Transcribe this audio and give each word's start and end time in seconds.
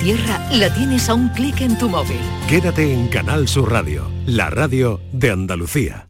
tierra 0.00 0.40
la 0.50 0.72
tienes 0.72 1.08
a 1.08 1.14
un 1.14 1.28
clic 1.28 1.60
en 1.60 1.76
tu 1.78 1.88
móvil. 1.88 2.20
Quédate 2.48 2.92
en 2.94 3.08
Canal 3.08 3.46
Sur 3.46 3.70
Radio, 3.70 4.10
la 4.26 4.48
radio 4.50 5.00
de 5.12 5.30
Andalucía. 5.30 6.08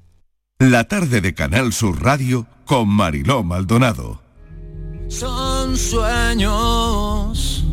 La 0.61 0.85
tarde 0.85 1.21
de 1.21 1.35
Canal 1.35 1.73
Sur 1.73 2.00
Radio 2.03 2.47
con 2.65 2.89
Mariló 2.89 3.42
Maldonado. 3.42 4.23
Son 5.08 5.76
sueños 5.76 7.65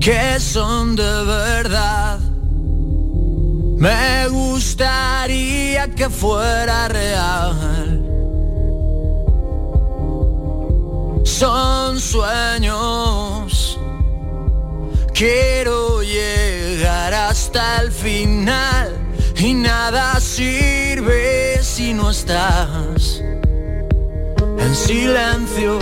que 0.00 0.40
son 0.40 0.96
de 0.96 1.24
verdad. 1.24 2.18
Me 3.78 4.28
gustaría 4.28 5.94
que 5.94 6.10
fuera 6.10 6.88
real. 6.88 8.02
Son 11.24 12.00
sueños. 12.00 13.37
Quiero 15.18 16.00
llegar 16.04 17.12
hasta 17.12 17.80
el 17.80 17.90
final 17.90 18.96
y 19.36 19.52
nada 19.52 20.20
sirve 20.20 21.58
si 21.60 21.92
no 21.92 22.12
estás. 22.12 23.20
En 24.60 24.76
silencio 24.76 25.80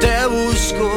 te 0.00 0.26
busco 0.28 0.90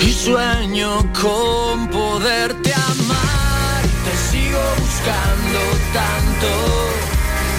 y 0.00 0.12
sueño 0.12 0.98
con 1.18 1.88
poderte 1.88 2.74
amar. 2.74 3.82
Te 4.04 4.14
sigo 4.30 4.60
buscando 4.80 5.60
tanto 5.94 6.50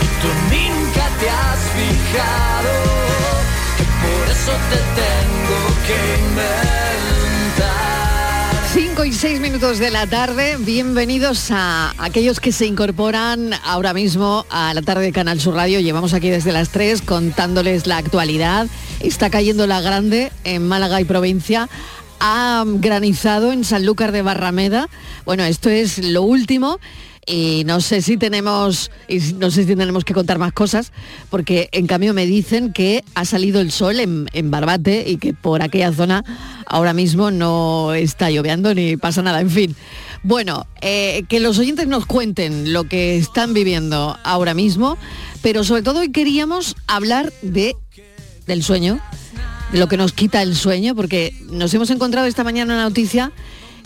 y 0.04 0.08
tú 0.22 0.30
nunca 0.54 1.10
te 1.20 1.28
has 1.28 1.60
fijado 1.74 2.74
que 3.78 3.86
por 4.04 4.24
eso 4.30 4.54
te 4.70 4.80
tengo 5.02 5.60
que 5.88 5.98
inventar. 6.20 7.91
5 8.74 9.04
y 9.04 9.12
6 9.12 9.42
minutos 9.42 9.80
de 9.80 9.92
la 9.92 10.08
tarde, 10.08 10.56
bienvenidos 10.58 11.52
a 11.52 11.94
aquellos 11.98 12.40
que 12.40 12.54
se 12.54 12.66
incorporan 12.66 13.52
ahora 13.66 13.94
mismo 13.94 14.46
a 14.50 14.74
la 14.74 14.82
tarde 14.82 15.04
de 15.04 15.12
Canal 15.12 15.42
Sur 15.42 15.56
Radio. 15.56 15.82
Llevamos 15.82 16.14
aquí 16.14 16.30
desde 16.30 16.54
las 16.54 16.70
3 16.70 17.02
contándoles 17.02 17.86
la 17.86 17.98
actualidad. 17.98 18.68
Está 19.02 19.30
cayendo 19.30 19.68
la 19.68 19.82
grande 19.82 20.32
en 20.46 20.66
Málaga 20.66 21.02
y 21.02 21.04
provincia. 21.04 21.68
Ha 22.22 22.64
granizado 22.66 23.52
en 23.52 23.66
Sanlúcar 23.66 24.14
de 24.14 24.22
Barrameda. 24.22 24.88
Bueno, 25.26 25.44
esto 25.44 25.70
es 25.70 25.98
lo 25.98 26.22
último 26.22 26.80
y 27.26 27.64
no 27.66 27.82
sé 27.82 28.02
si 28.02 28.18
tenemos 28.18 28.92
y 29.08 29.20
no 29.34 29.52
sé 29.52 29.64
si 29.64 29.76
tenemos 29.76 30.04
que 30.04 30.14
contar 30.14 30.40
más 30.40 30.54
cosas 30.54 30.92
porque 31.30 31.70
en 31.72 31.86
cambio 31.86 32.14
me 32.14 32.26
dicen 32.26 32.74
que 32.74 33.04
ha 33.14 33.26
salido 33.26 33.62
el 33.62 33.72
sol 33.72 34.00
en, 34.00 34.52
Barbate 34.52 35.08
y 35.08 35.18
que 35.18 35.34
por 35.34 35.62
aquella 35.62 35.94
zona 35.94 36.24
ahora 36.66 36.94
mismo 36.94 37.30
no 37.30 37.94
está 37.94 38.32
lloviendo 38.32 38.74
ni 38.74 38.98
pasa 38.98 39.22
nada 39.22 39.40
en 39.40 39.50
fin. 39.50 39.76
Bueno 40.24 40.66
eh, 40.82 41.24
que 41.30 41.40
los 41.40 41.60
oyentes 41.60 41.88
nos 41.88 42.06
cuenten 42.06 42.74
lo 42.74 42.86
que 42.86 43.18
están 43.18 43.54
viviendo 43.54 44.18
ahora 44.24 44.54
mismo 44.54 44.98
pero 45.42 45.64
sobre 45.64 45.84
todo 45.84 46.00
hoy 46.00 46.12
queríamos 46.12 46.76
hablar 46.88 47.32
de 47.42 47.76
del 48.48 48.64
sueño 48.64 49.00
de 49.72 49.80
lo 49.80 49.88
que 49.88 49.98
nos 49.98 50.12
quita 50.12 50.42
el 50.42 50.56
sueño 50.56 50.96
porque 50.96 51.36
nos 51.50 51.74
hemos 51.74 51.90
encontrado 51.92 52.28
esta 52.28 52.44
mañana 52.44 52.74
una 52.74 52.84
noticia 52.84 53.32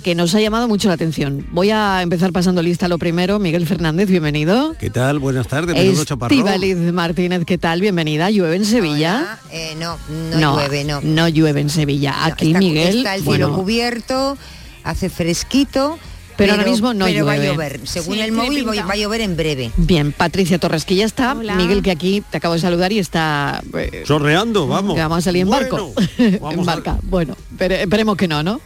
que 0.05 0.13
nos 0.13 0.35
ha 0.35 0.39
llamado 0.39 0.67
mucho 0.67 0.87
la 0.87 0.93
atención. 0.93 1.47
Voy 1.49 1.71
a 1.71 2.03
empezar 2.03 2.31
pasando 2.31 2.61
lista 2.61 2.87
lo 2.87 2.99
primero. 2.99 3.39
Miguel 3.39 3.65
Fernández, 3.65 4.07
bienvenido. 4.07 4.75
¿Qué 4.77 4.91
tal? 4.91 5.17
Buenas 5.17 5.47
tardes. 5.47 5.75
Estíbaliz 5.75 6.77
Martínez, 6.93 7.43
¿qué 7.43 7.57
tal? 7.57 7.81
Bienvenida. 7.81 8.29
¿Llueve 8.29 8.55
en 8.55 8.65
Sevilla? 8.65 9.15
Hola, 9.15 9.39
eh, 9.51 9.75
no, 9.79 9.97
no, 10.39 10.57
llueve, 10.57 10.83
no. 10.83 11.01
No 11.01 11.27
llueve 11.27 11.61
en 11.61 11.71
Sevilla. 11.71 12.23
Aquí, 12.23 12.49
está, 12.49 12.59
Miguel, 12.59 12.97
Está 12.97 13.15
el 13.15 13.23
cielo 13.23 13.47
bueno, 13.47 13.55
cubierto, 13.55 14.37
hace 14.83 15.09
fresquito. 15.09 15.97
Pero 16.37 16.53
ahora 16.53 16.65
mismo 16.65 16.93
no 16.93 17.05
pero 17.05 17.25
va 17.25 17.33
a 17.33 17.37
llover. 17.37 17.79
Según 17.85 18.15
Sí, 18.15 18.21
el 18.21 18.31
móvil 18.31 18.67
va 18.67 18.91
a 18.91 18.95
llover 18.95 19.21
en 19.21 19.37
breve. 19.37 19.71
Bien, 19.77 20.11
Patricia 20.11 20.57
Torres, 20.59 20.83
que 20.85 20.95
ya 20.95 21.05
está. 21.05 21.33
Hola. 21.33 21.55
Miguel, 21.55 21.81
que 21.81 21.91
aquí 21.91 22.21
te 22.29 22.37
acabo 22.37 22.53
de 22.55 22.59
saludar 22.59 22.91
y 22.91 22.99
está... 22.99 23.61
eh, 23.77 24.03
Chorreando, 24.05 24.67
vamos. 24.67 24.95
que 24.95 25.01
vamos 25.01 25.17
a 25.19 25.21
salir 25.21 25.43
en 25.43 25.49
barco. 25.49 25.93
Bueno, 26.17 26.37
vamos 26.41 26.53
en 26.53 26.59
a- 26.59 26.63
barca. 26.63 26.97
Bueno, 27.03 27.37
pero 27.57 27.75
esperemos 27.75 28.17
que 28.17 28.27
no, 28.27 28.43
¿no? 28.43 28.59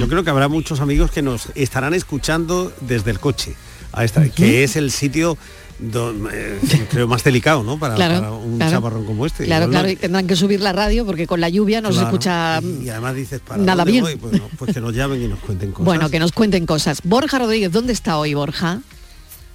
Yo 0.00 0.08
creo 0.08 0.24
que 0.24 0.30
habrá 0.30 0.48
muchos 0.48 0.80
amigos 0.80 1.10
que 1.10 1.22
nos 1.22 1.48
estarán 1.54 1.92
escuchando 1.94 2.72
desde 2.80 3.10
el 3.10 3.20
coche, 3.20 3.54
a 3.92 4.04
esta, 4.04 4.26
que 4.30 4.64
es 4.64 4.76
el 4.76 4.90
sitio 4.90 5.36
eh, 5.80 6.60
creo 6.90 7.08
más 7.08 7.24
delicado, 7.24 7.62
¿no? 7.62 7.78
Para, 7.78 7.94
Claro, 7.94 8.14
para 8.14 8.32
un 8.32 8.56
claro. 8.56 8.72
chaparrón 8.72 9.04
como 9.04 9.26
este. 9.26 9.44
Claro, 9.44 9.68
claro, 9.68 9.88
y 9.88 9.96
tendrán 9.96 10.26
que 10.26 10.36
subir 10.36 10.60
la 10.60 10.72
radio 10.72 11.04
porque 11.04 11.26
con 11.26 11.40
la 11.40 11.48
lluvia 11.48 11.80
no 11.80 11.92
se 11.92 12.02
escucha... 12.02 12.60
Y, 12.62 12.84
y 12.84 12.88
además 12.90 13.14
dices, 13.14 13.40
¿para 13.40 13.62
nada 13.62 13.84
bien. 13.84 14.04
Pues, 14.20 14.40
no, 14.40 14.48
pues 14.58 14.72
que 14.74 14.80
nos 14.80 14.94
llamen 14.94 15.22
y 15.22 15.28
nos 15.28 15.38
cuenten 15.40 15.70
cosas. 15.72 15.84
Bueno, 15.84 16.10
que 16.10 16.18
nos 16.18 16.32
cuenten 16.32 16.66
cosas. 16.66 17.00
Borja 17.04 17.38
Rodríguez, 17.38 17.72
¿dónde 17.72 17.92
está 17.92 18.18
hoy 18.18 18.34
Borja? 18.34 18.80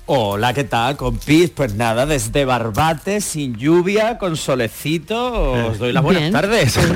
Hola, 0.09 0.53
¿qué 0.53 0.63
tal, 0.63 0.95
compis? 0.95 1.49
Pues 1.49 1.75
nada, 1.75 2.05
desde 2.05 2.45
Barbate, 2.45 3.19
sin 3.19 3.57
lluvia, 3.57 4.17
con 4.17 4.37
solecito, 4.37 5.51
os 5.67 5.79
doy 5.79 5.91
las 5.91 6.01
buenas 6.01 6.21
Bien. 6.21 6.31
tardes. 6.33 6.75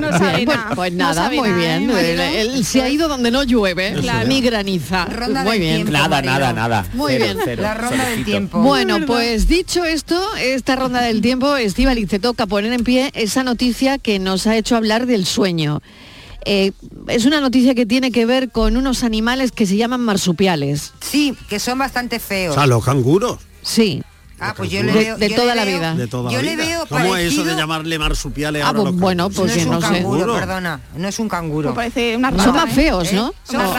No 0.00 0.12
sabe 0.18 0.36
Bien, 0.36 0.46
pues, 0.46 0.56
nada. 0.58 0.74
pues 0.74 0.92
nada, 0.92 1.14
sabe 1.14 1.36
muy 1.38 1.48
nada, 1.48 1.58
bien. 1.78 1.90
¿eh, 1.90 2.12
él, 2.42 2.50
él 2.50 2.64
se 2.66 2.82
ha 2.82 2.90
ido 2.90 3.08
donde 3.08 3.30
no 3.30 3.42
llueve, 3.42 3.94
Claro. 4.02 4.28
ni 4.28 4.42
graniza. 4.42 5.06
Ronda 5.06 5.44
muy 5.44 5.52
del 5.52 5.60
bien. 5.60 5.74
tiempo. 5.76 5.92
nada, 5.92 6.20
nada, 6.20 6.52
nada. 6.52 6.86
Muy 6.92 7.12
Cero, 7.14 7.24
bien. 7.24 7.38
cero, 7.42 7.62
La 7.62 7.72
ronda 7.74 8.04
del 8.10 8.24
tiempo. 8.26 8.58
Bueno, 8.60 8.98
pues 9.06 9.48
dicho 9.48 9.84
esto, 9.86 10.20
esta 10.38 10.76
ronda 10.76 11.00
del 11.00 11.22
tiempo, 11.22 11.56
Estíbaliz, 11.56 12.06
te 12.08 12.18
toca 12.18 12.46
poner 12.46 12.72
en 12.74 12.84
pie 12.84 13.10
esa 13.14 13.44
noticia 13.44 13.96
que 13.96 14.18
nos 14.18 14.46
ha 14.46 14.56
hecho 14.56 14.76
hablar 14.76 15.06
del 15.06 15.24
sueño. 15.24 15.80
Eh, 16.48 16.70
es 17.08 17.24
una 17.26 17.40
noticia 17.40 17.74
que 17.74 17.86
tiene 17.86 18.12
que 18.12 18.24
ver 18.24 18.50
con 18.50 18.76
unos 18.76 19.02
animales 19.02 19.50
que 19.52 19.66
se 19.66 19.76
llaman 19.76 20.00
marsupiales. 20.00 20.92
Sí, 21.00 21.34
que 21.48 21.58
son 21.58 21.78
bastante 21.78 22.16
O 22.16 22.20
feos. 22.20 22.54
sea, 22.54 22.66
los 22.66 22.84
canguros. 22.84 23.38
Sí. 23.62 24.02
Ah, 24.38 24.52
pues 24.54 24.70
yo 24.70 24.82
le 24.82 24.92
De- 24.92 24.98
veo. 24.98 25.16
de 25.16 25.28
yo 25.30 25.36
toda 25.36 25.54
le 25.54 25.60
la 25.60 25.64
vida. 25.64 25.94
De 25.94 26.06
toda 26.06 26.30
yo 26.30 26.36
la 26.36 26.42
le 26.42 26.56
vida. 26.56 26.64
veo 26.66 26.86
¿Cómo 26.86 27.16
es 27.16 27.32
eso 27.32 27.42
de 27.44 27.56
llamarle 27.56 27.98
marsupiales 27.98 28.62
Ah, 28.62 28.66
ahora 28.68 28.78
a 28.80 28.82
pues 28.82 28.92
los 28.92 29.00
bueno, 29.00 29.30
pues 29.30 29.56
no 29.56 29.60
es 29.62 29.66
un 29.66 29.72
no 29.72 29.80
sé. 29.80 29.86
canguro, 29.88 30.34
perdona. 30.34 30.80
No 30.94 31.08
es 31.08 31.18
un 31.18 31.28
canguro. 31.28 31.70
Me 31.70 31.74
parece 31.74 32.16
una 32.16 32.28
Son 32.30 32.38
rata, 32.38 32.52
más 32.52 32.68
¿eh? 32.70 32.74
feos, 32.74 33.12
¿no? 33.14 33.28
¿Eh? 33.28 33.32
Son 33.44 33.56
no. 33.62 33.72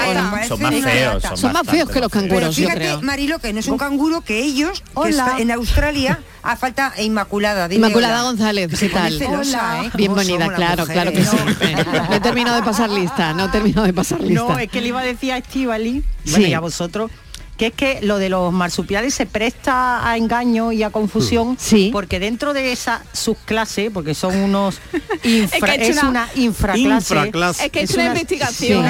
Son 0.47 0.61
más 0.61 0.73
feos, 0.73 1.13
rata. 1.13 1.29
son 1.29 1.37
Son 1.37 1.53
más 1.53 1.61
bastante 1.61 1.71
feos 1.71 1.89
que 1.91 1.99
los. 1.99 2.11
Pero 2.11 2.27
canguros, 2.27 2.55
yo 2.55 2.63
fíjate, 2.63 2.79
creo. 2.79 3.01
Marilo, 3.03 3.39
que 3.39 3.53
no 3.53 3.59
es 3.59 3.67
un 3.67 3.77
canguro 3.77 4.21
que 4.21 4.39
ellos, 4.43 4.83
que 5.03 5.09
está 5.09 5.37
en 5.37 5.51
Australia, 5.51 6.19
a 6.41 6.55
falta 6.55 6.91
e 6.97 7.03
Inmaculada. 7.03 7.71
Inmaculada 7.71 8.21
hola. 8.21 8.23
González, 8.31 8.79
¿qué 8.79 8.89
tal? 8.89 9.15
celosa, 9.17 9.83
¿eh? 9.85 9.91
Bienvenida, 9.93 10.45
¿Cómo 10.45 10.57
somos 10.57 10.59
las 10.59 10.75
claro, 10.75 10.85
claro 10.87 11.11
que 11.11 11.23
sí. 11.23 11.37
No 12.09 12.15
he 12.15 12.19
terminado 12.19 12.55
de 12.57 12.63
pasar 12.63 12.89
lista, 12.89 13.33
no 13.33 13.45
he 13.45 13.49
terminado 13.49 13.85
de 13.85 13.93
pasar 13.93 14.21
lista. 14.21 14.43
No, 14.43 14.57
es 14.57 14.69
que 14.71 14.81
le 14.81 14.87
iba 14.87 15.01
a 15.01 15.03
decir 15.03 15.31
a 15.33 15.37
Estivali, 15.37 16.03
bueno, 16.25 16.45
Sí. 16.45 16.51
y 16.51 16.53
a 16.53 16.59
vosotros, 16.59 17.11
que 17.57 17.67
es 17.67 17.73
que 17.73 17.99
lo 18.01 18.17
de 18.19 18.29
los 18.29 18.53
marsupiales 18.53 19.13
se 19.13 19.25
presta 19.25 20.07
a 20.09 20.15
engaño 20.17 20.71
y 20.71 20.83
a 20.83 20.89
confusión, 20.91 21.57
Sí. 21.59 21.89
porque 21.91 22.19
dentro 22.19 22.53
de 22.53 22.71
esa 22.71 23.03
subclase, 23.13 23.91
porque 23.91 24.13
son 24.13 24.35
unos 24.43 24.79
infra- 25.23 25.57
Es 25.57 25.63
que 25.63 25.71
he 25.85 25.89
es 25.89 25.97
hecho 25.97 26.07
una 26.07 26.09
una- 26.09 26.29
infraclase. 26.35 27.13
Infraclase. 27.15 27.65
Es 27.65 27.71
que 27.71 27.79
he 27.79 27.83
Es 27.83 27.89
hecho 27.89 27.99
una 27.99 28.11
una- 28.11 28.19
investigación. 28.19 28.85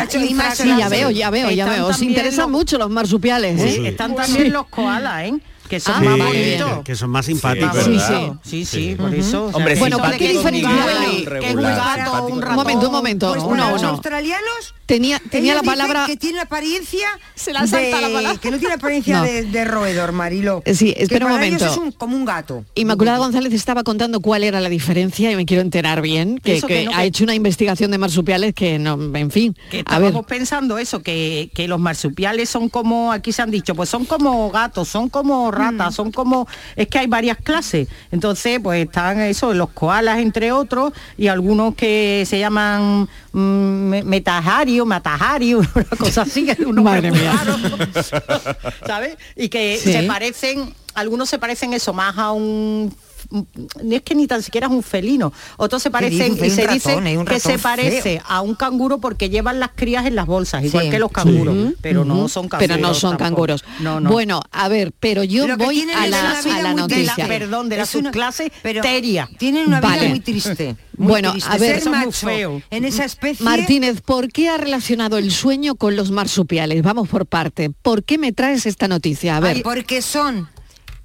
sí. 0.56 0.76
Ya 0.78 0.90
veo, 0.90 1.10
ya 1.12 1.30
veo, 1.30 1.50
ya 1.50 1.64
Están 1.64 1.76
veo. 1.78 1.86
Os 1.88 1.92
también 1.94 2.12
interesan 2.12 2.52
los- 2.52 2.52
mucho 2.60 2.78
los 2.78 2.90
marsupiales, 2.90 3.62
Sí, 3.62 3.80
¿eh? 3.86 3.90
están 3.90 4.16
también 4.16 4.52
los 4.54 4.68
koalas, 4.68 5.24
¿eh? 5.26 5.34
Que 5.70 5.80
son 5.80 5.96
Ah, 5.96 6.02
más 6.18 6.28
bonitos. 6.28 6.84
que 6.84 6.96
son 6.96 7.10
más 7.10 7.26
simpáticos. 7.26 7.84
Sí, 7.84 8.00
sí. 8.00 8.32
sí, 8.44 8.66
sí, 8.66 8.96
por 8.96 9.14
eso. 9.14 9.46
o 9.46 9.50
sea, 9.50 9.58
Hombre, 9.58 9.74
que 9.76 9.80
Bueno, 9.80 9.98
son 9.98 10.06
¿pero 10.08 10.18
qué 10.18 10.30
diferencia 10.30 11.00
hay? 11.00 11.28
Un 11.56 11.62
gato, 11.62 12.26
un 12.28 12.32
Un 12.34 12.42
ratón. 12.42 12.56
momento, 12.56 12.86
un 12.88 12.92
momento, 12.92 13.30
Pues 13.34 13.44
uno 13.44 13.70
los 13.72 13.80
uno. 13.82 13.90
australianos 13.90 14.74
Tenía, 14.86 15.20
tenía 15.30 15.54
la 15.54 15.64
palabra... 15.64 16.06
que 16.08 16.16
tiene 16.16 16.40
apariencia 16.40 17.08
Se 17.36 17.52
la 17.52 17.68
salta 17.68 18.00
la 18.00 18.08
palabra. 18.10 18.40
que 18.40 18.52
no 18.52 18.58
tiene 18.58 18.76
apariencia 18.76 19.18
No. 19.18 19.24
de, 19.26 19.44
de 19.44 19.66
roedor 19.66 20.14
Marilo 20.14 20.62
Eh, 20.66 20.74
sí, 20.76 20.94
Que 20.94 21.04
espera 21.04 21.26
un 21.26 21.34
momento. 21.34 21.66
es 21.66 21.76
un- 21.76 21.92
como 21.92 22.16
un 22.16 22.24
gato 22.24 22.64
Inmaculada 22.76 23.18
González 23.18 23.52
estaba 23.52 23.84
contando 23.84 24.22
cuál 24.22 24.46
era 24.46 24.62
la 24.62 24.70
diferencia 24.70 25.30
y 25.30 25.36
me 25.36 25.46
quiero 25.46 25.62
enterar 25.62 26.02
bien, 26.02 26.38
que, 26.42 26.56
Eso 26.58 26.68
que 26.68 26.76
que 26.80 26.86
no, 26.86 26.92
ha 26.94 27.02
que- 27.02 27.06
hecho 27.08 27.26
una 27.26 27.36
investigación 27.36 27.92
de 27.92 27.98
marsupiales 27.98 28.54
que 28.54 28.80
no, 28.80 28.94
en 29.14 29.30
fin, 29.30 29.54
que 29.70 29.80
a 29.86 30.00
ver, 30.00 30.08
estábamos 30.08 30.26
pensando 30.26 30.78
eso, 30.78 31.02
que, 31.02 31.52
que 31.54 31.68
los 31.68 31.80
marsupiales 31.82 32.50
son 32.50 32.70
como, 32.70 33.12
aquí 33.12 33.34
se 33.34 33.42
han 33.42 33.52
dicho, 33.52 33.76
pues 33.76 33.90
son 33.90 34.06
como 34.06 34.50
gatos, 34.52 34.88
son 34.88 35.10
como 35.10 35.52
ratas, 35.58 35.96
son 35.96 36.12
como, 36.12 36.48
es 36.76 36.88
que 36.88 37.00
hay 37.00 37.08
varias 37.08 37.38
clases. 37.38 37.88
Entonces, 38.12 38.60
pues 38.62 38.86
están 38.86 39.20
eso, 39.22 39.54
los 39.54 39.70
koalas 39.70 40.20
entre 40.20 40.52
otros, 40.52 40.94
y 41.18 41.28
algunos 41.28 41.76
que 41.76 42.24
se 42.28 42.40
llaman 42.40 43.08
mm, 43.34 43.40
me- 43.40 44.04
metajario, 44.04 44.86
matajario, 44.86 45.60
una 45.76 45.86
cosa 45.98 46.22
así, 46.24 46.46
que 46.46 46.64
unos 46.66 46.84
Madre 46.84 47.12
mía. 47.12 47.34
¿sabes? 48.86 49.18
Y 49.36 49.50
que 49.50 49.80
Sí. 49.82 49.92
se 49.92 50.04
parecen, 50.04 50.74
algunos 50.94 51.30
se 51.30 51.38
parecen 51.40 51.74
eso 51.74 51.94
más 51.94 52.18
a 52.18 52.32
un 52.32 52.94
no 53.32 53.96
es 53.96 54.02
que 54.02 54.16
ni 54.16 54.28
tan 54.28 54.42
siquiera 54.44 54.68
es 54.68 54.74
un 54.74 54.84
felino. 54.84 55.32
Otros 55.58 55.82
se 55.84 55.92
parecen 55.92 56.34
y 56.34 56.38
se 56.50 56.68
dice 56.68 56.98
que 57.28 57.40
se 57.40 57.58
parece 57.60 58.02
feo. 58.02 58.24
a 58.28 58.42
un 58.42 58.56
canguro 58.56 59.00
porque 59.00 59.30
llevan 59.30 59.60
las 59.60 59.72
crías 59.76 60.06
en 60.06 60.16
las 60.16 60.26
bolsas, 60.26 60.64
igual 60.64 60.86
Sí. 60.86 60.92
que 60.92 61.00
los 61.00 61.12
canguros, 61.12 61.74
pero 61.82 62.06
no 62.06 62.28
son 62.30 62.48
canguros. 62.50 62.68
Pero 62.76 62.82
no 62.88 62.94
son 62.94 63.12
tampoco. 63.18 63.24
canguros. 63.24 63.66
No, 63.80 64.00
no. 64.00 64.10
Bueno, 64.12 64.42
a 64.52 64.68
ver, 64.68 64.94
pero 65.00 65.24
yo 65.24 65.48
Lo 65.48 65.58
voy 65.58 65.82
a 65.82 65.86
la, 65.86 66.04
a 66.04 66.08
la 66.08 66.42
muy 66.44 66.52
de 66.54 66.64
la, 66.64 66.74
noticia. 66.74 67.28
perdón, 67.28 67.70
de 67.70 67.78
la 67.78 67.84
Es 67.84 67.96
una- 67.96 68.10
subclase 68.10 68.52
pero 68.64 68.82
teria. 68.82 69.30
tienen 69.38 69.68
una 69.68 69.80
vida 69.80 69.90
Vale. 69.90 70.10
muy 70.10 70.20
triste 70.20 70.76
Muy 70.98 71.08
Bueno, 71.10 71.32
triste. 71.32 71.50
a 71.52 71.58
ver, 71.58 71.90
macho 71.90 72.12
feo. 72.12 72.62
en 72.72 72.84
esa 72.86 73.06
especie. 73.06 73.44
Martínez, 73.44 74.02
¿por 74.02 74.30
qué 74.32 74.50
ha 74.50 74.58
relacionado 74.58 75.18
el 75.20 75.32
sueño 75.32 75.76
con 75.76 75.96
los 75.96 76.10
marsupiales? 76.10 76.82
Vamos 76.82 77.08
por 77.08 77.26
parte. 77.28 77.70
¿Por 77.70 78.04
qué 78.04 78.18
me 78.18 78.32
traes 78.32 78.66
esta 78.66 78.88
noticia? 78.88 79.38
A 79.38 79.40
ver. 79.40 79.58
Ay, 79.58 79.62
porque 79.64 80.02
son 80.02 80.50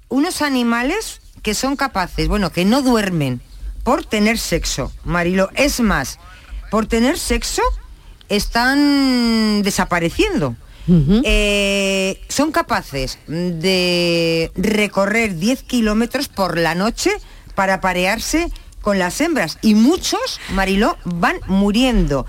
unos 0.09 0.41
animales 0.41 1.21
que 1.43 1.53
son 1.53 1.75
capaces, 1.75 2.27
bueno, 2.27 2.51
que 2.51 2.65
no 2.65 2.81
duermen 2.81 3.41
por 3.83 4.05
tener 4.05 4.39
sexo, 4.39 4.91
Marilo. 5.03 5.49
Es 5.55 5.81
más, 5.81 6.17
por 6.71 6.87
tener 6.87 7.19
sexo 7.19 7.61
están 8.29 9.61
desapareciendo. 9.61 10.55
Eh, 11.23 12.19
son 12.27 12.51
capaces 12.51 13.17
de 13.27 14.51
recorrer 14.55 15.35
10 15.35 15.63
kilómetros 15.63 16.27
por 16.27 16.57
la 16.57 16.75
noche 16.75 17.11
para 17.55 17.79
parearse 17.79 18.51
con 18.81 18.99
las 18.99 19.21
hembras 19.21 19.59
y 19.61 19.75
muchos, 19.75 20.41
Mariló, 20.51 20.97
van 21.05 21.37
muriendo. 21.47 22.25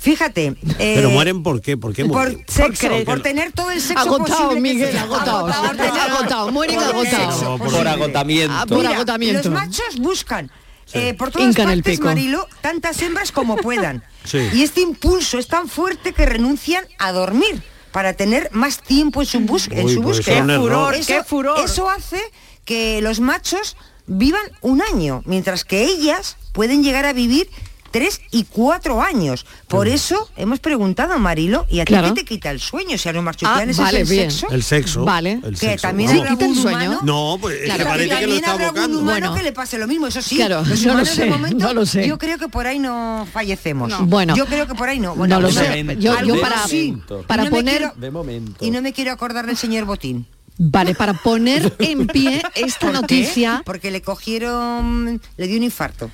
Fíjate. 0.00 0.56
Pero 0.78 1.08
eh, 1.08 1.12
mueren 1.12 1.42
por 1.42 1.60
qué, 1.60 1.76
¿por 1.76 1.92
qué 1.94 2.04
por 2.06 2.16
mueren? 2.16 2.44
sexo, 2.48 2.88
Porque- 2.88 3.04
por 3.04 3.20
tener 3.22 3.52
todo 3.52 3.70
el 3.70 3.80
sexo 3.80 4.00
Agotado, 4.00 4.28
posible 4.48 4.54
que 4.54 4.60
Miguel, 4.60 4.92
sea. 4.92 5.02
agotado. 5.02 5.46
por 5.46 5.76
tener- 5.76 5.90
Agotado, 6.00 6.52
mueren 6.52 6.74
por 6.76 6.84
el 6.84 6.90
agotados. 6.90 7.34
sexo 7.34 7.58
por-. 7.58 7.70
Por 7.72 7.86
agotamiento. 7.88 8.54
Ah, 8.56 8.64
por 8.66 8.78
Mira, 8.78 8.90
agotamiento. 8.94 9.48
Los 9.50 9.52
machos 9.60 9.98
buscan 9.98 10.50
eh, 10.92 11.14
por 11.14 11.30
todas 11.30 11.46
Hincan 11.48 11.70
el 11.70 11.80
partes, 11.82 11.98
pico. 11.98 12.08
Marilo, 12.08 12.48
tantas 12.62 13.00
hembras 13.02 13.30
como 13.32 13.56
puedan. 13.56 14.02
Sí. 14.24 14.38
Y 14.52 14.62
este 14.62 14.82
impulso 14.82 15.38
es 15.38 15.46
tan 15.46 15.66
fuerte 15.66 16.12
que 16.12 16.26
renuncian 16.26 16.84
a 16.98 17.10
dormir 17.10 17.62
para 17.90 18.12
tener 18.12 18.50
más 18.52 18.78
tiempo 18.82 19.22
en 19.22 19.26
su, 19.26 19.40
bus- 19.40 19.68
en 19.70 19.86
Uy, 19.86 19.94
su 19.94 20.02
pues 20.02 20.18
búsqueda. 20.18 20.38
error. 20.54 20.94
Eso, 20.94 21.06
¡Qué 21.06 21.24
furor! 21.24 21.58
eso 21.64 21.88
hace 21.88 22.20
que 22.66 23.00
los 23.00 23.20
machos 23.20 23.76
vivan 24.06 24.42
un 24.60 24.82
año, 24.82 25.22
mientras 25.24 25.64
que 25.64 25.84
ellas 25.84 26.36
pueden 26.52 26.82
llegar 26.82 27.06
a 27.06 27.12
vivir 27.14 27.48
tres 27.90 28.20
y 28.30 28.44
cuatro 28.44 29.02
años. 29.02 29.46
Por 29.68 29.88
eso 29.88 30.28
hemos 30.36 30.58
preguntado 30.60 31.12
a 31.14 31.18
Marilo, 31.18 31.66
¿y 31.68 31.80
a 31.80 31.84
ti 31.84 31.92
Claro. 31.92 32.08
qué 32.14 32.20
te 32.20 32.24
quita 32.26 32.50
el 32.50 32.60
sueño? 32.60 32.96
Si 32.98 33.08
a 33.08 33.12
los 33.12 33.20
Ah, 33.20 33.24
marsupiales 33.24 33.76
vale, 33.76 34.00
es 34.00 34.10
el 34.10 34.16
bien. 34.16 34.30
sexo. 34.30 34.46
El 34.54 34.62
sexo. 34.62 35.04
Vale. 35.04 35.40
el 35.44 35.58
Que 35.58 35.76
también 35.76 36.10
habrá 36.10 36.30
¿Quita 36.30 36.46
el 36.46 36.54
sueño? 36.54 36.76
humano 36.78 37.00
No, 37.02 37.38
pues 37.40 37.56
es 37.56 37.64
Claro, 37.64 37.78
que 37.78 37.84
que 37.84 37.88
parece 37.90 38.08
que 38.08 38.14
lo 38.14 38.20
también 38.20 38.36
está 38.38 38.52
habrá 38.52 38.64
algún 38.66 38.78
abocando. 38.78 38.98
humano 39.00 39.20
Bueno. 39.28 39.34
que 39.36 39.42
le 39.42 39.52
pase 39.52 39.78
lo 39.78 39.86
mismo, 39.86 40.06
eso 40.06 40.22
sí. 40.22 40.36
Claro, 40.36 40.62
los 40.64 40.82
no 40.86 40.94
lo 40.94 41.04
sé, 41.04 41.24
de 41.24 41.30
momento, 41.30 41.58
no 41.66 41.74
lo 41.74 41.86
sé. 41.86 42.06
Yo 42.06 42.18
creo 42.18 42.38
que 42.38 42.48
por 42.48 42.66
ahí 42.66 42.78
no 42.78 43.26
fallecemos. 43.32 43.92
Bueno. 44.08 44.34
yo 44.36 44.46
creo 44.46 44.66
que 44.66 44.74
por 44.74 44.88
ahí 44.88 45.00
no. 45.00 45.14
Bueno, 45.14 45.36
no 45.36 45.40
lo 45.42 45.50
sé. 45.50 45.96
Yo, 45.98 46.14
para, 46.40 46.66
sí. 46.66 46.96
para 47.26 47.42
Y 47.42 47.46
no 47.46 47.50
me 47.50 47.56
poner... 47.56 47.76
quiero- 47.78 47.94
De 47.96 48.10
momento. 48.10 48.64
Y 48.64 48.70
no 48.70 48.82
me 48.82 48.92
quiero 48.92 49.12
acordar 49.12 49.46
del 49.46 49.56
señor 49.56 49.84
Botín. 49.84 50.26
Vale, 50.62 50.94
para 50.94 51.14
poner 51.14 51.74
en 51.78 52.06
pie 52.06 52.42
esta 52.54 52.92
noticia, 52.92 53.62
Porque 53.64 53.90
le 53.90 54.02
cogieron, 54.02 55.20
le 55.36 55.46
dio 55.46 55.56
un 55.56 55.62
infarto 55.64 56.10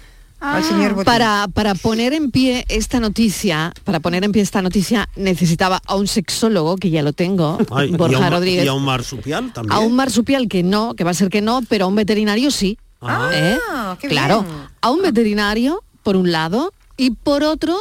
Ah. 0.49 0.57
al 0.59 0.65
señor 0.65 0.93
Botín. 0.95 1.05
para, 1.05 1.49
para 1.53 1.75
poner 1.75 2.13
en 2.13 2.31
pie 2.31 2.65
esta 2.69 3.01
noticia, 3.01 3.73
para 3.85 4.01
poner 4.01 4.23
en 4.25 4.33
pie 4.33 4.43
esta 4.43 4.63
noticia, 4.63 5.09
necesitaba 5.17 5.81
a 5.87 5.97
un 5.97 6.07
sexólogo, 6.07 6.77
que 6.77 6.91
ya 6.91 7.03
lo 7.03 7.13
tengo, 7.13 7.59
Ay, 7.71 7.91
y, 7.91 7.95
a 7.95 7.97
Borja 7.97 8.19
un, 8.27 8.31
Rodríguez, 8.31 8.65
y 8.65 8.69
a 8.69 8.73
un 8.73 8.85
marsupial 8.85 9.53
también. 9.53 9.73
a 9.73 9.81
un 9.81 9.95
marsupial 9.97 10.49
que 10.49 10.63
no, 10.63 10.95
que 10.95 11.05
va 11.05 11.11
a 11.11 11.15
ser 11.15 11.29
que 11.31 11.41
no, 11.43 11.61
pero 11.69 11.87
a 11.87 11.89
un 11.89 11.95
veterinario 11.97 12.51
sí. 12.51 12.79
Ah. 13.01 13.31
¿Eh? 13.33 13.59
qué 14.01 14.09
Claro, 14.09 14.43
bien. 14.43 14.55
a 14.81 14.91
un 14.91 15.03
veterinario, 15.03 15.83
por 16.03 16.17
un 16.17 16.31
lado, 16.33 16.73
y 16.97 17.11
por 17.11 17.43
otro, 17.43 17.79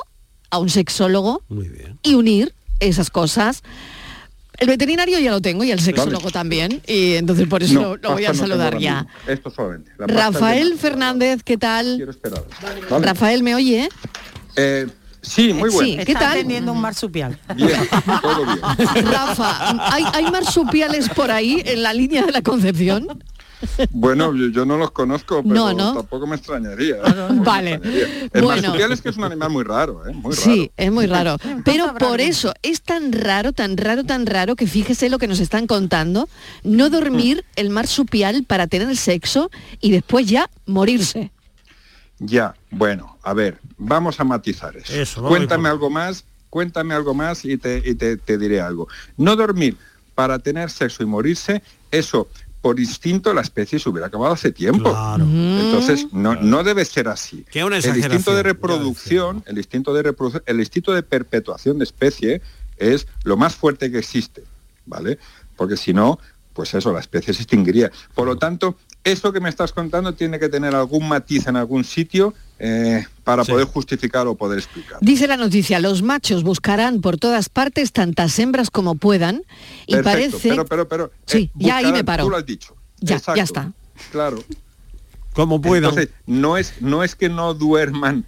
a 0.50 0.58
un 0.58 0.70
sexólogo, 0.70 1.42
Muy 1.50 1.70
bien. 1.70 2.00
y 2.04 2.16
unir 2.16 2.54
esas 2.80 3.10
cosas. 3.10 3.64
El 4.58 4.68
veterinario 4.68 5.20
ya 5.20 5.32
lo 5.32 5.42
tengo 5.42 5.64
y 5.64 5.72
el 5.72 5.80
sexólogo 5.80 6.32
también, 6.32 6.82
y 6.88 7.14
entonces 7.16 7.48
por 7.48 7.62
eso 7.64 7.74
No, 7.74 7.82
lo, 7.82 7.98
lo 7.98 8.12
voy 8.14 8.26
a 8.26 8.30
no 8.30 8.36
saludar 8.36 8.78
ya. 8.78 9.06
Esto 9.28 9.50
solamente. 9.50 9.92
La 9.98 10.06
de 10.08 10.14
Rafael. 10.14 10.78
Fernández, 10.78 11.42
¿qué 11.44 11.58
tal? 11.58 11.96
Quiero 11.98 12.12
esperar. 12.12 12.44
¿Vale? 12.90 13.06
Rafael, 13.06 13.44
¿me 13.44 13.56
oye? 13.56 13.90
Eh, 14.56 14.88
sí, 15.22 15.54
muy 15.54 15.70
bueno. 15.70 15.80
Sí. 15.90 16.06
¿Qué 16.06 16.12
Está 16.14 16.30
tal? 16.30 16.38
teniendo 16.40 16.72
un 16.72 16.82
marsupial. 16.82 17.40
Bien, 17.56 17.72
todo 18.22 18.46
bien. 18.46 19.08
Rafa, 19.08 19.94
¿hay, 19.94 20.04
hay 20.14 20.32
marsupiales 20.32 21.10
por 21.10 21.32
ahí 21.32 21.62
en 21.66 21.84
la 21.84 21.94
línea 21.94 22.24
de 22.26 22.32
la 22.32 22.42
Concepción? 22.42 23.08
Bueno, 23.92 24.34
yo, 24.34 24.48
yo 24.50 24.66
no 24.66 24.78
los 24.78 24.92
conozco, 24.92 25.42
pero 25.44 25.54
No, 25.56 25.74
¿no? 25.74 25.94
tampoco 25.94 26.28
me 26.28 26.36
extrañaría. 26.36 26.98
Vale. 27.44 27.80
El 28.34 28.44
Bueno. 28.44 28.62
marsupial 28.62 28.92
es 28.92 29.02
que 29.02 29.10
es 29.10 29.18
un 29.18 29.24
animal 29.26 29.50
muy 29.50 29.64
raro, 29.64 30.08
¿eh? 30.08 30.14
Muy 30.14 30.34
raro. 30.34 30.42
Sí, 30.42 30.72
es 30.78 30.92
muy 30.92 31.06
raro. 31.08 31.38
Pero 31.66 31.94
por 31.96 32.22
eso 32.22 32.54
es 32.62 32.82
tan 32.82 33.12
raro, 33.12 33.54
tan 33.54 33.78
raro, 33.78 34.04
tan 34.04 34.26
raro 34.26 34.56
que 34.56 34.68
fíjese 34.68 35.10
lo 35.10 35.18
que 35.20 35.28
nos 35.28 35.40
están 35.40 35.68
contando, 35.68 36.28
no 36.64 36.90
dormir 36.90 37.46
el 37.56 37.70
marsupial 37.70 38.44
para 38.46 38.68
tener 38.68 38.96
sexo 38.98 39.50
y 39.82 39.92
después 39.92 40.28
ya 40.28 40.50
morirse. 40.66 41.32
Ya, 42.20 42.56
bueno, 42.72 43.18
a 43.24 43.34
ver, 43.34 43.60
vamos 43.78 44.20
a 44.20 44.24
matizar 44.24 44.76
eso. 44.78 45.22
Cuéntame 45.28 45.68
algo 45.70 45.90
más, 45.90 46.24
cuéntame 46.50 46.94
algo 46.94 47.14
más 47.14 47.44
y, 47.44 47.58
te, 47.58 47.82
y 47.86 47.96
te- 47.96 48.16
te 48.18 48.38
diré 48.38 48.62
algo. 48.62 48.88
No 49.18 49.36
dormir 49.36 49.76
para 50.14 50.40
tener 50.40 50.70
sexo 50.70 51.04
y 51.04 51.06
morirse, 51.06 51.62
eso 51.92 52.30
por 52.66 52.80
instinto 52.80 53.32
la 53.32 53.42
especie 53.42 53.78
se 53.78 53.88
hubiera 53.88 54.08
acabado 54.08 54.34
hace 54.34 54.52
tiempo. 54.52 54.90
Claro. 54.90 55.24
Entonces, 55.24 56.08
no, 56.12 56.34
no 56.34 56.64
debe 56.64 56.84
ser 56.84 57.08
así. 57.08 57.46
Que 57.52 57.64
una 57.64 57.78
el 57.78 57.96
instinto 57.96 58.34
de 58.34 58.42
reproducción, 58.42 59.44
el 59.46 59.60
instinto 59.60 59.94
de 59.94 60.02
reproducción, 60.02 60.42
el 60.48 60.60
instinto 60.60 60.92
de 60.92 61.04
perpetuación 61.04 61.78
de 61.78 61.84
especie 61.84 62.42
es 62.78 63.06
lo 63.24 63.38
más 63.38 63.54
fuerte 63.54 63.92
que 63.92 64.00
existe, 64.00 64.46
¿vale? 64.88 65.20
Porque 65.56 65.78
si 65.78 65.94
no, 65.94 66.18
pues 66.54 66.74
eso, 66.74 66.92
la 66.92 67.02
especie 67.02 67.36
se 67.36 67.44
extinguiría. 67.44 67.92
Por 68.16 68.26
lo 68.26 68.36
tanto, 68.36 68.78
eso 69.06 69.32
que 69.32 69.40
me 69.40 69.48
estás 69.50 69.72
contando 69.72 70.14
tiene 70.14 70.40
que 70.40 70.50
tener 70.50 70.76
algún 70.76 71.08
matiz 71.08 71.48
en 71.48 71.56
algún 71.56 71.84
sitio 71.86 72.34
eh, 72.60 73.06
para 73.24 73.46
Sí. 73.46 73.52
poder 73.52 73.68
justificar 73.68 74.28
o 74.28 74.36
poder 74.36 74.60
explicar. 74.60 74.98
Dice 75.00 75.28
la 75.28 75.38
noticia, 75.38 75.80
los 75.80 76.02
machos 76.02 76.44
buscarán 76.44 77.00
por 77.02 77.18
todas 77.18 77.48
partes 77.50 77.92
tantas 77.94 78.38
hembras 78.40 78.70
como 78.72 78.96
puedan 78.96 79.44
y 79.86 79.94
Perfecto, 79.94 80.04
parece... 80.32 80.50
pero, 80.50 80.66
pero, 80.66 80.88
pero... 80.90 81.12
Sí, 81.26 81.52
ya 81.56 81.78
ahí 81.78 81.92
me 81.92 82.04
paro. 82.04 82.24
Tú 82.26 82.30
lo 82.32 82.38
has 82.38 82.46
dicho. 82.46 82.76
Ya, 83.00 83.18
Exacto. 83.18 83.38
ya 83.38 83.44
está. 83.44 83.74
Claro. 84.12 84.44
Como 85.34 85.62
puedan. 85.62 85.84
Entonces, 85.90 86.10
no 86.26 86.58
es, 86.58 86.82
no 86.82 87.04
es 87.04 87.16
que 87.16 87.30
no 87.30 87.54
duerman 87.54 88.26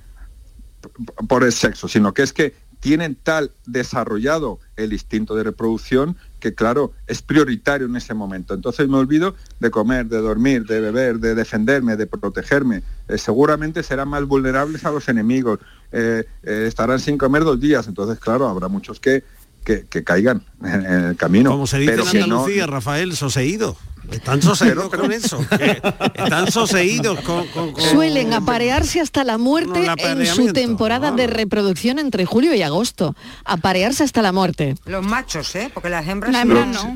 por 1.28 1.44
el 1.44 1.52
sexo, 1.54 1.88
sino 1.88 2.14
que 2.14 2.22
es 2.22 2.34
que 2.34 2.54
tienen 2.80 3.16
tal 3.16 3.52
desarrollado 3.66 4.60
el 4.76 4.94
instinto 4.94 5.36
de 5.36 5.44
reproducción 5.44 6.16
que, 6.40 6.54
claro, 6.54 6.94
es 7.08 7.22
prioritario 7.22 7.88
en 7.88 7.96
ese 7.96 8.14
momento. 8.14 8.54
Entonces 8.54 8.88
me 8.88 8.98
olvido 8.98 9.36
de 9.60 9.72
comer, 9.72 10.06
de 10.08 10.18
dormir, 10.18 10.66
de 10.66 10.80
beber, 10.80 11.20
de 11.20 11.34
defenderme, 11.36 11.96
de 11.96 12.06
protegerme. 12.06 12.84
Eh, 13.08 13.18
seguramente 13.18 13.82
serán 13.82 14.10
más 14.10 14.24
vulnerables 14.26 14.86
a 14.86 14.92
los 14.92 15.08
enemigos. 15.10 15.60
Eh, 15.92 16.26
eh, 16.44 16.66
estarán 16.68 17.00
sin 17.00 17.18
comer 17.18 17.44
dos 17.44 17.60
días. 17.60 17.88
Entonces, 17.88 18.20
claro, 18.20 18.48
habrá 18.48 18.68
muchos 18.68 19.00
que, 19.00 19.24
que, 19.64 19.86
que 19.90 20.04
caigan 20.04 20.44
en, 20.64 20.86
el 20.86 21.16
camino. 21.18 21.50
Como 21.52 21.66
se 21.66 21.80
dice 21.80 21.92
Pero 21.92 22.04
en 22.10 22.20
no- 22.20 22.24
Andalucía, 22.36 22.68
Rafael, 22.68 23.16
soseído. 23.16 23.76
Están 24.12 24.42
soseídos 24.42 24.90
con 24.90 25.12
eso. 25.12 25.40
que 25.58 25.82
Están 26.16 26.52
soseídos 26.52 27.20
con... 27.22 27.48
con- 27.48 27.72
con- 27.74 27.84
Suelen 27.84 28.34
aparearse 28.34 29.02
hasta 29.02 29.24
la 29.24 29.38
muerte 29.38 29.86
en 30.00 30.26
su 30.26 30.54
temporada 30.54 31.12
de 31.12 31.24
ah. 31.26 31.28
reproducción 31.28 32.00
entre 32.00 32.26
julio 32.26 32.54
y 32.54 32.62
agosto. 32.62 33.16
Aparearse 33.46 34.04
hasta 34.04 34.22
la 34.22 34.32
muerte. 34.32 34.76
Los 34.86 35.06
machos, 35.06 35.56
¿eh? 35.56 35.70
Porque 35.74 35.90
las 35.90 36.08
hembras... 36.08 36.32
La 36.32 36.42
hembra 36.42 36.66
no. 36.66 36.96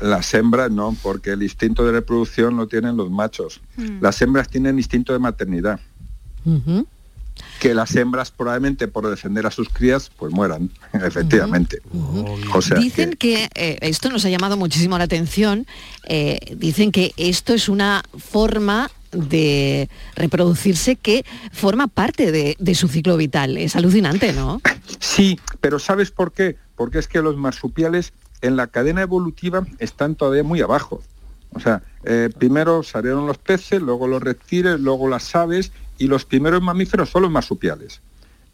Las 0.00 0.32
hembras 0.32 0.70
no, 0.70 0.96
porque 1.02 1.30
el 1.30 1.42
instinto 1.42 1.84
de 1.84 1.92
reproducción 1.92 2.56
lo 2.56 2.66
tienen 2.66 2.96
los 2.96 3.10
machos. 3.10 3.60
Las 4.00 4.20
hembras 4.22 4.48
tienen 4.48 4.78
instinto 4.78 5.12
de 5.12 5.18
maternidad. 5.18 5.78
Que 7.60 7.74
las 7.74 7.94
hembras 7.94 8.30
probablemente 8.32 8.88
por 8.88 9.08
defender 9.08 9.46
a 9.46 9.50
sus 9.52 9.68
crías, 9.68 10.10
pues 10.18 10.32
mueran, 10.32 10.70
efectivamente. 10.94 11.80
O 12.54 12.60
sea, 12.62 12.78
dicen 12.78 13.10
que- 13.10 13.48
que, 13.48 13.48
eh, 13.54 13.78
esto 13.82 14.08
nos 14.10 14.24
ha 14.24 14.30
llamado 14.30 14.56
muchísimo 14.56 14.98
la 14.98 15.04
atención, 15.04 15.66
eh, 16.08 16.38
dicen 16.56 16.90
que 16.90 17.12
esto 17.16 17.52
es 17.54 17.68
una 17.68 18.02
forma 18.18 18.90
de 19.12 19.88
reproducirse 20.14 20.94
que 20.96 21.24
forma 21.52 21.88
parte 21.88 22.30
de, 22.32 22.56
de 22.58 22.74
su 22.74 22.88
ciclo 22.88 23.16
vital. 23.16 23.56
Es 23.56 23.76
alucinante, 23.76 24.32
¿no? 24.32 24.60
Sí, 24.98 25.38
pero 25.60 25.78
¿sabes 25.78 26.10
por 26.10 26.32
qué? 26.32 26.56
Porque 26.76 26.98
es 26.98 27.06
que 27.08 27.22
los 27.22 27.36
marsupiales 27.36 28.12
en 28.42 28.56
la 28.56 28.66
cadena 28.66 29.02
evolutiva 29.02 29.66
están 29.78 30.14
todavía 30.16 30.42
muy 30.42 30.60
abajo. 30.60 31.02
O 31.52 31.60
sea, 31.60 31.82
eh, 32.04 32.30
primero 32.36 32.82
salieron 32.82 33.26
los 33.26 33.38
peces, 33.38 33.80
luego 33.82 34.06
los 34.08 34.22
reptiles, 34.22 34.80
luego 34.80 35.08
las 35.08 35.34
aves 35.36 35.72
y 36.00 36.08
los 36.08 36.24
primeros 36.24 36.60
mamíferos 36.62 37.10
son 37.10 37.22
los 37.22 37.30
marsupiales. 37.30 38.00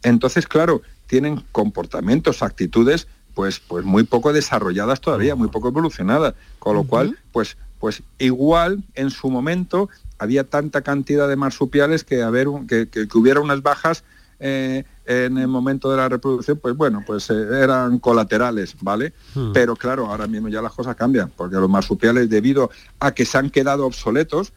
Entonces, 0.03 0.45
claro, 0.47 0.81
tienen 1.07 1.43
comportamientos, 1.51 2.43
actitudes, 2.43 3.07
pues, 3.33 3.59
pues 3.59 3.83
muy 3.85 4.03
poco 4.03 4.33
desarrolladas 4.33 5.01
todavía, 5.01 5.33
muy 5.35 5.47
poco 5.47 5.69
evolucionadas. 5.69 6.35
Con 6.59 6.75
lo 6.75 6.83
cual, 6.83 7.17
pues, 7.31 7.57
pues 7.79 8.03
igual 8.19 8.83
en 8.95 9.09
su 9.11 9.29
momento 9.29 9.89
había 10.19 10.43
tanta 10.43 10.81
cantidad 10.81 11.27
de 11.29 11.35
marsupiales 11.35 12.03
que, 12.03 12.21
haber 12.21 12.47
un- 12.47 12.67
que, 12.67 12.89
que- 12.89 13.07
que 13.07 13.17
hubiera 13.17 13.39
unas 13.39 13.61
bajas 13.61 14.03
eh, 14.39 14.83
en 15.05 15.37
el 15.39 15.47
momento 15.47 15.89
de 15.89 15.97
la 15.97 16.09
reproducción, 16.09 16.59
pues 16.59 16.75
bueno, 16.75 17.03
pues 17.07 17.29
eh, 17.31 17.33
eran 17.63 17.97
colaterales, 17.97 18.75
¿vale? 18.81 19.13
Pero 19.53 19.75
claro, 19.75 20.07
ahora 20.07 20.27
mismo 20.27 20.47
ya 20.49 20.61
las 20.61 20.73
cosas 20.73 20.95
cambian, 20.95 21.31
porque 21.35 21.55
los 21.55 21.69
marsupiales, 21.69 22.29
debido 22.29 22.69
a 22.99 23.11
que 23.13 23.25
se 23.25 23.37
han 23.37 23.49
quedado 23.49 23.85
obsoletos, 23.87 24.53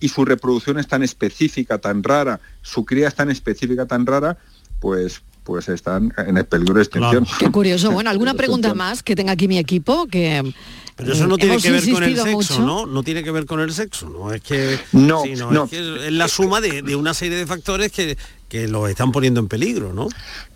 y 0.00 0.08
su 0.08 0.24
reproducción 0.24 0.78
es 0.78 0.88
tan 0.88 1.02
específica, 1.02 1.78
tan 1.78 2.02
rara, 2.02 2.40
su 2.62 2.84
cría 2.84 3.08
es 3.08 3.14
tan 3.14 3.30
específica, 3.30 3.86
tan 3.86 4.06
rara, 4.06 4.38
pues 4.80 5.22
pues 5.44 5.66
están 5.70 6.12
en 6.18 6.36
el 6.36 6.44
peligro 6.44 6.74
de 6.74 6.82
extinción. 6.82 7.26
Qué 7.38 7.50
curioso. 7.50 7.90
Bueno, 7.92 8.10
¿alguna 8.10 8.34
pregunta 8.34 8.74
más 8.74 9.02
que 9.02 9.16
tenga 9.16 9.32
aquí 9.32 9.48
mi 9.48 9.56
equipo? 9.56 10.06
Que 10.06 10.52
Pero 10.94 11.12
eso 11.14 11.26
no 11.26 11.38
tiene 11.38 11.54
hemos 11.54 11.62
que 11.62 11.70
ver 11.72 11.90
con 11.90 12.02
el 12.04 12.16
sexo, 12.16 12.30
mucho. 12.30 12.58
¿no? 12.66 12.84
No 12.84 13.02
tiene 13.02 13.24
que 13.24 13.30
ver 13.30 13.46
con 13.46 13.60
el 13.60 13.72
sexo, 13.72 14.10
no 14.10 14.30
es 14.30 14.42
que 14.42 14.78
No, 14.92 15.22
sí, 15.22 15.32
no. 15.36 15.64
es, 15.64 15.70
que 15.70 16.06
es 16.08 16.12
la 16.12 16.28
suma 16.28 16.60
de, 16.60 16.82
de 16.82 16.96
una 16.96 17.14
serie 17.14 17.38
de 17.38 17.46
factores 17.46 17.90
que, 17.92 18.18
que 18.50 18.68
lo 18.68 18.88
están 18.88 19.10
poniendo 19.10 19.40
en 19.40 19.48
peligro, 19.48 19.94
¿no? 19.94 20.08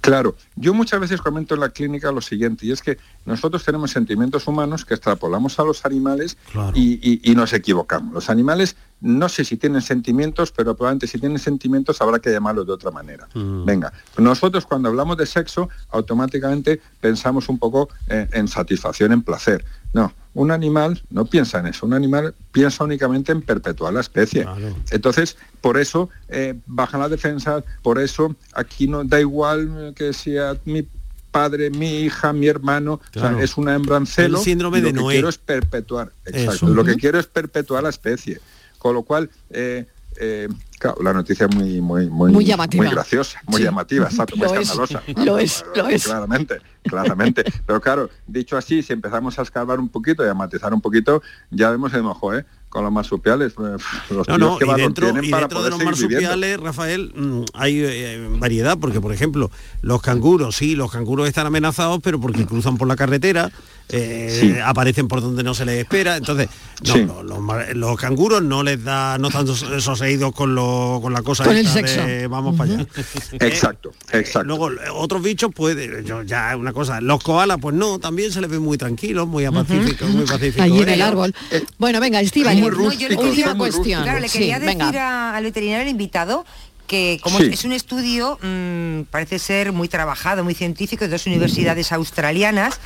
Claro, 0.03 0.37
yo 0.57 0.75
muchas 0.75 1.01
veces 1.01 1.23
comento 1.23 1.55
en 1.55 1.61
la 1.61 1.71
clínica 1.71 2.13
lo 2.13 2.21
siguiente, 2.21 2.67
y 2.67 2.73
es 2.73 2.83
que 2.83 2.99
nosotros 3.25 3.65
tenemos 3.65 3.93
sentimientos 3.93 4.47
humanos 4.47 4.85
que 4.85 4.93
extrapolamos 4.93 5.59
a 5.59 5.63
los 5.65 5.87
animales 5.87 6.37
y, 6.75 7.01
y- 7.03 7.21
y 7.33 7.35
nos 7.35 7.55
equivocamos. 7.55 8.13
Los 8.13 8.29
animales 8.29 8.77
no 9.03 9.29
sé 9.29 9.45
si 9.45 9.57
tienen 9.57 9.83
sentimientos, 9.83 10.53
pero 10.53 10.77
probablemente 10.77 11.09
si 11.09 11.19
tienen 11.19 11.39
sentimientos 11.39 12.01
habrá 12.01 12.21
que 12.21 12.31
llamarlos 12.31 12.67
de 12.67 12.73
otra 12.73 12.91
manera. 12.91 13.29
Venga, 13.35 13.93
nosotros 14.17 14.65
cuando 14.65 14.89
hablamos 14.89 15.17
de 15.17 15.27
sexo 15.27 15.69
automáticamente 15.91 16.81
pensamos 17.01 17.49
un 17.49 17.59
poco 17.59 17.89
eh, 18.09 18.29
en 18.33 18.47
satisfacción, 18.47 19.13
en 19.13 19.23
placer. 19.23 19.65
No, 19.93 20.13
un 20.35 20.53
animal 20.53 21.03
no 21.11 21.27
piensa 21.27 21.59
en 21.59 21.67
eso, 21.67 21.85
un 21.85 21.95
animal 21.95 22.35
piensa 22.53 22.85
únicamente 22.85 23.33
en 23.33 23.43
perpetuar 23.43 23.93
la 23.93 24.01
especie. 24.01 24.47
Entonces, 24.91 25.37
por 25.61 25.79
eso 25.79 26.09
eh, 26.29 26.55
bajan 26.67 27.01
las 27.01 27.11
defensas, 27.11 27.65
por 27.83 27.99
eso 27.99 28.35
aquí 28.55 28.87
no 28.87 29.05
da 29.05 29.21
igual 29.21 29.93
que 29.97 30.13
sea 30.13 30.57
mi 30.65 30.87
padre, 31.33 31.71
mi 31.71 32.01
hija, 32.01 32.33
mi 32.33 32.47
hermano, 32.47 33.01
o 33.17 33.19
sea, 33.19 33.37
es 33.43 33.57
una 33.57 33.75
hembra 33.75 33.97
en 33.97 34.07
celo. 34.07 34.39
El 34.39 34.45
síndrome 34.45 34.79
y 34.79 34.83
lo 34.83 34.87
de 34.89 34.93
que 34.93 35.01
Noé. 35.01 35.15
quiero 35.15 35.29
es 35.29 35.39
perpetuar, 35.39 36.13
exacto, 36.25 36.67
Eso. 36.67 36.69
lo 36.69 36.85
que 36.85 36.95
quiero 36.97 37.19
es 37.19 37.27
perpetuar 37.27 37.83
la 37.83 37.89
especie. 37.89 38.41
Con 38.83 38.95
lo 38.97 39.05
cual, 39.05 39.31
eh, 39.51 39.87
eh, 40.17 40.49
claro, 40.81 41.01
la 41.05 41.13
noticia 41.13 41.47
es 41.47 41.55
muy, 41.55 41.81
muy, 41.81 42.09
muy, 42.11 42.33
Muy 42.33 42.45
llamativa. 42.45 42.83
muy 42.83 42.93
graciosa, 42.93 43.41
muy 43.47 43.59
Sí. 43.59 43.63
llamativa, 43.63 44.07
exacto, 44.11 44.35
muy 44.37 44.49
Lo 44.49 44.55
es, 44.55 44.61
escandalosa. 44.61 45.03
lo 45.25 45.39
es, 45.39 45.65
lo 45.77 45.89
es. 45.89 46.05
Claramente, 46.05 46.59
claramente. 46.83 47.45
Pero 47.67 47.81
claro, 47.81 48.11
dicho 48.27 48.57
así, 48.57 48.83
si 48.83 48.93
empezamos 48.93 49.39
a 49.39 49.43
escavar 49.43 49.79
un 49.79 49.89
poquito 49.89 50.27
y 50.27 50.29
a 50.29 50.35
matizar 50.35 50.75
un 50.75 50.81
poquito, 50.81 51.23
ya 51.53 51.71
vemos 51.71 51.95
el 51.95 52.03
mojo, 52.03 52.35
¿eh? 52.35 52.45
Con 52.73 52.85
los 52.85 52.93
marsupiales, 52.93 53.53
eh, 53.53 53.77
los 54.11 54.27
No, 54.29 54.37
tíos 54.37 54.39
no, 54.39 54.59
que 54.59 54.65
y 54.65 54.75
dentro, 54.81 55.09
y 55.23 55.31
dentro 55.31 55.63
de 55.63 55.69
los 55.71 55.79
viviendo. 55.79 55.85
marsupiales, 55.85 56.59
Rafael, 56.59 57.13
mm, 57.15 57.43
hay 57.53 57.81
eh, 57.85 58.29
variedad, 58.39 58.79
porque 58.79 58.99
por 58.99 59.13
ejemplo, 59.13 59.51
los 59.83 60.01
canguros, 60.01 60.57
sí, 60.57 60.75
los 60.75 60.91
canguros 60.91 61.29
están 61.29 61.47
amenazados, 61.47 62.01
pero 62.03 62.19
porque 62.19 62.47
cruzan 62.47 62.79
por 62.79 62.89
la 62.89 62.97
carretera, 62.97 63.53
eh, 63.91 64.39
Sí. 64.41 64.55
aparecen 64.65 65.07
por 65.07 65.21
donde 65.21 65.43
no 65.43 65.53
se 65.53 65.67
les 65.67 65.81
espera, 65.81 66.17
entonces, 66.17 66.49
no, 66.87 66.93
Sí. 66.95 67.03
los, 67.05 67.25
los 67.27 67.41
mar- 67.41 67.77
los 67.77 67.95
canguros 67.99 68.43
no 68.43 68.63
les 68.63 68.83
da, 68.83 69.19
no 69.19 69.29
están 69.29 69.47
sos- 69.47 69.83
soseídos 69.85 70.33
con, 70.33 70.55
lo, 70.55 70.99
con 71.03 71.13
la 71.13 71.21
cosa 71.21 71.45
Con 71.45 71.55
el 71.57 71.67
sexo. 71.69 72.01
de 72.07 72.27
vamos 72.27 72.57
para 72.57 72.73
allá. 72.73 72.87
Exacto, 73.41 73.93
exacto. 74.13 74.45
Luego, 74.45 74.71
otros 74.95 75.23
bichos, 75.23 75.51
pues, 75.55 75.77
yo, 76.07 76.23
ya 76.23 76.57
una 76.57 76.73
cosa, 76.73 77.03
los 77.03 77.23
koalas, 77.23 77.59
pues 77.61 77.75
no, 77.75 77.99
también 77.99 78.33
se 78.33 78.41
les 78.41 78.49
ve 78.49 78.59
muy 78.59 78.79
tranquilos, 78.79 79.29
muy 79.29 79.45
pacíficos, 79.51 80.09
muy 80.09 80.25
pacíficos. 80.25 80.63
Allí 80.63 80.81
en 80.81 80.89
el 80.89 81.03
árbol. 81.03 81.35
Bueno, 81.77 82.01
venga, 82.01 82.23
Estíbal, 82.69 82.85
No, 82.85 82.93
yo 82.93 83.09
le 83.09 83.17
cuestión. 83.57 84.03
Claro, 84.03 84.19
le 84.21 84.29
Sí, 84.29 84.39
quería 84.39 84.59
decir 84.59 84.99
a- 84.99 85.37
al 85.37 85.45
veterinario 85.45 85.91
invitado 85.91 86.45
que 86.87 87.19
como 87.23 87.39
Sí. 87.39 87.49
es 87.53 87.65
un 87.65 87.73
estudio, 87.73 88.39
mm, 88.43 89.03
parece 89.11 89.39
ser 89.39 89.73
muy 89.73 89.89
trabajado, 89.89 90.45
muy 90.45 90.55
científico, 90.55 91.05
de 91.05 91.11
dos 91.11 91.27
universidades 91.27 91.91
australianas, 91.93 92.81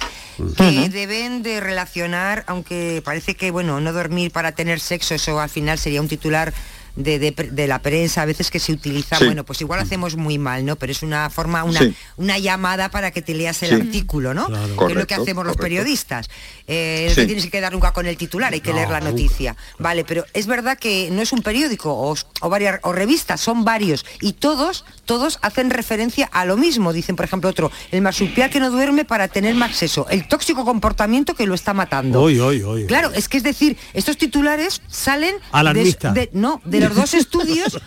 que 0.56 0.88
deben 0.90 1.42
de 1.42 1.60
relacionar, 1.60 2.44
aunque 2.46 3.02
parece 3.04 3.34
que, 3.34 3.50
bueno, 3.50 3.80
no 3.80 3.92
dormir 3.92 4.30
para 4.30 4.52
tener 4.52 4.78
sexo, 4.80 5.14
eso 5.14 5.40
al 5.40 5.48
final 5.50 5.78
sería 5.78 6.00
un 6.00 6.08
titular 6.08 6.52
de, 6.96 7.18
de 7.18 7.30
de 7.32 7.66
la 7.66 7.80
prensa, 7.80 8.22
a 8.22 8.24
veces 8.24 8.50
que 8.50 8.58
se 8.58 8.72
utiliza, 8.72 9.16
Sí. 9.18 9.26
bueno, 9.26 9.44
pues 9.44 9.60
igual 9.60 9.80
hacemos 9.80 10.16
muy 10.16 10.38
mal, 10.38 10.64
¿no? 10.64 10.76
Pero 10.76 10.92
es 10.92 11.02
una 11.02 11.30
forma, 11.30 11.62
una, 11.64 11.80
Sí. 11.80 11.94
una 12.16 12.38
llamada 12.38 12.90
para 12.90 13.10
que 13.10 13.22
te 13.22 13.34
leas 13.34 13.62
el 13.62 13.68
Sí. 13.68 13.74
artículo, 13.76 14.34
¿no? 14.34 14.46
Claro. 14.46 14.62
Que 14.62 14.68
es 14.68 14.70
lo 14.70 14.78
que 14.86 14.94
Correcto, 14.94 15.22
hacemos 15.22 15.46
los 15.46 15.56
periodistas. 15.56 16.28
Eh, 16.66 17.12
No 17.16 17.26
tienes 17.26 17.44
que 17.44 17.50
quedar 17.50 17.72
nunca 17.72 17.92
con 17.92 18.06
el 18.06 18.16
titular, 18.16 18.52
hay 18.52 18.60
que 18.60 18.70
No, 18.70 18.76
leer 18.76 18.88
la 18.90 19.00
nunca. 19.00 19.10
noticia. 19.12 19.56
Vale, 19.78 20.04
pero 20.04 20.24
es 20.34 20.46
verdad 20.46 20.78
que 20.78 21.08
no 21.12 21.22
es 21.22 21.32
un 21.32 21.42
periódico 21.42 21.92
o, 21.92 22.16
o 22.40 22.48
varias 22.48 22.80
o 22.82 22.92
revistas, 22.92 23.40
son 23.40 23.64
varios 23.64 24.04
y 24.20 24.32
todos 24.34 24.84
todos 25.04 25.38
hacen 25.42 25.70
referencia 25.70 26.26
a 26.32 26.44
lo 26.44 26.56
mismo. 26.56 26.92
Dicen, 26.92 27.14
por 27.14 27.24
ejemplo, 27.26 27.48
otro, 27.48 27.70
el 27.92 28.02
marsupial 28.02 28.50
que 28.50 28.58
no 28.58 28.70
duerme 28.72 29.04
para 29.04 29.28
tener 29.28 29.54
más 29.54 29.76
sexo, 29.76 30.08
el 30.10 30.26
tóxico 30.26 30.64
comportamiento 30.64 31.34
que 31.34 31.46
lo 31.46 31.54
está 31.54 31.72
matando. 31.74 32.20
Hoy, 32.22 32.40
hoy, 32.40 32.62
hoy. 32.62 32.86
Claro, 32.86 33.12
es 33.14 33.28
que 33.28 33.36
es 33.36 33.44
decir, 33.44 33.76
estos 33.94 34.16
titulares 34.16 34.82
salen 34.88 35.36
de, 35.36 35.40
Alarmista. 35.52 36.10
de- 36.12 36.30
no, 36.32 36.60
de 36.64 36.80
los 36.88 36.96
dos 36.96 37.14
estudios, 37.14 37.78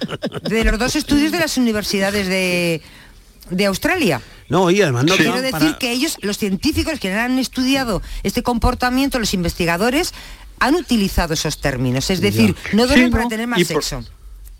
de 0.49 0.63
los 0.63 0.79
dos 0.79 0.95
estudios 0.95 1.31
de 1.31 1.39
las 1.39 1.57
universidades 1.57 2.27
de, 2.27 2.81
de 3.49 3.65
Australia. 3.65 4.21
No, 4.49 4.71
y 4.71 4.81
además 4.81 5.05
no 5.05 5.15
Quiero 5.15 5.41
decir 5.41 5.51
para- 5.59 5.77
que 5.77 5.91
ellos, 5.91 6.17
los 6.21 6.37
científicos 6.37 6.99
que 6.99 7.11
han 7.13 7.37
estudiado 7.39 8.01
este 8.23 8.41
comportamiento, 8.43 9.19
los 9.19 9.33
investigadores, 9.33 10.13
han 10.59 10.75
utilizado 10.75 11.33
esos 11.33 11.59
términos. 11.61 12.09
Es 12.09 12.19
decir, 12.21 12.55
no 12.73 12.85
duermen 12.87 13.07
Sí, 13.07 13.11
para 13.11 13.23
¿no? 13.23 13.29
tener 13.29 13.47
más 13.47 13.59
Y 13.59 13.65
por- 13.65 13.83
sexo. 13.83 14.03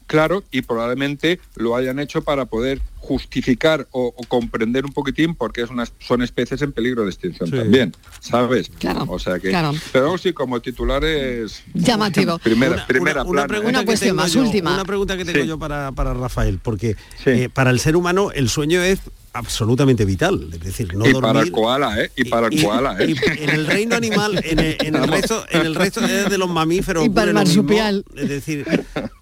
Claro, 0.10 0.44
y 0.50 0.64
probablemente 0.64 1.40
lo 1.56 1.76
hayan 1.76 2.00
hecho 2.00 2.24
para 2.24 2.46
poder 2.46 2.82
justificar 2.98 3.88
o, 3.92 4.08
o 4.18 4.24
comprender 4.28 4.84
un 4.84 4.92
poquitín 4.92 5.36
porque 5.36 5.62
es 5.62 5.70
unas, 5.70 5.94
son 6.00 6.24
especies 6.24 6.64
en 6.64 6.72
peligro 6.72 7.04
de 7.04 7.10
extinción 7.12 7.52
también, 7.52 7.96
¿sabes? 8.20 8.70
Claro, 8.80 9.06
o 9.08 9.20
sea 9.20 9.38
que, 9.40 9.50
claro. 9.50 9.72
pero 9.94 10.18
sí, 10.18 10.34
como 10.34 10.60
titular 10.62 11.04
es 11.06 11.62
Llamativo. 11.76 12.40
primera, 12.40 12.86
primera 12.88 13.22
una 13.24 13.46
plana, 13.46 13.48
pregunta 13.48 13.82
¿eh? 13.82 13.86
cuestión 13.86 14.10
tengo 14.16 14.22
más, 14.24 14.34
yo- 14.34 14.42
última. 14.42 14.74
Una 14.74 14.86
pregunta 14.86 15.16
que 15.16 15.26
tengo 15.26 15.42
Sí. 15.44 15.48
yo 15.48 15.60
para, 15.60 15.92
para 15.92 16.14
Rafael, 16.16 16.60
porque 16.62 16.96
eh, 17.28 17.50
para 17.54 17.70
el 17.70 17.80
ser 17.80 17.96
humano 17.96 18.32
el 18.32 18.50
sueño 18.50 18.82
es 18.82 19.00
absolutamente 19.34 20.06
vital, 20.06 20.48
es 20.52 20.60
decir, 20.60 20.94
no 20.96 21.06
y 21.08 21.12
dormir. 21.14 21.22
para 21.22 21.42
el 21.42 21.52
koala, 21.52 22.02
¿eh? 22.04 22.12
Y 22.16 22.26
para 22.26 22.48
el 22.48 22.54
y- 22.54 22.64
koala, 22.64 22.98
¿eh? 23.00 23.16
y 23.16 23.42
en 23.44 23.50
el 23.50 23.66
reino 23.68 23.96
animal, 23.96 24.42
en 24.44 24.60
el, 24.60 24.76
en 24.80 24.96
el 24.96 25.02
Vamos. 25.02 25.10
resto, 25.10 25.46
en 25.50 25.66
el 25.66 25.76
resto 25.76 26.02
de 26.02 26.38
los 26.38 26.50
mamíferos 26.50 27.06
Y 27.06 27.10
para 27.10 27.32
el 27.32 27.38
mismo. 27.38 27.64
marsupial. 27.64 28.06
es 28.16 28.30
decir, 28.30 28.66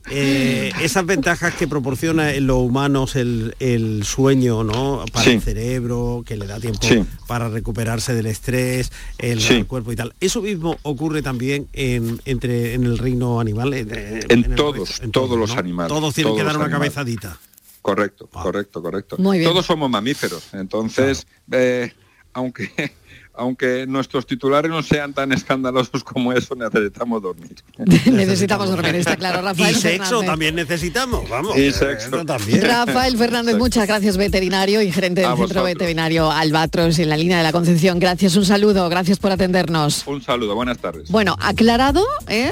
eh, 0.10 0.72
esas 0.82 1.06
ventajas 1.06 1.54
que 1.56 1.68
proporciona 1.68 2.34
en 2.34 2.48
los 2.48 2.58
humanos 2.58 3.16
el, 3.16 3.56
el 3.60 4.04
sueño, 4.06 4.64
¿no? 4.64 5.04
Para 5.12 5.26
Sí. 5.26 5.32
el 5.32 5.42
cerebro, 5.42 6.24
que 6.26 6.38
le 6.38 6.48
da 6.48 6.60
tiempo 6.60 6.80
Sí. 6.88 7.04
para 7.28 7.50
recuperarse 7.50 8.14
del 8.14 8.28
estrés, 8.28 8.92
el, 9.18 9.42
Sí. 9.42 9.56
el 9.56 9.66
cuerpo 9.68 9.92
y 9.92 9.96
tal. 9.96 10.14
Eso 10.22 10.42
mismo 10.42 10.78
ocurre 10.84 11.22
también 11.22 11.68
en, 11.74 12.22
entre, 12.26 12.74
en 12.74 12.86
el 12.86 12.98
reino 12.98 13.40
animal. 13.40 13.74
En, 13.74 14.56
todos, 14.56 14.90
resto, 14.90 15.04
en 15.06 15.12
todos 15.12 15.38
los 15.38 15.54
¿no? 15.54 15.60
animales, 15.60 15.90
Todos 15.94 16.14
tienen 16.14 16.30
todos 16.34 16.40
que 16.40 16.46
dar 16.46 16.56
una 16.56 16.66
animales. 16.66 16.94
cabezadita. 16.94 17.40
Correcto, 17.88 18.27
correcto, 18.27 18.82
correcto. 18.82 19.15
Muy 19.17 19.39
bien. 19.39 19.50
Todos 19.50 19.65
somos 19.65 19.89
mamíferos, 19.89 20.53
entonces, 20.53 21.25
eh, 21.50 21.94
aunque 22.34 22.70
aunque 23.34 23.86
nuestros 23.88 24.25
titulares 24.25 24.70
no 24.70 24.84
sean 24.84 25.13
tan 25.13 25.32
escandalosos 25.32 26.03
como 26.03 26.34
eso, 26.34 26.53
necesitamos 26.53 27.22
dormir. 27.22 27.56
Necesitamos 28.12 28.70
dormir, 28.70 28.96
está 28.96 29.15
claro, 29.15 29.41
Rafael 29.41 29.74
y 29.74 29.79
sexo 29.79 30.03
Fernández. 30.06 30.27
también 30.27 30.56
necesitamos, 30.56 31.29
vamos. 31.29 31.58
Y 31.58 31.72
sexo. 31.72 32.25
también. 32.25 32.62
Rafael 32.62 33.15
Fernández, 33.17 33.56
muchas 33.56 33.88
gracias, 33.88 34.17
veterinario 34.17 34.82
y 34.82 34.91
gerente 34.91 35.22
del 35.22 35.38
Centro. 35.38 35.63
Veterinario 35.63 36.29
Albatros 36.29 37.00
en 37.00 37.08
la 37.08 37.15
línea 37.15 37.38
de 37.38 37.44
la 37.44 37.53
Concepción. 37.53 38.00
Gracias, 38.00 38.36
un 38.36 38.44
saludo, 38.44 38.89
gracias 38.89 39.17
por 39.17 39.32
atendernos. 39.32 40.06
Un 40.08 40.22
saludo, 40.22 40.56
buenas 40.56 40.79
tardes. 40.79 41.10
Bueno, 41.10 41.38
aclarado, 41.39 42.06
¿eh? 42.27 42.51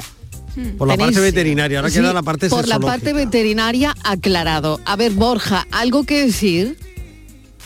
Por 0.78 0.88
la 0.88 0.94
Tenéis- 0.94 1.06
parte 1.06 1.20
veterinaria, 1.20 1.78
ahora 1.78 1.90
Sí, 1.90 1.96
queda 2.00 2.12
la 2.12 2.22
parte 2.22 2.48
Por 2.48 2.66
la 2.66 2.80
parte 2.80 3.12
veterinaria 3.12 3.94
aclarado. 4.04 4.80
A 4.84 4.96
ver, 4.96 5.12
Borja, 5.12 5.66
¿algo 5.70 6.04
que 6.04 6.24
decir? 6.26 6.78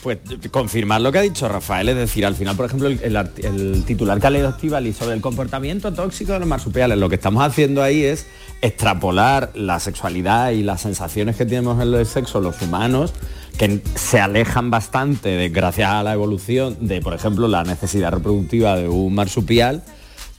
Pues 0.02 0.16
confirmar 0.50 1.02
lo 1.02 1.12
que 1.12 1.18
ha 1.18 1.22
dicho 1.22 1.46
Rafael, 1.46 1.90
es 1.90 1.96
decir, 1.96 2.24
al 2.24 2.34
final, 2.34 2.56
por 2.56 2.64
ejemplo, 2.64 2.88
el, 2.88 2.98
el 3.02 3.16
art- 3.16 3.38
el 3.44 3.84
titular 3.84 4.18
que 4.18 4.26
ha 4.26 4.30
leído 4.30 4.48
Estivali 4.48 4.94
sobre 4.94 5.14
el 5.14 5.20
comportamiento 5.20 5.92
tóxico 5.92 6.32
de 6.32 6.38
los 6.38 6.48
marsupiales, 6.48 6.96
lo 6.96 7.10
que 7.10 7.16
estamos 7.16 7.44
haciendo 7.44 7.82
ahí 7.82 8.02
es 8.04 8.26
extrapolar 8.62 9.50
la 9.54 9.78
sexualidad 9.78 10.52
y 10.52 10.62
las 10.62 10.80
sensaciones 10.80 11.36
que 11.36 11.44
tenemos 11.44 11.82
en 11.82 11.92
el 11.92 12.06
sexo 12.06 12.40
los 12.40 12.62
humanos, 12.62 13.12
que 13.58 13.82
se 13.94 14.18
alejan 14.20 14.70
bastante, 14.70 15.28
de, 15.28 15.50
gracias 15.50 15.90
a 15.90 16.02
la 16.02 16.14
evolución, 16.14 16.78
de, 16.80 17.02
por 17.02 17.12
ejemplo, 17.12 17.46
la 17.46 17.62
necesidad 17.62 18.10
reproductiva 18.10 18.76
de 18.76 18.88
un 18.88 19.14
marsupial. 19.14 19.82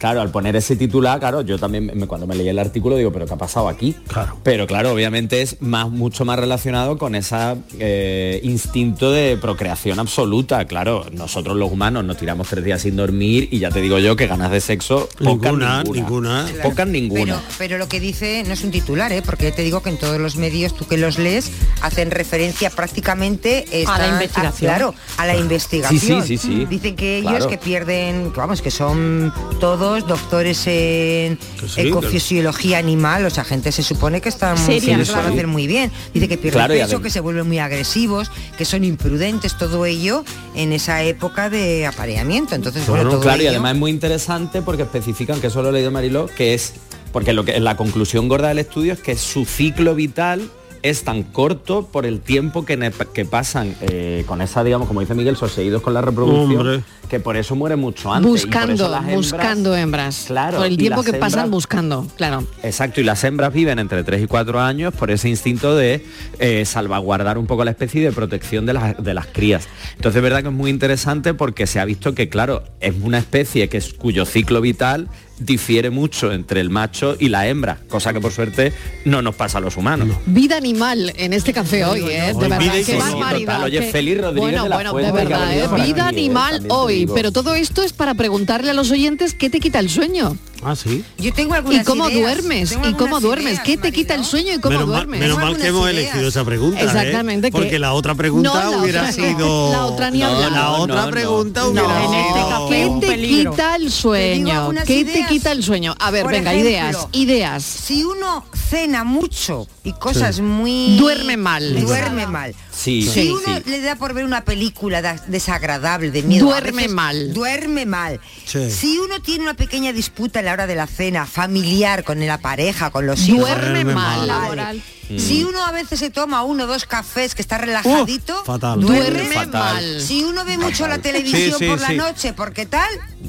Claro, 0.01 0.19
al 0.21 0.31
poner 0.31 0.55
ese 0.55 0.75
titular, 0.75 1.19
claro, 1.19 1.41
yo 1.41 1.59
también 1.59 1.91
me- 1.93 2.07
cuando 2.07 2.25
me 2.25 2.33
leí 2.35 2.49
el 2.49 2.57
artículo 2.57 2.95
digo, 2.95 3.11
pero 3.13 3.27
¿qué 3.27 3.35
ha 3.35 3.37
pasado 3.37 3.67
aquí? 3.69 3.95
Claro. 4.07 4.35
Pero 4.41 4.65
claro, 4.65 4.91
obviamente 4.93 5.43
es 5.43 5.61
más, 5.61 5.91
mucho 5.91 6.25
más 6.25 6.39
relacionado 6.39 6.97
con 6.97 7.13
ese 7.13 8.41
instinto 8.43 9.11
de 9.11 9.37
procreación 9.37 9.99
absoluta. 9.99 10.65
Claro, 10.65 11.05
nosotros 11.11 11.55
los 11.55 11.71
humanos 11.71 12.03
nos 12.03 12.17
tiramos 12.17 12.47
tres 12.47 12.63
días 12.63 12.81
sin 12.81 12.95
dormir 12.95 13.47
y 13.51 13.59
ya 13.59 13.69
te 13.69 13.79
digo 13.81 13.99
yo 13.99 14.15
que 14.15 14.25
ganas 14.27 14.49
de 14.51 14.59
sexo 14.61 15.07
pocas 15.23 15.51
Ninguna, 15.53 15.83
ninguna. 15.83 16.43
ninguna. 16.45 16.63
Pocas 16.63 16.87
ninguna. 16.87 17.21
Pero, 17.23 17.39
pero 17.57 17.77
lo 17.77 17.87
que 17.87 17.99
dice 17.99 18.43
no 18.47 18.53
es 18.53 18.63
un 18.63 18.71
titular, 18.71 19.11
¿eh? 19.11 19.21
porque 19.23 19.51
te 19.51 19.61
digo 19.61 19.81
que 19.83 19.89
en 19.91 19.97
todos 19.99 20.19
los 20.19 20.35
medios, 20.35 20.75
tú 20.75 20.85
que 20.87 20.97
los 20.97 21.19
lees, 21.19 21.51
hacen 21.81 22.11
referencia 22.11 22.69
prácticamente 22.69 23.65
A 23.87 23.99
la 23.99 24.07
investigación. 24.07 24.69
claro, 24.71 24.95
a 25.17 25.25
la 25.27 25.35
investigación. 25.35 26.23
Sí, 26.23 26.37
sí, 26.37 26.37
sí, 26.37 26.47
sí. 26.59 26.65
Dicen 26.65 26.95
que 26.95 27.17
ellos 27.19 27.31
Claro. 27.31 27.47
que 27.49 27.57
pierden, 27.57 28.31
que 28.31 28.39
vamos, 28.39 28.61
que 28.61 28.71
son 28.71 29.33
todos 29.59 29.90
médicos, 29.91 30.07
doctores 30.07 30.67
en 30.67 31.37
sí, 31.67 31.81
ecofisiología 31.81 32.77
animal, 32.77 33.25
o 33.25 33.29
sea, 33.29 33.43
gente 33.43 33.71
se 33.71 33.83
supone 33.83 34.21
que 34.21 34.29
están 34.29 34.57
Seria, 34.57 35.01
claro. 35.03 35.29
hacen 35.29 35.49
muy 35.49 35.67
bien. 35.67 35.91
Dice 36.13 36.27
que 36.27 36.37
pierden 36.37 36.59
Claro, 36.59 36.75
y 36.75 36.79
peso, 36.79 37.01
que 37.01 37.09
se 37.09 37.19
vuelven 37.19 37.47
muy 37.47 37.59
agresivos, 37.59 38.31
que 38.57 38.65
son 38.65 38.83
imprudentes, 38.83 39.57
todo 39.57 39.85
ello 39.85 40.23
en 40.55 40.73
esa 40.73 41.03
época 41.03 41.49
de 41.49 41.85
apareamiento. 41.85 42.55
Entonces, 42.55 42.85
bueno, 42.87 43.09
todo 43.09 43.21
claro, 43.21 43.41
y 43.43 43.47
además 43.47 43.73
es 43.73 43.79
muy 43.79 43.91
interesante 43.91 44.61
porque 44.61 44.83
especifican, 44.83 45.41
que 45.41 45.47
eso 45.47 45.61
lo 45.61 45.69
he 45.69 45.73
leído 45.73 45.91
Mariló, 45.91 46.27
que 46.27 46.53
es, 46.53 46.73
porque 47.11 47.33
lo 47.33 47.45
que 47.45 47.59
la 47.59 47.75
conclusión 47.77 48.27
gorda 48.27 48.49
del 48.49 48.59
estudio 48.59 48.93
es 48.93 48.99
que 48.99 49.15
su 49.15 49.45
ciclo 49.45 49.95
vital 49.95 50.49
es 50.83 51.03
tan 51.03 51.23
corto 51.23 51.87
por 51.87 52.05
el 52.05 52.19
tiempo 52.21 52.65
que, 52.65 52.91
que 53.13 53.25
pasan 53.25 53.75
eh, 53.81 54.23
con 54.27 54.41
esa, 54.41 54.63
digamos, 54.63 54.87
como 54.87 54.99
dice 55.01 55.13
Miguel, 55.13 55.35
soseídos 55.35 55.81
con 55.81 55.93
la 55.93 56.01
reproducción, 56.01 56.61
Hombre. 56.67 56.83
que 57.09 57.19
por 57.19 57.37
eso 57.37 57.55
muere 57.55 57.75
mucho 57.75 58.11
antes. 58.11 58.29
buscando, 58.31 58.85
hembras- 58.87 59.13
buscando 59.15 59.75
hembras. 59.75 60.23
Claro, 60.27 60.57
Por 60.57 60.67
el 60.67 60.77
tiempo 60.77 61.03
que 61.03 61.13
pasan 61.13 61.51
buscando, 61.51 62.07
claro. 62.17 62.43
Exacto, 62.63 62.99
y 63.01 63.03
las 63.03 63.23
hembras 63.23 63.53
viven 63.53 63.79
entre 63.79 64.03
3 64.03 64.23
y 64.23 64.27
4 64.27 64.59
años 64.59 64.93
por 64.93 65.11
ese 65.11 65.29
instinto 65.29 65.75
de 65.75 66.05
eh, 66.39 66.65
salvaguardar 66.65 67.37
un 67.37 67.45
poco 67.47 67.63
la 67.63 67.71
especie 67.71 68.01
y 68.01 68.03
de 68.03 68.11
protección 68.11 68.65
de 68.65 68.73
las, 68.73 69.03
de 69.03 69.13
las 69.13 69.27
crías. 69.27 69.67
Entonces 69.95 70.17
es 70.17 70.23
verdad 70.23 70.41
que 70.41 70.47
es 70.49 70.53
muy 70.53 70.69
interesante 70.71 71.33
porque 71.33 71.67
se 71.67 71.79
ha 71.79 71.85
visto 71.85 72.15
que, 72.15 72.29
claro, 72.29 72.63
es 72.79 72.93
una 73.01 73.17
especie 73.19 73.69
que 73.69 73.77
es, 73.77 73.93
cuyo 73.93 74.25
ciclo 74.25 74.61
vital 74.61 75.09
difiere 75.41 75.89
mucho 75.89 76.31
entre 76.31 76.61
el 76.61 76.69
macho 76.69 77.15
y 77.19 77.29
la 77.29 77.47
hembra, 77.47 77.79
cosa 77.89 78.13
que 78.13 78.21
por 78.21 78.31
suerte 78.31 78.73
no 79.05 79.21
nos 79.21 79.35
pasa 79.35 79.57
a 79.57 79.61
los 79.61 79.77
humanos. 79.77 80.09
Vida 80.25 80.57
animal 80.57 81.13
en 81.17 81.33
este 81.33 81.53
café 81.53 81.83
hoy, 81.85 82.01
¿eh? 82.01 82.27
De 82.27 82.33
Hoy 82.33 82.49
verdad, 82.49 82.73
qué 82.85 82.97
barbaridad. 82.97 83.63
Oye, 83.63 83.91
Rodríguez 83.91 84.31
bueno, 84.35 84.63
de 84.63 84.69
la 84.69 84.75
bueno, 84.75 84.91
Fuente, 84.91 85.11
de 85.11 85.17
verdad, 85.17 85.57
¿eh? 85.57 85.83
Vida 85.85 86.07
animal 86.07 86.65
hoy. 86.69 87.07
Pero 87.13 87.31
todo 87.31 87.55
esto 87.55 87.83
es 87.83 87.93
para 87.93 88.13
preguntarle 88.13 88.71
a 88.71 88.73
los 88.73 88.91
oyentes 88.91 89.33
qué 89.33 89.49
te 89.49 89.59
quita 89.59 89.79
el 89.79 89.89
sueño. 89.89 90.37
Ah, 90.63 90.75
sí. 90.75 91.03
Yo 91.17 91.33
tengo 91.33 91.53
¿Y 91.55 91.57
algunas 91.57 91.85
cómo 91.85 92.09
ideas, 92.09 92.21
duermes? 92.35 92.77
¿Y 92.87 92.93
cómo 92.93 93.19
duermes? 93.19 93.53
ideas, 93.53 93.63
¿Qué 93.65 93.77
te 93.77 93.91
quita 93.91 94.13
el 94.15 94.23
sueño 94.25 94.53
y 94.53 94.59
cómo 94.59 94.73
menos 94.73 94.87
mal, 94.87 94.95
duermes? 94.97 95.19
menos 95.19 95.37
mal 95.39 95.57
que 95.57 95.67
hemos 95.67 95.89
ideas. 95.91 96.05
elegido 96.09 96.27
esa 96.29 96.45
pregunta. 96.45 96.79
¿eh? 96.81 96.83
Exactamente, 96.85 97.47
que- 97.47 97.57
Porque 97.57 97.79
la 97.79 97.93
otra 97.93 98.15
pregunta 98.15 98.49
No, 98.65 98.71
la 98.71 98.77
hubiera 98.77 99.01
otra 99.01 99.11
sido. 99.13 99.71
La 99.71 99.85
otra 99.85 100.11
ni 100.11 100.19
No. 100.19 100.39
La 100.39 100.49
No, 100.51 100.73
otra 100.77 100.95
no, 100.95 101.05
no. 101.05 101.11
pregunta 101.11 101.61
No, 101.61 101.69
hubiera 101.71 102.05
en 102.05 102.13
este 102.13 102.33
sido- 102.39 102.49
café 102.49 102.69
¿Qué 102.75 102.85
un 102.85 102.99
te 102.99 103.07
peligro. 103.07 103.51
quita 103.51 103.75
el 103.75 103.83
Te 103.85 103.89
sueño? 103.91 104.59
algunas 104.59 104.85
¿Qué 104.85 105.05
te 105.05 105.25
quita 105.27 105.51
el 105.51 105.63
sueño? 105.63 105.95
A 105.99 106.11
ver, 106.11 106.23
Por 106.23 106.31
venga, 106.31 106.51
ejemplo, 106.53 106.69
ideas, 106.69 107.07
ideas. 107.13 107.63
Si 107.63 108.03
uno 108.03 108.45
cena 108.69 109.03
mucho 109.03 109.67
y 109.83 109.93
cosas 109.93 110.39
muy... 110.39 110.95
Duerme 110.97 111.37
mal. 111.37 111.81
Duerme 111.81 112.27
mal. 112.27 112.53
Sí, 112.71 113.01
Si 113.03 113.09
sí, 113.09 113.29
uno 113.29 113.57
sí. 113.57 113.69
le 113.69 113.81
da 113.81 113.95
por 113.95 114.13
ver 114.13 114.25
una 114.25 114.45
película 114.45 115.01
da- 115.01 115.21
desagradable, 115.27 116.11
de 116.11 116.23
miedo... 116.23 116.45
Duerme 116.45 116.83
veces 116.83 116.91
mal. 116.93 117.33
Duerme 117.33 117.85
mal. 117.85 118.19
Sí. 118.45 118.71
Si 118.71 118.97
uno 118.99 119.21
tiene 119.21 119.43
una 119.43 119.53
pequeña 119.55 119.91
disputa 119.93 120.39
a 120.39 120.41
la 120.41 120.50
hora 120.53 120.67
de 120.67 120.75
la 120.75 120.87
cena, 120.87 121.25
familiar, 121.25 122.03
con 122.03 122.25
la 122.25 122.37
pareja, 122.39 122.89
con 122.91 123.05
los 123.05 123.27
hijos... 123.27 123.41
Duerme 123.41 123.83
Duerme 123.83 123.93
mal. 123.95 124.27
Laboral. 124.27 124.81
Si 125.17 125.43
uno 125.43 125.65
a 125.65 125.71
veces 125.73 125.99
se 125.99 126.09
toma 126.09 126.43
uno 126.43 126.63
o 126.63 126.67
dos 126.67 126.85
cafés 126.85 127.35
que 127.35 127.41
está 127.41 127.57
relajadito, 127.57 128.43
fatal. 128.45 128.79
duerme, 128.79 129.09
Duerme 129.23 129.33
Fatal. 129.35 129.51
mal. 129.75 130.01
Si 130.01 130.23
uno 130.23 130.45
ve 130.45 130.57
mucho 130.57 130.87
la 130.87 130.99
televisión 130.99 131.51
Sí, 131.59 131.65
sí, 131.65 131.67
por 131.67 131.81
la 131.81 131.91
noche, 131.91 132.31
porque 132.33 132.65
tal, 132.65 132.87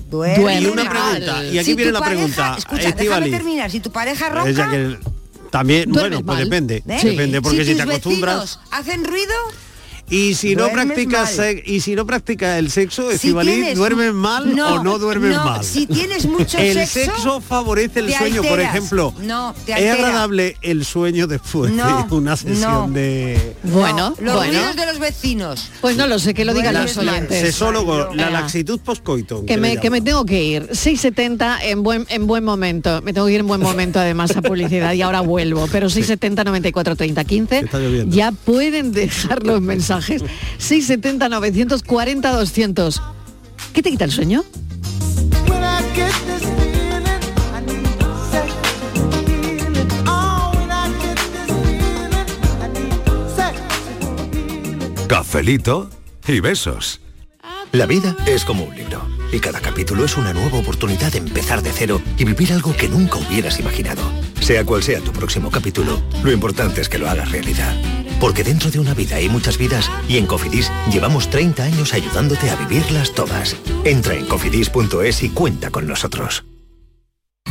duerme, 0.08 0.42
Duerme 0.42 0.60
Y 0.62 0.66
una 0.66 0.84
mal. 0.84 0.92
pregunta, 1.16 1.44
y 1.44 1.58
aquí 1.58 1.70
Si 1.70 1.74
viene 1.74 1.90
tu 1.90 1.94
la 1.94 2.00
pareja- 2.00 2.18
pregunta, 2.20 2.54
Escucha, 2.56 2.76
déjame 2.82 2.90
Estíbaliz. 3.02 3.32
terminar. 3.32 3.70
Si 3.72 3.80
tu 3.80 3.90
pareja 3.90 4.28
ronca, 4.28 4.70
que 4.70 4.98
también, 5.50 5.90
bueno, 5.90 6.22
pues 6.24 6.38
depende. 6.38 6.76
¿eh? 6.86 7.00
Depende, 7.02 7.42
porque 7.42 7.64
si, 7.64 7.74
tus 7.74 7.84
te 7.84 7.90
acostumbras. 7.90 8.60
hacen 8.70 9.04
ruido, 9.04 9.34
Y 10.12 10.34
si 10.34 10.54
no 10.54 10.68
practicas 10.68 11.38
mal. 11.38 11.62
y 11.64 11.80
si 11.80 11.94
no 11.94 12.06
practicas 12.06 12.58
el 12.58 12.70
sexo, 12.70 13.10
si 13.16 13.32
tienes- 13.32 13.76
¿duermes 13.78 14.12
mal 14.12 14.58
o 14.60 14.82
no 14.84 14.98
duermes 14.98 15.34
no, 15.34 15.42
mal? 15.44 15.64
Si 15.64 15.86
tienes 15.86 16.26
mucho 16.26 16.58
el 16.58 16.74
sexo, 16.86 17.12
sexo 17.16 17.40
favorece 17.40 18.00
el 18.00 18.12
sueño, 18.12 18.42
por 18.42 18.60
ejemplo. 18.60 19.14
No, 19.22 19.54
te 19.64 19.72
es 19.72 19.90
agradable 19.90 20.58
el 20.60 20.84
sueño 20.84 21.26
después 21.26 21.72
No, 21.72 22.06
de 22.06 22.14
una 22.14 22.36
sesión 22.36 22.60
no. 22.60 22.88
de 22.90 23.54
Bueno, 23.62 24.14
los 24.20 24.34
bueno. 24.34 24.52
ruidos 24.52 24.76
de 24.76 24.86
los 24.86 24.98
vecinos. 24.98 25.70
Pues 25.80 25.96
no 25.96 26.06
lo 26.06 26.18
sé, 26.18 26.34
que 26.34 26.44
lo 26.44 26.52
digan 26.52 26.74
los 26.74 26.94
oyentes. 26.98 27.40
sesólogo, 27.40 28.12
la 28.14 28.28
laxitud 28.28 28.80
postcoito. 28.80 29.46
Que 29.46 29.56
me, 29.56 29.78
que 29.78 29.88
me 29.88 30.02
tengo 30.02 30.26
que 30.26 30.44
ir. 30.44 30.68
6.70 30.72 31.56
en 31.62 31.82
buen, 31.82 32.04
en 32.10 32.26
buen 32.26 32.44
momento. 32.44 33.00
Me 33.00 33.14
tengo 33.14 33.26
que 33.28 33.32
ir 33.32 33.40
en 33.40 33.46
buen 33.46 33.62
momento 33.62 33.98
además 33.98 34.36
a 34.36 34.42
publicidad 34.42 34.92
y 34.92 35.00
ahora 35.00 35.22
vuelvo. 35.22 35.66
Pero 35.72 35.86
6.70 35.88 36.44
94 36.44 36.96
30 36.96 37.24
15. 37.24 37.58
Está 37.60 37.78
lloviendo. 37.78 38.14
Ya 38.14 38.30
pueden 38.30 38.92
dejar 38.92 39.42
los 39.42 39.62
mensajes. 39.62 40.01
6.70 40.08 41.30
940 41.30 42.32
200. 42.32 43.02
¿Qué 43.72 43.82
te 43.82 43.90
quita 43.90 44.04
el 44.04 44.10
sueño? 44.10 44.44
Cafelito 55.08 55.90
y 56.26 56.40
besos. 56.40 57.00
La 57.72 57.86
vida 57.86 58.16
es 58.26 58.44
como 58.44 58.64
un 58.64 58.74
libro 58.74 59.06
y 59.32 59.40
cada 59.40 59.60
capítulo 59.60 60.04
es 60.04 60.16
una 60.16 60.32
nueva 60.32 60.58
oportunidad 60.58 61.12
de 61.12 61.18
empezar 61.18 61.62
de 61.62 61.70
cero 61.70 62.00
y 62.18 62.24
vivir 62.24 62.52
algo 62.52 62.74
que 62.76 62.88
nunca 62.88 63.18
hubieras 63.18 63.58
imaginado. 63.58 64.02
Sea 64.40 64.64
cual 64.64 64.82
sea 64.82 65.00
tu 65.00 65.12
próximo 65.12 65.50
capítulo, 65.50 66.02
lo 66.22 66.32
importante 66.32 66.80
es 66.80 66.88
que 66.88 66.98
lo 66.98 67.08
hagas 67.08 67.30
realidad. 67.30 67.74
Porque 68.22 68.44
dentro 68.44 68.70
de 68.70 68.78
una 68.78 68.94
vida 68.94 69.16
hay 69.16 69.28
muchas 69.28 69.58
vidas 69.58 69.90
y 70.08 70.16
en 70.16 70.26
Cofidis 70.26 70.70
llevamos 70.92 71.28
30 71.28 71.64
años 71.64 71.92
ayudándote 71.92 72.50
a 72.50 72.54
vivirlas 72.54 73.12
todas. 73.12 73.56
Entra 73.84 74.14
en 74.14 74.26
cofidis.es 74.26 75.24
y 75.24 75.30
cuenta 75.30 75.70
con 75.70 75.88
nosotros. 75.88 76.44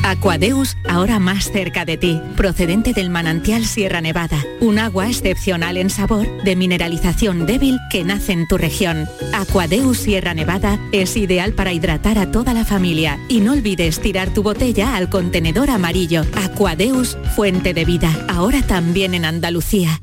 Aquadeus, 0.01 0.77
ahora 0.87 1.19
más 1.19 1.51
cerca 1.51 1.83
de 1.83 1.97
ti, 1.97 2.21
procedente 2.37 2.93
del 2.93 3.09
manantial 3.09 3.65
Sierra 3.65 3.99
Nevada, 3.99 4.41
un 4.61 4.79
agua 4.79 5.09
excepcional 5.09 5.75
en 5.75 5.89
sabor, 5.89 6.25
de 6.43 6.55
mineralización 6.55 7.45
débil 7.45 7.77
que 7.89 8.05
nace 8.05 8.31
en 8.31 8.47
tu 8.47 8.57
región. 8.57 9.09
Aquadeus 9.33 9.97
Sierra 9.97 10.33
Nevada 10.33 10.79
es 10.93 11.17
ideal 11.17 11.51
para 11.51 11.73
hidratar 11.73 12.17
a 12.17 12.31
toda 12.31 12.53
la 12.53 12.63
familia 12.63 13.19
y 13.27 13.41
no 13.41 13.51
olvides 13.51 13.99
tirar 13.99 14.33
tu 14.33 14.41
botella 14.41 14.95
al 14.95 15.09
contenedor 15.09 15.69
amarillo. 15.69 16.23
Aquadeus, 16.33 17.17
fuente 17.35 17.73
de 17.73 17.83
vida, 17.83 18.25
ahora 18.29 18.61
también 18.61 19.13
en 19.13 19.25
Andalucía. 19.25 20.01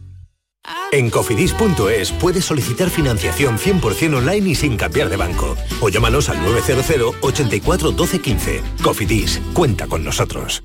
En 0.93 1.11
cofidis.es 1.11 2.13
puedes 2.13 2.45
solicitar 2.45 2.91
financiación 2.91 3.59
100% 3.59 4.17
online 4.17 4.51
y 4.51 4.55
sin 4.55 4.77
cambiar 4.77 5.09
de 5.09 5.17
banco. 5.17 5.57
O 5.81 5.89
llámanos 5.89 6.29
al 6.29 6.43
900 6.43 7.17
84 7.21 7.91
12 7.93 8.21
15. 8.21 8.63
Cofidis, 8.83 9.41
cuenta 9.53 9.87
con 9.87 10.05
nosotros. 10.05 10.63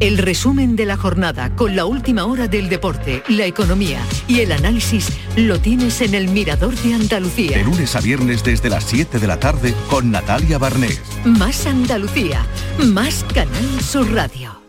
El 0.00 0.18
resumen 0.18 0.74
de 0.74 0.86
la 0.86 0.96
jornada 0.96 1.54
con 1.54 1.76
la 1.76 1.84
última 1.84 2.24
hora 2.24 2.48
del 2.48 2.68
deporte, 2.68 3.22
la 3.28 3.46
economía 3.46 4.00
y 4.26 4.40
el 4.40 4.50
análisis 4.50 5.08
lo 5.36 5.60
tienes 5.60 6.00
en 6.00 6.14
el 6.14 6.28
Mirador 6.28 6.74
de 6.74 6.94
Andalucía. 6.94 7.58
De 7.58 7.64
lunes 7.64 7.94
a 7.94 8.00
viernes 8.00 8.42
desde 8.42 8.70
las 8.70 8.84
7 8.84 9.20
de 9.20 9.26
la 9.26 9.38
tarde 9.38 9.72
con 9.88 10.10
Natalia 10.10 10.58
Barnés. 10.58 11.00
Más 11.24 11.66
Andalucía, 11.66 12.44
más 12.78 13.24
Canal 13.32 13.80
Sur 13.80 14.12
Radio. 14.12 14.63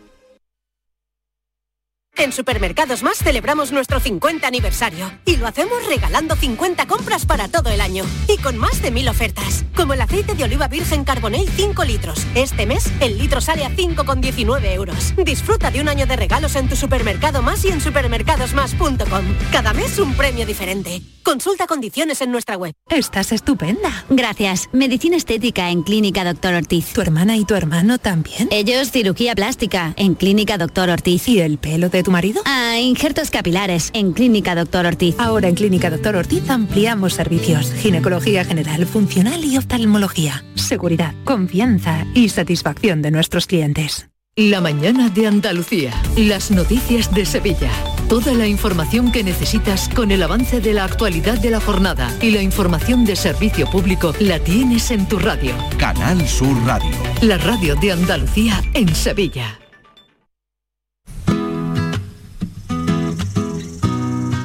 En 2.18 2.32
Supermercados 2.32 3.02
Más 3.02 3.18
celebramos 3.18 3.72
nuestro 3.72 4.00
50 4.00 4.46
aniversario 4.46 5.10
y 5.26 5.36
lo 5.36 5.46
hacemos 5.46 5.86
regalando 5.86 6.34
50 6.34 6.86
compras 6.86 7.26
para 7.26 7.48
todo 7.48 7.68
el 7.70 7.80
año 7.80 8.04
y 8.26 8.38
con 8.38 8.56
más 8.56 8.80
de 8.80 8.90
mil 8.90 9.08
ofertas, 9.08 9.64
como 9.74 9.92
el 9.92 10.00
aceite 10.00 10.34
de 10.34 10.44
oliva 10.44 10.66
virgen 10.66 11.04
Carbonell 11.04 11.48
5 11.48 11.84
litros. 11.84 12.26
Este 12.34 12.64
mes 12.64 12.90
el 13.00 13.18
litro 13.18 13.40
sale 13.42 13.66
a 13.66 13.70
5,19 13.70 14.72
euros. 14.72 15.14
Disfruta 15.16 15.70
de 15.70 15.80
un 15.80 15.88
año 15.88 16.06
de 16.06 16.16
regalos 16.16 16.56
en 16.56 16.68
tu 16.68 16.76
supermercado 16.76 17.42
más 17.42 17.64
y 17.64 17.68
en 17.68 17.80
supermercadosmás.com. 17.80 19.24
Cada 19.52 19.74
mes 19.74 19.98
un 19.98 20.14
premio 20.14 20.46
diferente. 20.46 21.02
Consulta 21.22 21.66
condiciones 21.66 22.20
en 22.20 22.30
nuestra 22.30 22.56
web. 22.56 22.72
Estás 22.88 23.32
estupenda. 23.32 24.04
Gracias. 24.08 24.68
Medicina 24.72 25.16
estética 25.16 25.70
en 25.70 25.82
Clínica 25.82 26.22
Doctor 26.22 26.54
Ortiz. 26.54 26.92
¿Tu 26.92 27.00
hermana 27.00 27.36
y 27.36 27.44
tu 27.44 27.56
hermano 27.56 27.98
también? 27.98 28.48
Ellos 28.52 28.92
cirugía 28.92 29.34
plástica 29.34 29.92
en 29.96 30.14
Clínica 30.14 30.56
Doctor 30.56 30.88
Ortiz. 30.88 31.28
¿Y 31.28 31.40
el 31.40 31.58
pelo 31.58 31.88
de 31.88 32.04
tu 32.06 32.12
marido? 32.12 32.40
Ah, 32.44 32.78
injertos 32.78 33.32
capilares 33.32 33.90
en 33.92 34.12
Clínica 34.12 34.54
Doctor 34.54 34.86
Ortiz. 34.86 35.16
Ahora 35.18 35.48
en 35.48 35.56
Clínica 35.56 35.90
Doctor 35.90 36.14
Ortiz 36.14 36.48
ampliamos 36.48 37.14
servicios. 37.14 37.72
Ginecología 37.72 38.44
general, 38.44 38.86
funcional 38.86 39.44
y 39.44 39.58
oftalmología. 39.58 40.44
Seguridad, 40.54 41.14
confianza 41.24 42.06
y 42.14 42.28
satisfacción 42.28 43.02
de 43.02 43.10
nuestros 43.10 43.48
clientes. 43.48 44.08
La 44.36 44.60
mañana 44.60 45.08
de 45.08 45.26
Andalucía. 45.26 45.92
Las 46.16 46.52
noticias 46.52 47.12
de 47.12 47.26
Sevilla. 47.26 47.70
Toda 48.08 48.34
la 48.34 48.46
información 48.46 49.10
que 49.10 49.24
necesitas 49.24 49.88
con 49.88 50.12
el 50.12 50.22
avance 50.22 50.60
de 50.60 50.74
la 50.74 50.84
actualidad 50.84 51.40
de 51.40 51.50
la 51.50 51.60
jornada 51.60 52.16
y 52.22 52.30
la 52.30 52.40
información 52.40 53.04
de 53.04 53.16
servicio 53.16 53.68
público 53.68 54.12
la 54.20 54.38
tienes 54.38 54.92
en 54.92 55.08
tu 55.08 55.18
radio. 55.18 55.54
Canal 55.76 56.24
Sur 56.28 56.56
Radio. 56.66 56.92
La 57.22 57.38
radio 57.38 57.74
de 57.74 57.90
Andalucía 57.90 58.62
en 58.74 58.94
Sevilla. 58.94 59.58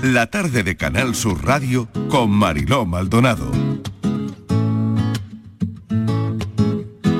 La 0.03 0.25
tarde 0.27 0.63
de 0.63 0.75
Canal 0.75 1.13
Sur 1.13 1.45
Radio 1.45 1.87
con 2.09 2.31
Mariló 2.31 2.87
Maldonado. 2.87 3.51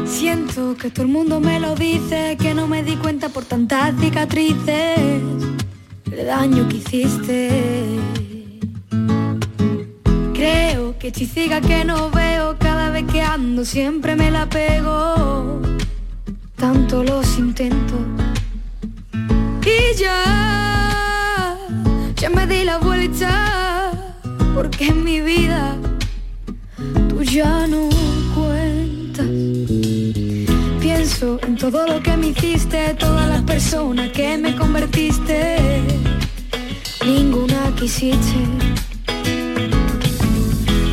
Siento 0.08 0.76
que 0.76 0.90
todo 0.90 1.06
el 1.06 1.12
mundo 1.12 1.40
me 1.40 1.60
lo 1.60 1.76
dice, 1.76 2.38
que 2.40 2.56
no 2.56 2.68
me 2.68 2.82
di 2.82 2.96
cuenta 2.96 3.30
por 3.30 3.46
tantas 3.46 3.94
cicatrices, 4.00 5.22
el 6.12 6.26
daño 6.26 6.68
que 6.68 6.78
hiciste. 6.78 8.00
Creo 10.34 10.98
que 10.98 11.12
chisiga 11.12 11.62
que 11.62 11.86
no 11.86 12.10
veo 12.10 12.58
cada 12.58 12.90
vez 12.90 13.06
que 13.12 13.22
ando, 13.22 13.64
siempre 13.64 14.16
me 14.16 14.32
la 14.32 14.50
pego, 14.50 15.62
tanto 16.56 17.04
los 17.04 17.38
intento. 17.38 17.94
Y 19.64 19.96
ya, 20.00 20.81
ya 22.22 22.30
me 22.30 22.46
di 22.46 22.64
la 22.64 22.78
vuelta, 22.78 23.92
porque 24.54 24.90
en 24.90 25.04
mi 25.04 25.22
vida 25.22 25.76
tú 27.10 27.24
ya 27.24 27.66
no 27.66 27.90
cuentas. 28.36 29.26
Pienso 30.80 31.40
en 31.42 31.58
todo 31.58 31.88
lo 31.88 32.00
que 32.04 32.16
me 32.18 32.28
hiciste, 32.28 32.94
todas 32.94 33.28
las 33.28 33.42
personas 33.42 34.12
que 34.12 34.38
me 34.38 34.56
convertiste, 34.56 35.58
ninguna 37.04 37.74
quisiste. 37.76 38.46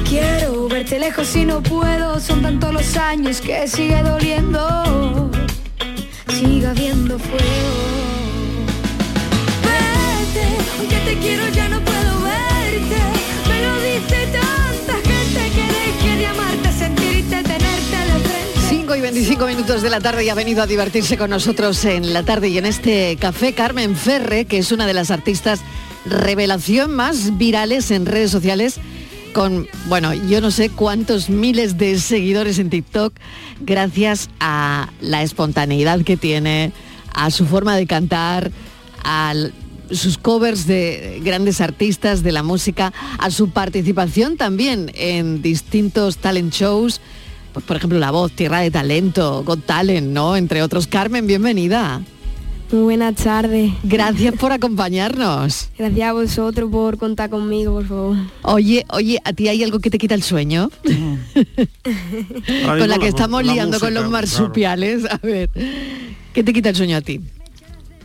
Quiero 0.09 0.67
verte 0.67 0.99
lejos 0.99 1.37
y 1.37 1.45
no 1.45 1.63
puedo, 1.63 2.19
son 2.21 2.41
tantos 2.41 2.73
los 2.73 2.97
años 2.97 3.43
que 3.43 3.69
sigue 3.69 4.03
doliendo, 4.03 5.31
sigue 6.29 6.67
habiendo 6.67 7.19
fuego. 7.19 7.98
25 19.01 19.47
minutos 19.47 19.83
de 19.83 19.91
la 19.91 20.01
tarde 20.01 20.25
y 20.25 20.29
ha 20.29 20.35
venido 20.35 20.63
a 20.63 20.67
divertirse 20.67 21.17
con 21.17 21.31
nosotros 21.31 21.85
en 21.85 22.13
la 22.13 22.25
tarde 22.25 22.49
y 22.49 22.59
en 22.59 22.67
este 22.67 23.17
café 23.17 23.53
Carmen 23.55 23.97
Ferre, 23.97 24.45
que 24.45 24.59
es 24.59 24.71
una 24.71 24.87
de 24.87 24.93
las 24.93 25.11
artistas 25.11 25.61
revelación 26.05 26.95
más 26.95 27.39
virales 27.39 27.91
en 27.91 28.05
redes 28.07 28.31
sociales 28.31 28.77
con, 29.33 29.67
bueno, 29.87 30.13
yo 30.15 30.41
no 30.41 30.51
sé 30.51 30.69
cuántos 30.71 31.31
miles 31.31 31.79
de 31.79 31.99
seguidores 31.99 32.59
en 32.59 32.71
TikTok 32.71 33.15
gracias 33.61 34.29
a 34.41 34.91
la 35.01 35.23
espontaneidad 35.23 36.03
que 36.03 36.17
tiene, 36.17 36.73
a 37.15 37.31
su 37.31 37.47
forma 37.47 37.77
de 37.77 37.87
cantar, 37.87 38.51
a 39.05 39.33
l- 39.33 39.53
sus 39.91 40.19
covers 40.19 40.67
de 40.67 41.21
grandes 41.23 41.61
artistas 41.61 42.23
de 42.23 42.33
la 42.33 42.43
música, 42.43 42.93
a 43.19 43.31
su 43.31 43.51
participación 43.51 44.37
también 44.37 44.91
en 44.95 45.43
distintos 45.43 46.19
talent 46.19 46.53
shows, 46.53 47.01
pues, 47.53 47.65
por 47.65 47.77
ejemplo 47.77 47.99
La 47.99 48.11
Voz, 48.11 48.33
Tierra 48.33 48.61
de 48.61 48.71
Talento, 48.71 49.43
Got 49.45 49.65
Talent, 49.65 50.09
¿no? 50.09 50.37
Entre 50.37 50.63
otros. 50.63 50.87
Carmen, 50.87 51.27
bienvenida. 51.27 52.03
Muy 52.71 52.83
buenas 52.83 53.15
tardes. 53.15 53.73
Gracias 53.83 54.35
por 54.35 54.53
acompañarnos. 54.53 55.71
Gracias 55.79 56.09
a 56.09 56.13
vosotros 56.13 56.71
por 56.71 56.99
contar 56.99 57.31
conmigo, 57.31 57.73
por 57.73 57.87
favor. 57.87 58.17
Oye, 58.43 58.85
oye, 58.91 59.19
¿a 59.25 59.33
ti 59.33 59.49
hay 59.49 59.65
algo 59.65 59.79
que 59.79 59.89
te 59.91 59.97
quita 59.97 60.15
el 60.15 60.23
sueño? 60.23 60.71
con 62.65 62.89
la 62.89 62.99
que 62.99 63.09
estamos 63.09 63.43
liando 63.43 63.81
con 63.81 63.95
los 63.95 64.11
marsupiales. 64.11 65.07
A 65.11 65.17
ver, 65.19 65.49
¿qué 66.35 66.45
te 66.45 66.53
quita 66.53 66.69
el 66.69 66.77
sueño 66.77 66.99
a 66.99 67.01
ti? 67.01 67.21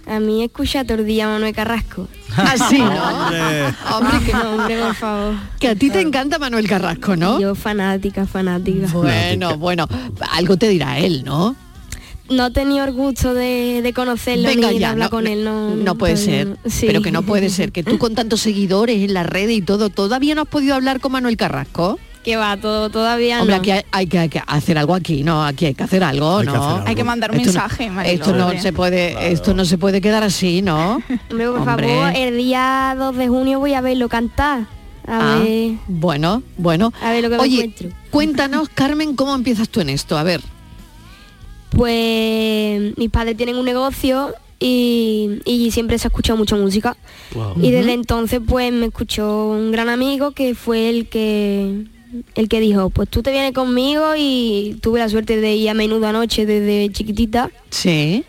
A 0.05 0.19
mí 0.19 0.43
escucha 0.43 0.83
todo 0.83 0.97
el 0.99 1.05
día 1.05 1.27
Manuel 1.27 1.53
Carrasco. 1.55 2.07
Así, 2.35 2.79
¿no? 2.79 2.87
Hombre, 3.97 4.19
que, 4.25 4.35
hombre, 4.35 4.79
por 4.81 4.95
favor. 4.95 5.35
que 5.59 5.67
a 5.69 5.75
ti 5.75 5.89
te 5.89 6.01
encanta 6.01 6.39
Manuel 6.39 6.67
Carrasco, 6.67 7.15
¿no? 7.15 7.39
Yo 7.39 7.55
fanática, 7.55 8.25
fanática. 8.25 8.87
Bueno, 8.91 9.57
bueno, 9.57 9.87
algo 10.31 10.57
te 10.57 10.67
dirá 10.67 10.99
él, 10.99 11.23
¿no? 11.23 11.55
No 12.29 12.47
he 12.47 12.51
tenido 12.51 12.83
el 12.85 12.93
gusto 12.93 13.33
de, 13.33 13.81
de 13.83 13.93
conocerlo 13.93 14.47
Venga 14.47 14.69
ni 14.69 14.75
de 14.75 14.79
ya, 14.79 14.91
hablar 14.91 15.07
no, 15.07 15.11
con 15.11 15.27
él. 15.27 15.43
No, 15.43 15.75
No 15.75 15.95
puede 15.95 16.15
todavía 16.15 16.45
ser. 16.55 16.57
Sí. 16.71 16.85
pero 16.87 17.01
que 17.01 17.11
no 17.11 17.21
puede 17.23 17.49
ser, 17.49 17.71
que 17.71 17.83
tú 17.83 17.97
con 17.97 18.15
tantos 18.15 18.41
seguidores 18.41 19.03
en 19.03 19.13
la 19.13 19.23
red 19.23 19.49
y 19.49 19.61
todo, 19.61 19.89
¿todavía 19.89 20.33
no 20.33 20.41
has 20.43 20.47
podido 20.47 20.73
hablar 20.75 20.99
con 21.01 21.11
Manuel 21.11 21.37
Carrasco? 21.37 21.99
Que 22.23 22.37
va, 22.37 22.55
todo, 22.55 22.89
todavía 22.89 23.39
Hombre, 23.41 23.55
no. 23.55 23.61
aquí 23.61 23.71
hay, 23.71 23.83
hay 23.91 24.07
que, 24.07 24.17
hay 24.17 24.29
que 24.29 24.41
hacer 24.47 24.77
algo 24.77 24.95
aquí, 24.95 25.23
¿no? 25.23 25.45
Aquí 25.45 25.65
hay 25.65 25.73
que 25.73 25.83
hacer 25.83 26.03
algo, 26.03 26.37
Hay 26.37 26.45
que 26.47 26.53
¿no? 26.53 26.63
hacer 26.63 26.73
algo. 26.77 26.87
Hay 26.87 26.95
que 26.95 27.03
mandar 27.03 27.31
un 27.31 27.37
Esto 27.41 27.51
no- 27.51 27.59
mensaje, 27.61 27.89
Mariló. 27.89 28.13
Esto 28.13 28.33
no 28.33 28.61
se 28.61 28.71
puede, 28.73 29.31
esto 29.31 29.53
no 29.53 29.65
se 29.65 29.77
puede 29.77 29.99
quedar 30.01 30.23
así, 30.23 30.61
¿no? 30.61 31.01
Hombre, 31.29 31.47
por 31.49 31.57
Hombre. 31.67 31.87
favor, 31.99 32.13
el 32.15 32.37
día 32.37 32.95
2 32.97 33.17
de 33.17 33.27
junio 33.27 33.59
voy 33.59 33.73
a 33.73 33.81
verlo 33.81 34.07
cantar. 34.07 34.67
A 35.05 35.35
Ah, 35.35 35.39
ver. 35.43 35.73
bueno, 35.87 36.43
bueno. 36.57 36.93
A 37.01 37.11
ver 37.11 37.23
lo 37.23 37.29
que 37.29 37.35
me 37.35 37.41
Oye, 37.41 37.55
encuentro. 37.65 37.89
cuéntanos, 38.09 38.69
Carmen, 38.69 39.15
¿cómo 39.17 39.35
empiezas 39.35 39.67
tú 39.67 39.81
en 39.81 39.89
esto? 39.89 40.17
A 40.17 40.23
ver. 40.23 40.39
Pues 41.71 42.97
mis 42.97 43.09
padres 43.09 43.35
tienen 43.35 43.55
un 43.57 43.65
negocio 43.65 44.33
y, 44.59 45.41
y 45.45 45.71
siempre 45.71 45.97
se 45.97 46.07
ha 46.07 46.09
escuchado 46.09 46.37
mucha 46.37 46.55
música. 46.55 46.95
Y 47.61 47.71
desde 47.71 47.93
entonces 47.93 48.39
pues 48.47 48.71
me 48.71 48.85
escuchó 48.85 49.47
un 49.49 49.71
gran 49.71 49.89
amigo 49.89 50.31
que 50.31 50.55
fue 50.55 50.89
el 50.89 51.09
que 51.09 51.85
el 52.35 52.49
que 52.49 52.59
dijo, 52.59 52.89
pues 52.89 53.09
tú 53.09 53.23
te 53.23 53.31
vienes 53.31 53.53
conmigo 53.53 54.13
y 54.17 54.77
tuve 54.81 54.99
la 54.99 55.09
suerte 55.09 55.37
de 55.37 55.55
ir 55.55 55.69
a 55.69 55.73
menudo 55.73 56.07
anoche 56.07 56.45
desde 56.45 56.91
chiquitita. 56.91 57.49
Sí. 57.69 58.23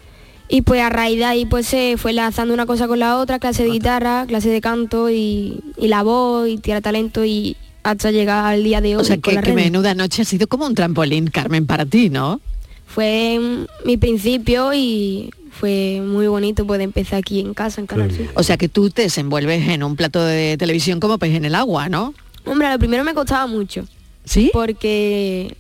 Y 0.48 0.62
pues 0.62 0.82
a 0.82 0.90
raíz 0.90 1.18
de 1.18 1.24
ahí 1.24 1.46
pues 1.46 1.66
se 1.66 1.96
fue 1.96 2.12
lanzando 2.12 2.52
una 2.54 2.66
cosa 2.66 2.86
con 2.86 2.98
la 2.98 3.18
otra, 3.18 3.38
clase 3.38 3.64
de 3.64 3.70
guitarra, 3.70 4.26
clase 4.26 4.50
de 4.50 4.60
canto 4.60 5.10
y, 5.10 5.60
y 5.78 5.88
la 5.88 6.02
voz 6.02 6.48
y 6.48 6.58
tierra 6.58 6.80
talento 6.80 7.24
y 7.24 7.56
hasta 7.82 8.10
llegar 8.10 8.44
al 8.46 8.62
día 8.64 8.80
de 8.80 8.96
hoy. 8.96 9.02
O 9.02 9.04
sea, 9.04 9.16
que, 9.16 9.36
que 9.40 9.52
menuda 9.52 9.94
noche 9.94 10.22
ha 10.22 10.24
sido 10.24 10.46
como 10.46 10.66
un 10.66 10.74
trampolín, 10.74 11.28
Carmen, 11.28 11.66
para 11.66 11.86
ti, 11.86 12.10
¿no? 12.10 12.40
Fue 12.86 13.40
mi 13.84 13.96
principio 13.96 14.72
y 14.74 15.30
fue 15.50 16.02
muy 16.04 16.26
bonito 16.26 16.66
poder 16.66 16.82
empezar 16.82 17.18
aquí 17.18 17.40
en 17.40 17.54
casa, 17.54 17.80
en 17.80 17.86
Canal. 17.86 18.10
O 18.34 18.42
sea, 18.42 18.56
que 18.56 18.68
tú 18.68 18.90
te 18.90 19.02
desenvuelves 19.02 19.68
en 19.68 19.82
un 19.82 19.96
plato 19.96 20.24
de 20.24 20.56
televisión 20.58 21.00
como 21.00 21.18
pez 21.18 21.34
en 21.34 21.44
el 21.44 21.54
agua, 21.54 21.88
¿no? 21.88 22.14
Hombre, 22.46 22.70
lo 22.70 22.78
primero 22.78 23.04
me 23.04 23.14
costaba 23.14 23.46
mucho. 23.46 23.86
¿Sí? 24.24 24.50
Porque 24.52 25.56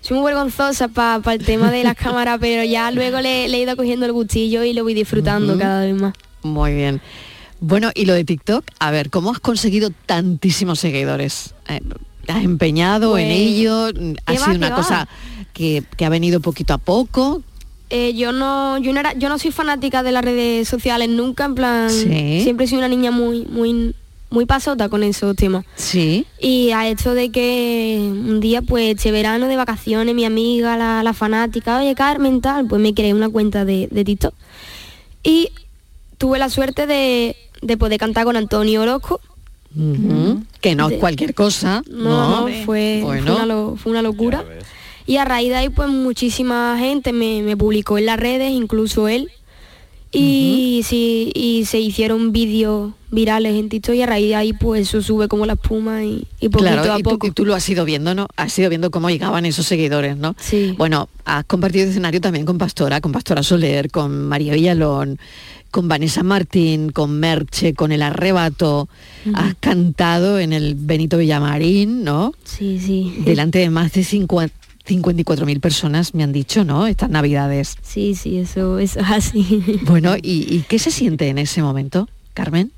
soy 0.00 0.18
muy 0.18 0.26
vergonzosa 0.26 0.88
para 0.88 1.20
el 1.32 1.44
tema 1.44 1.70
de 1.70 1.84
las 1.84 1.94
cámaras, 1.96 2.38
pero 2.40 2.64
ya 2.64 2.90
luego 2.90 3.20
le, 3.20 3.48
le 3.48 3.56
he 3.58 3.60
ido 3.62 3.76
cogiendo 3.76 4.04
el 4.06 4.12
gustillo 4.12 4.62
y 4.64 4.72
lo 4.72 4.82
voy 4.84 4.94
disfrutando 4.94 5.58
cada 5.58 5.84
vez 5.84 5.94
más. 5.94 6.14
Muy 6.42 6.74
bien. 6.74 7.00
Bueno, 7.60 7.90
y 7.94 8.04
lo 8.04 8.12
de 8.12 8.24
TikTok, 8.24 8.64
a 8.78 8.90
ver, 8.90 9.08
¿cómo 9.10 9.30
has 9.30 9.40
conseguido 9.40 9.90
tantísimos 10.06 10.78
seguidores? 10.80 11.54
Eh, 11.68 11.80
¿te 12.26 12.32
¿Has 12.32 12.44
empeñado 12.44 13.16
en 13.16 13.28
Pues, 13.28 13.38
ello? 13.40 13.86
¿Ha 14.26 14.32
¿qué 14.32 14.38
sido 14.38 14.56
una 14.56 14.74
cosa 14.74 15.08
que, 15.54 15.82
que 15.96 16.04
ha 16.04 16.10
venido 16.10 16.40
poquito 16.40 16.74
a 16.74 16.78
poco? 16.78 17.42
Eh, 17.90 18.12
yo 18.14 18.32
no 18.32 18.76
yo 18.78 18.92
no 18.92 19.00
era 19.00 19.12
yo 19.12 19.28
no 19.28 19.38
soy 19.38 19.50
fanática 19.52 20.02
de 20.02 20.10
las 20.10 20.24
redes 20.24 20.66
sociales 20.68 21.08
nunca 21.08 21.44
en 21.44 21.54
plan 21.54 21.90
Sí. 21.90 22.40
siempre 22.42 22.66
sido 22.66 22.78
una 22.78 22.88
niña 22.88 23.10
muy 23.10 23.44
muy 23.44 23.94
muy 24.34 24.44
pasota 24.44 24.88
con 24.90 25.02
esos 25.02 25.34
temas 25.36 25.64
Sí. 25.76 26.26
y 26.38 26.70
a 26.72 26.86
hecho 26.88 27.14
de 27.14 27.30
que 27.30 27.96
un 28.00 28.40
día 28.40 28.60
pues 28.60 28.94
este 28.96 29.10
verano 29.12 29.46
de 29.48 29.56
vacaciones 29.56 30.14
mi 30.14 30.24
amiga 30.26 30.76
la, 30.76 31.02
la 31.02 31.12
fanática 31.14 31.78
oye 31.78 31.94
Carmen 31.94 32.40
tal 32.42 32.66
pues 32.66 32.82
me 32.82 32.92
creé 32.92 33.14
una 33.14 33.30
cuenta 33.30 33.64
de, 33.64 33.88
de 33.90 34.04
TikTok 34.04 34.34
y 35.22 35.48
tuve 36.18 36.38
la 36.38 36.50
suerte 36.50 36.86
de, 36.86 37.34
de 37.62 37.76
poder 37.78 37.98
cantar 37.98 38.24
con 38.24 38.36
Antonio 38.36 38.82
Orozco. 38.82 39.20
Que 40.60 40.74
no 40.76 40.88
es 40.88 40.98
cualquier 41.00 41.34
cosa. 41.34 41.82
no, 41.90 42.46
no, 42.46 42.64
fue, 42.64 43.00
Bueno. 43.02 43.24
fue, 43.26 43.34
una, 43.34 43.46
lo- 43.46 43.76
fue 43.76 43.90
una 43.92 44.02
locura. 44.02 44.44
Y 45.06 45.16
a 45.16 45.24
raíz 45.24 45.48
de 45.50 45.56
ahí, 45.56 45.68
pues 45.68 45.88
muchísima 45.88 46.76
gente 46.78 47.12
me, 47.12 47.42
me 47.42 47.56
publicó 47.56 47.98
en 47.98 48.06
las 48.06 48.18
redes, 48.18 48.52
incluso 48.52 49.08
él. 49.08 49.30
Y, 50.18 50.82
sí, 50.84 51.32
y 51.34 51.64
se 51.66 51.78
hicieron 51.80 52.32
vídeos 52.32 52.92
virales 53.10 53.54
en 53.54 53.68
TikTok 53.68 53.94
y 53.94 54.02
a 54.02 54.06
raíz 54.06 54.28
de 54.28 54.34
ahí 54.34 54.52
pues 54.52 54.88
eso 54.88 55.00
sube 55.00 55.28
como 55.28 55.46
la 55.46 55.52
espuma 55.54 56.02
y, 56.04 56.26
y 56.40 56.48
poquito 56.48 56.72
Claro, 56.72 56.92
a 56.94 56.98
y 56.98 57.02
tú, 57.02 57.10
poco. 57.10 57.26
y 57.26 57.30
tú 57.30 57.44
lo 57.44 57.54
has 57.54 57.68
ido 57.68 57.84
viendo, 57.84 58.14
¿no? 58.14 58.26
Has 58.36 58.58
ido 58.58 58.68
viendo 58.68 58.90
cómo 58.90 59.08
llegaban 59.10 59.46
esos 59.46 59.66
seguidores, 59.66 60.16
¿no? 60.16 60.34
Sí. 60.40 60.74
Bueno, 60.76 61.08
has 61.24 61.44
compartido 61.44 61.88
escenario 61.88 62.20
también 62.20 62.44
con 62.44 62.58
Pastora, 62.58 63.00
con 63.00 63.12
Pastora 63.12 63.42
Soler, 63.42 63.90
con 63.90 64.26
María 64.26 64.54
Villalón, 64.54 65.18
con 65.70 65.88
Vanessa 65.88 66.22
Martín, 66.22 66.90
con 66.90 67.18
Merche, 67.20 67.74
con 67.74 67.92
El 67.92 68.02
Arrebato. 68.02 68.88
Has 69.34 69.54
cantado 69.60 70.38
en 70.38 70.52
el 70.52 70.74
Benito 70.74 71.16
Villamarín, 71.18 72.04
¿no? 72.04 72.32
Sí, 72.44 72.78
sí. 72.78 73.14
Delante 73.24 73.58
de 73.60 73.70
más 73.70 73.92
de 73.92 74.04
54.000 74.86 75.60
personas, 75.60 76.14
me 76.14 76.22
han 76.22 76.32
dicho, 76.32 76.64
¿no? 76.64 76.86
Estas 76.86 77.08
navidades. 77.10 77.76
Sí, 77.82 78.14
sí, 78.14 78.38
eso, 78.38 78.78
eso 78.78 79.00
es 79.00 79.06
así. 79.10 79.80
Bueno, 79.84 80.16
¿y, 80.16 80.46
y 80.54 80.64
qué 80.68 80.78
se 80.78 80.90
siente 80.90 81.28
en 81.28 81.38
ese 81.38 81.62
momento, 81.62 82.08
Carmen? 82.34 82.70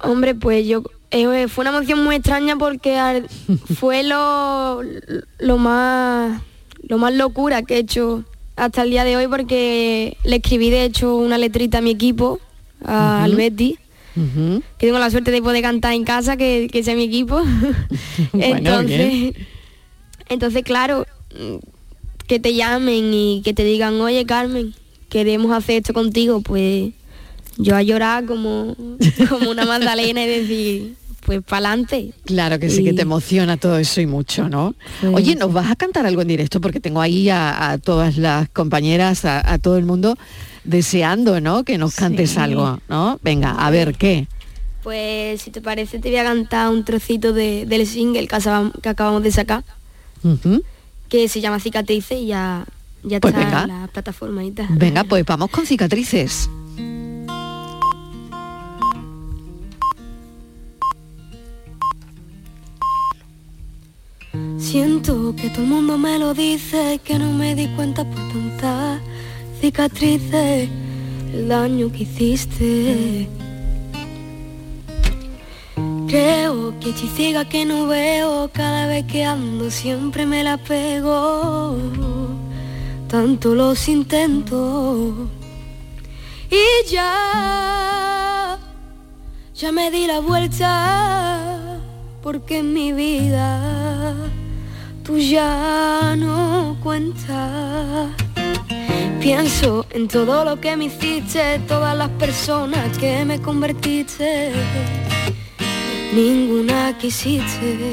Hombre, 0.00 0.34
pues 0.34 0.66
yo 0.66 0.82
eh, 1.10 1.48
fue 1.48 1.62
una 1.62 1.70
emoción 1.70 2.04
muy 2.04 2.16
extraña 2.16 2.56
porque 2.56 2.98
al- 2.98 3.28
fue 3.78 4.02
lo, 4.02 4.82
lo 5.38 5.56
más 5.58 6.42
lo 6.88 6.98
más 6.98 7.12
locura 7.14 7.62
que 7.62 7.74
he 7.76 7.78
hecho 7.78 8.22
hasta 8.54 8.82
el 8.82 8.90
día 8.90 9.04
de 9.04 9.16
hoy 9.16 9.26
porque 9.28 10.16
le 10.24 10.36
escribí 10.36 10.70
de 10.70 10.84
hecho 10.84 11.16
una 11.16 11.36
letrita 11.38 11.78
a 11.78 11.80
mi 11.80 11.90
equipo, 11.90 12.38
a- 12.84 13.24
al. 13.24 13.34
Betty, 13.34 13.78
que 14.14 14.86
tengo 14.86 14.98
la 14.98 15.10
suerte 15.10 15.30
de 15.30 15.42
poder 15.42 15.62
cantar 15.62 15.94
en 15.94 16.04
casa, 16.04 16.36
que, 16.36 16.68
que 16.70 16.82
sea 16.84 16.94
mi 16.94 17.04
equipo. 17.04 17.42
Bueno, 18.32 18.56
entonces, 18.56 19.10
bien. 19.10 19.34
Entonces 20.28 20.62
claro, 20.64 21.06
que 22.26 22.40
te 22.40 22.54
llamen 22.54 23.12
y 23.14 23.42
que 23.44 23.54
te 23.54 23.64
digan, 23.64 24.00
oye 24.00 24.24
Carmen, 24.26 24.74
queremos 25.08 25.52
hacer 25.52 25.76
esto 25.76 25.92
contigo, 25.94 26.40
pues 26.40 26.92
yo 27.58 27.76
a 27.76 27.82
llorar 27.82 28.26
como, 28.26 28.74
como 29.28 29.50
una 29.50 29.64
magdalena 29.64 30.24
y 30.24 30.28
decir, 30.28 30.94
pues 31.24 31.42
para 31.42 31.68
adelante. 31.70 32.12
Claro 32.24 32.58
que 32.58 32.68
sí, 32.70 32.84
que 32.84 32.92
te 32.92 33.02
emociona 33.02 33.56
todo 33.56 33.78
eso 33.78 34.00
y 34.00 34.06
mucho, 34.06 34.48
¿no? 34.48 34.74
Oye, 35.12 35.34
¿nos 35.36 35.52
vas 35.52 35.70
a 35.70 35.76
cantar 35.76 36.06
algo 36.06 36.22
en 36.22 36.28
directo? 36.28 36.60
Porque 36.60 36.80
tengo 36.80 37.00
ahí 37.00 37.28
a, 37.30 37.70
a 37.70 37.78
todas 37.78 38.16
las 38.16 38.48
compañeras, 38.50 39.24
a, 39.24 39.52
a 39.52 39.58
todo 39.58 39.76
el 39.76 39.84
mundo 39.84 40.16
deseando, 40.64 41.40
¿no? 41.40 41.64
Que 41.64 41.78
nos 41.78 41.94
cantes 41.94 42.30
Sí. 42.30 42.38
algo, 42.38 42.80
¿no? 42.88 43.18
Venga, 43.22 43.52
a 43.52 43.70
ver, 43.70 43.94
¿qué? 43.96 44.26
Pues 44.82 45.42
si 45.42 45.50
te 45.50 45.60
parece 45.60 45.98
te 45.98 46.10
voy 46.10 46.18
a 46.18 46.24
cantar 46.24 46.70
un 46.70 46.84
trocito 46.84 47.32
de- 47.32 47.66
del 47.66 47.86
single 47.86 48.28
que 48.28 48.88
acabamos 48.88 49.22
de 49.22 49.32
sacar, 49.32 49.64
Que 51.08 51.28
se 51.28 51.40
llama 51.40 51.60
Cicatrices 51.60 52.18
y 52.18 52.26
ya, 52.26 52.64
ya 53.02 53.20
Pues 53.20 53.34
está 53.34 53.44
venga. 53.44 53.62
en 53.62 53.68
la 53.68 53.86
plataforma 53.88 54.44
y 54.44 54.50
tal. 54.50 54.66
Venga, 54.70 55.04
pues 55.04 55.24
vamos 55.24 55.50
con 55.50 55.66
cicatrices. 55.66 56.48
Siento 64.58 65.34
que 65.36 65.48
todo 65.50 65.62
el 65.62 65.68
mundo 65.68 65.98
me 65.98 66.18
lo 66.18 66.34
dice, 66.34 67.00
que 67.04 67.18
no 67.18 67.32
me 67.32 67.54
di 67.54 67.68
cuenta 67.68 68.04
por 68.04 68.20
tantas 68.32 69.00
cicatrices, 69.60 70.68
el 71.32 71.48
daño 71.48 71.90
que 71.92 72.02
hiciste. 72.02 73.28
Creo 76.08 76.78
que 76.78 76.90
hechicera 76.90 77.44
que 77.44 77.64
no 77.64 77.88
veo, 77.88 78.48
cada 78.52 78.86
vez 78.86 79.04
que 79.06 79.24
ando 79.24 79.70
siempre 79.70 80.24
me 80.24 80.44
la 80.44 80.56
pego, 80.56 81.76
tanto 83.08 83.54
los 83.56 83.88
intento. 83.88 85.28
Y 86.48 86.90
ya, 86.90 88.56
ya 89.54 89.72
me 89.72 89.90
di 89.90 90.06
la 90.06 90.20
vuelta, 90.20 91.80
porque 92.22 92.58
en 92.58 92.72
mi 92.72 92.92
vida 92.92 94.14
tú 95.02 95.18
ya 95.18 96.14
no 96.16 96.76
cuentas. 96.84 98.10
Pienso 99.20 99.86
en 99.90 100.06
todo 100.06 100.44
lo 100.44 100.60
que 100.60 100.76
me 100.76 100.84
hiciste, 100.84 101.58
todas 101.66 101.96
las 101.96 102.10
personas 102.10 102.96
que 102.96 103.24
me 103.24 103.42
convertiste, 103.42 104.52
ninguna 106.16 106.96
quisiste. 106.96 107.90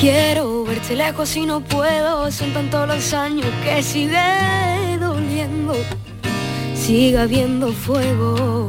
Quiero 0.00 0.64
verte 0.64 0.96
lejos 0.96 1.36
y 1.36 1.46
no 1.46 1.60
puedo, 1.60 2.30
son 2.32 2.52
tantos 2.52 2.88
los 2.88 3.14
años 3.14 3.46
que 3.62 3.82
sigue 3.82 4.98
doliendo, 4.98 5.74
sigue 6.74 7.18
habiendo 7.18 7.72
fuego. 7.72 8.68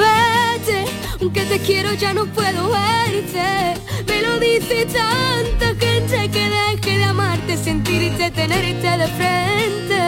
Vete, 0.00 0.86
aunque 1.20 1.42
te 1.44 1.58
quiero 1.58 1.92
ya 1.92 2.14
no 2.14 2.24
puedo 2.26 2.70
verte, 2.70 3.74
me 4.08 4.22
lo 4.22 4.40
dice 4.40 4.86
tanta 4.86 5.66
gente 5.78 6.30
que 6.30 6.44
deje 6.56 6.98
de 6.98 7.04
amarte, 7.04 7.56
sentirte, 7.56 8.30
tenerte 8.30 8.88
de 9.02 9.08
frente. 9.18 10.01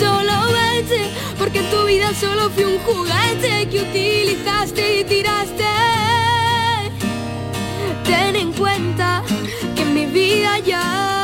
Solo 0.00 0.32
vete, 0.54 1.10
porque 1.38 1.58
en 1.58 1.70
tu 1.70 1.84
vida 1.84 2.14
solo 2.14 2.48
fui 2.48 2.64
un 2.64 2.78
juguete 2.78 3.68
que 3.68 3.82
utilizaste 3.82 5.00
y 5.00 5.04
tiraste. 5.04 5.64
Ten 8.04 8.34
en 8.34 8.50
cuenta 8.54 9.22
que 9.76 9.82
en 9.82 9.92
mi 9.92 10.06
vida 10.06 10.58
ya 10.60 11.19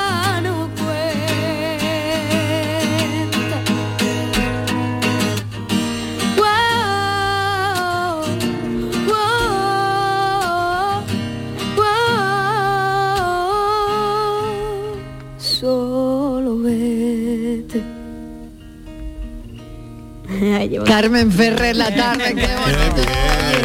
Carmen 20.85 21.31
Ferrer 21.31 21.77
la 21.77 21.95
tarde, 21.95 22.35
qué 22.35 22.49
bonito. 22.57 23.03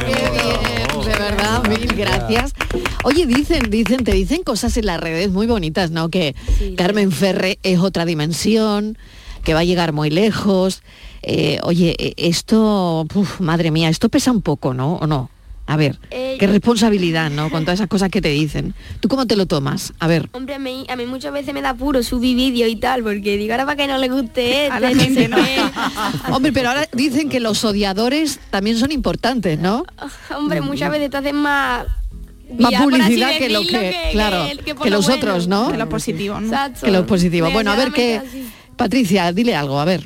Qué 0.06 0.30
bien, 0.32 1.06
de 1.06 1.20
verdad, 1.20 1.64
mil 1.68 1.94
gracias. 1.96 2.54
Oye, 3.04 3.26
dicen, 3.26 3.70
dicen, 3.70 4.04
te 4.04 4.12
dicen 4.14 4.44
cosas 4.44 4.76
en 4.78 4.86
las 4.86 5.00
redes 5.00 5.32
muy 5.32 5.48
bonitas, 5.48 5.92
¿no? 5.92 6.10
Que 6.10 6.36
Carmen 6.78 7.12
Ferre 7.12 7.60
es 7.64 7.80
otra 7.80 8.06
dimensión, 8.06 8.98
que 9.44 9.54
va 9.54 9.62
a 9.62 9.64
llegar 9.64 9.94
muy 9.94 10.10
lejos. 10.10 10.84
Eh, 11.24 11.60
oye, 11.64 11.96
eh, 11.98 12.14
esto, 12.18 13.08
uf, 13.14 13.40
madre 13.40 13.72
mía, 13.72 13.90
esto 13.90 14.10
pesa 14.10 14.32
un 14.32 14.42
poco, 14.42 14.74
¿no? 14.74 14.96
¿O 14.96 15.08
no? 15.08 15.30
A 15.68 15.78
ver, 15.78 15.98
Eh, 16.10 16.36
qué 16.40 16.48
responsabilidad, 16.48 17.30
¿no? 17.30 17.50
Con 17.50 17.64
todas 17.64 17.80
esas 17.80 17.88
cosas 17.88 18.10
que 18.10 18.22
te 18.22 18.30
dicen. 18.30 18.74
¿Tú 19.00 19.08
cómo 19.08 19.26
te 19.26 19.36
lo 19.36 19.46
tomas? 19.46 19.94
A 20.00 20.08
ver. 20.08 20.28
Hombre, 20.34 20.56
a 20.56 20.60
mí, 20.60 20.86
a 20.90 20.96
mí 20.96 21.06
muchas 21.06 21.32
veces 21.32 21.54
me 21.54 21.62
da 21.62 21.74
puro 21.74 22.04
subir 22.04 22.36
vídeo 22.36 22.68
y 22.68 22.76
tal, 22.76 23.04
porque 23.04 23.38
digo, 23.38 23.54
ahora 23.54 23.66
para 23.66 23.78
que 23.78 23.88
no 23.88 23.98
le 23.98 24.10
guste 24.10 24.66
este, 24.66 24.72
A 24.72 24.80
la 24.80 24.90
gente 24.90 25.28
no. 25.30 25.38
qué. 25.38 25.62
Hombre, 26.32 26.52
pero 26.52 26.70
ahora 26.70 26.88
dicen 26.92 27.30
que 27.30 27.40
los 27.40 27.64
odiadores 27.64 28.40
también 28.50 28.78
son 28.78 28.92
importantes, 28.92 29.60
¿no? 29.60 29.86
Hombre, 30.36 30.62
muchas 30.62 30.92
veces 30.92 31.10
te 31.10 31.18
hacen 31.18 31.36
más... 31.38 31.86
Más 32.60 32.74
publicidad 32.84 33.30
que 33.38 33.50
lo 33.50 33.62
que, 33.62 34.10
claro, 34.12 34.44
que, 34.66 34.74
lo 34.90 34.98
los 34.98 35.06
bueno. 35.06 35.22
otros, 35.22 35.48
¿no? 35.48 35.72
Que 35.72 35.78
lo 35.78 35.88
positivo, 35.88 36.38
¿no? 36.42 36.48
Exacto. 36.48 36.82
Que 36.86 36.92
los 36.92 37.06
positivos. 37.06 37.54
Bueno, 37.54 37.72
a 37.72 37.78
ver 37.78 37.94
qué... 37.94 38.22
Patricia, 38.76 39.32
dile 39.32 39.56
algo, 39.56 39.80
a 39.80 39.86
ver. 39.86 40.06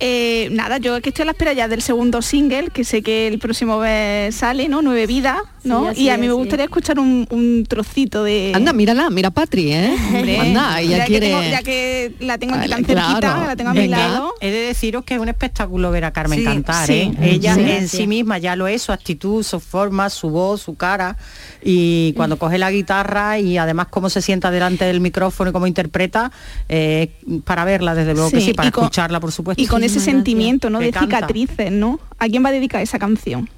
Eh, 0.00 0.48
nada, 0.52 0.78
yo 0.78 1.00
que 1.00 1.08
estoy 1.08 1.24
a 1.24 1.26
la 1.26 1.32
espera 1.32 1.52
ya 1.52 1.66
del 1.66 1.82
segundo 1.82 2.22
single, 2.22 2.70
que 2.70 2.84
sé 2.84 3.02
que 3.02 3.26
el 3.26 3.38
próximo 3.38 3.80
mes 3.80 4.34
sale, 4.34 4.68
¿no? 4.68 4.80
Nueve 4.80 5.06
vidas, 5.06 5.40
¿no? 5.68 5.82
Sí, 5.84 5.88
así 5.90 6.02
y 6.02 6.08
a 6.10 6.16
mí 6.16 6.26
es, 6.26 6.30
me 6.30 6.34
sí. 6.34 6.38
gustaría 6.40 6.64
escuchar 6.64 6.98
un, 6.98 7.26
un 7.30 7.64
trocito 7.68 8.24
de... 8.24 8.52
Anda, 8.54 8.72
mírala, 8.72 9.10
mira 9.10 9.30
Patri, 9.30 9.72
¿eh? 9.72 9.94
Hombre, 10.14 10.38
Anda, 10.40 10.80
ella 10.80 10.98
ya 10.98 11.04
quiere... 11.06 11.26
Que 11.28 11.32
tengo- 11.34 11.50
ya 11.50 11.62
que 11.62 12.14
la 12.20 12.38
tengo 12.38 12.54
aquí 12.54 12.68
tan 12.68 12.84
cerquita, 12.84 13.18
claro. 13.20 13.46
la 13.46 13.56
tengo 13.56 13.70
a 13.70 13.74
mi 13.74 13.80
Venga. 13.80 13.98
lado. 13.98 14.34
He 14.40 14.50
de 14.50 14.60
deciros 14.66 15.04
que 15.04 15.14
es 15.14 15.20
un 15.20 15.28
espectáculo 15.28 15.90
ver 15.90 16.04
a 16.04 16.12
Carmen 16.12 16.38
Sí, 16.38 16.44
cantar, 16.44 16.86
sí. 16.86 16.92
¿eh? 16.92 17.16
Ella 17.20 17.54
Sí. 17.54 17.60
en 17.70 17.88
Sí. 17.88 17.96
sí 17.98 18.06
misma 18.06 18.38
ya 18.38 18.56
lo 18.56 18.66
es, 18.66 18.82
su 18.82 18.92
actitud, 18.92 19.42
su 19.42 19.60
forma, 19.60 20.10
su 20.10 20.30
voz, 20.30 20.62
su 20.62 20.74
cara. 20.76 21.16
Y 21.62 22.12
cuando 22.14 22.38
coge 22.38 22.58
la 22.58 22.70
guitarra 22.70 23.38
y 23.38 23.58
además 23.58 23.88
cómo 23.90 24.10
se 24.10 24.22
sienta 24.22 24.50
delante 24.50 24.84
del 24.84 25.00
micrófono 25.00 25.50
y 25.50 25.52
cómo 25.52 25.66
interpreta, 25.66 26.32
eh, 26.68 27.12
para 27.44 27.64
verla 27.64 27.94
desde 27.94 28.14
luego 28.14 28.30
que 28.30 28.40
Sí, 28.40 28.54
para 28.54 28.68
y 28.68 28.72
con- 28.72 28.84
escucharla 28.84 29.20
por 29.20 29.32
supuesto. 29.32 29.62
Y 29.62 29.66
con 29.66 29.82
ese 29.84 30.00
sentimiento, 30.00 30.70
¿no? 30.70 30.78
De 30.78 30.90
canta. 30.90 31.16
cicatrices, 31.18 31.70
¿no? 31.72 32.00
¿A 32.18 32.28
quién 32.28 32.44
va 32.44 32.48
a 32.48 32.52
dedicar 32.52 32.80
esa 32.82 32.98
canción? 32.98 33.48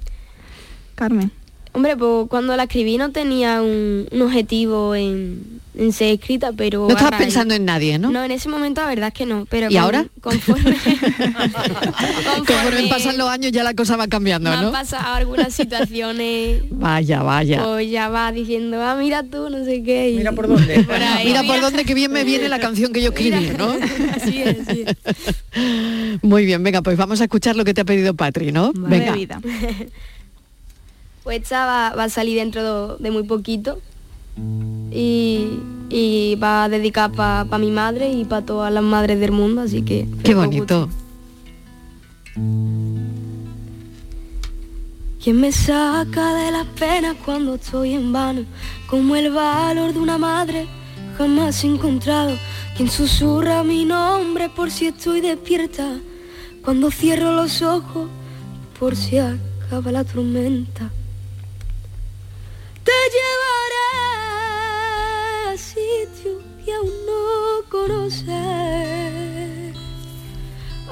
Carmen. 0.95 1.31
Hombre, 1.73 1.95
pues 1.95 2.27
cuando 2.29 2.55
la 2.57 2.63
escribí 2.63 2.97
no 2.97 3.11
tenía 3.11 3.61
un, 3.61 4.07
un 4.11 4.21
objetivo 4.23 4.93
en, 4.93 5.61
en 5.77 5.93
ser 5.93 6.13
escrita, 6.13 6.51
pero... 6.51 6.85
No 6.87 6.95
estabas 6.97 7.17
pensando 7.17 7.53
en 7.53 7.63
nadie, 7.63 7.97
¿no? 7.97 8.11
No, 8.11 8.21
en 8.25 8.31
ese 8.31 8.49
momento 8.49 8.81
la 8.81 8.87
verdad 8.87 9.07
es 9.07 9.13
que 9.13 9.25
no. 9.25 9.45
Pero 9.49 9.67
¿Y 9.69 9.75
con- 9.75 9.83
ahora? 9.83 10.05
Conforme, 10.21 10.75
Conforme 12.45 12.87
pasan 12.89 13.17
los 13.17 13.29
años 13.29 13.51
ya 13.53 13.63
la 13.63 13.73
cosa 13.73 13.95
va 13.95 14.07
cambiando, 14.07 14.49
me 14.49 14.55
han 14.57 14.63
¿no? 14.65 14.71
pasado 14.71 15.13
algunas 15.13 15.53
situaciones, 15.53 16.63
Vaya, 16.71 17.23
vaya. 17.23 17.63
pues 17.63 17.89
ya 17.89 18.09
va 18.09 18.31
diciendo, 18.33 18.81
ah, 18.81 18.95
mira 18.99 19.23
tú, 19.23 19.49
no 19.49 19.63
sé 19.63 19.81
qué. 19.83 20.13
Mira 20.17 20.33
por 20.33 20.47
dónde. 20.47 20.77
Mira 21.25 21.43
por 21.43 21.61
dónde 21.61 21.85
que 21.85 21.93
bien 21.93 22.11
me 22.11 22.23
viene 22.23 22.49
la 22.49 22.59
canción 22.59 22.91
que 22.91 23.01
yo 23.01 23.09
escribí, 23.11 23.51
¿no? 23.57 23.73
Así 24.15 24.41
es, 24.43 24.67
así 24.67 24.83
es. 24.85 26.21
Muy 26.21 26.45
bien, 26.45 26.61
venga, 26.63 26.81
pues 26.81 26.97
vamos 26.97 27.21
a 27.21 27.23
escuchar 27.25 27.55
lo 27.55 27.63
que 27.63 27.73
te 27.73 27.81
ha 27.81 27.85
pedido 27.85 28.13
Patri, 28.13 28.51
¿no? 28.51 28.71
Venga. 28.73 29.15
Pues 31.23 31.41
esta 31.41 31.65
va, 31.65 31.95
va 31.95 32.05
a 32.05 32.09
salir 32.09 32.37
dentro 32.37 32.95
de, 32.97 33.03
de 33.03 33.11
muy 33.11 33.23
poquito 33.23 33.79
y, 34.91 35.59
y 35.89 36.35
va 36.35 36.63
a 36.63 36.69
dedicar 36.69 37.11
para 37.11 37.57
mi 37.57 37.71
madre 37.71 38.11
y 38.11 38.25
para 38.25 38.45
todas 38.45 38.73
las 38.73 38.83
madres 38.83 39.19
del 39.19 39.31
mundo, 39.31 39.61
así 39.61 39.81
que... 39.83 40.07
Qué 40.23 40.33
bonito. 40.33 40.89
¿Quién 45.23 45.39
me 45.39 45.51
saca 45.51 46.33
de 46.33 46.51
las 46.51 46.65
penas 46.65 47.15
cuando 47.23 47.55
estoy 47.55 47.93
en 47.93 48.11
vano? 48.11 48.45
Como 48.87 49.15
el 49.15 49.31
valor 49.31 49.93
de 49.93 49.99
una 49.99 50.17
madre 50.17 50.67
jamás 51.17 51.63
he 51.63 51.67
encontrado. 51.67 52.35
Quien 52.75 52.89
susurra 52.89 53.63
mi 53.63 53.85
nombre 53.85 54.49
por 54.49 54.71
si 54.71 54.87
estoy 54.87 55.21
despierta. 55.21 55.99
Cuando 56.63 56.89
cierro 56.89 57.35
los 57.35 57.61
ojos 57.61 58.09
por 58.79 58.95
si 58.95 59.19
acaba 59.19 59.91
la 59.91 60.03
tormenta. 60.03 60.89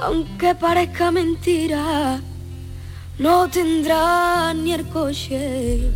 aunque 0.10 0.56
parezca 0.56 1.12
mentira, 1.12 2.20
no 3.20 3.48
tendrá 3.48 4.52
ni 4.56 4.74
el 4.74 4.88
coche. 4.88 5.92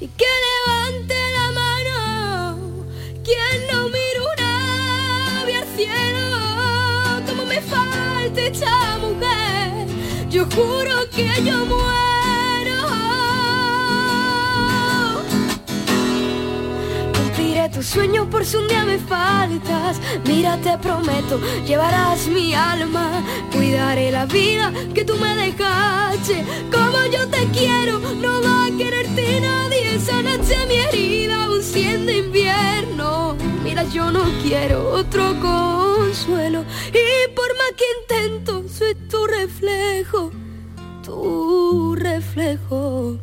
Y 0.00 0.08
que 0.18 0.30
levante 0.46 1.14
la 1.38 1.46
mano 1.60 2.66
quien 3.24 3.58
no 3.70 3.84
mira 3.94 4.20
un 4.32 4.40
al 5.58 5.66
cielo, 5.76 6.26
como 7.26 7.44
me 7.46 7.60
falta 7.60 8.40
esta 8.40 8.98
mujer, 8.98 9.86
yo 10.28 10.44
juro 10.56 11.08
que 11.14 11.28
yo 11.44 11.64
muero. 11.66 12.05
Tus 17.72 17.86
sueños 17.86 18.28
por 18.28 18.44
si 18.44 18.56
un 18.56 18.68
día 18.68 18.84
me 18.84 18.98
faltas. 18.98 20.00
Mira, 20.24 20.56
te 20.58 20.78
prometo, 20.78 21.40
llevarás 21.66 22.26
mi 22.28 22.54
alma. 22.54 23.22
Cuidaré 23.52 24.10
la 24.12 24.24
vida 24.24 24.72
que 24.94 25.04
tú 25.04 25.16
me 25.16 25.34
dejaste. 25.34 26.44
Como 26.70 27.04
yo 27.12 27.26
te 27.28 27.44
quiero, 27.48 27.98
no 27.98 28.40
va 28.40 28.66
a 28.66 28.76
quererte 28.78 29.40
nadie. 29.40 29.98
Sanaste 29.98 30.66
mi 30.66 30.76
herida, 30.76 31.44
aún 31.44 31.62
siendo 31.62 32.12
invierno. 32.12 33.36
Mira, 33.64 33.82
yo 33.84 34.10
no 34.12 34.22
quiero 34.42 34.88
otro 34.90 35.34
consuelo. 35.40 36.64
Y 36.90 37.34
por 37.34 37.48
más 37.58 37.72
que 37.76 37.84
intento, 38.00 38.62
soy 38.68 38.94
tu 38.94 39.26
reflejo. 39.26 40.30
Tu 41.02 41.94
reflejo. 41.96 43.18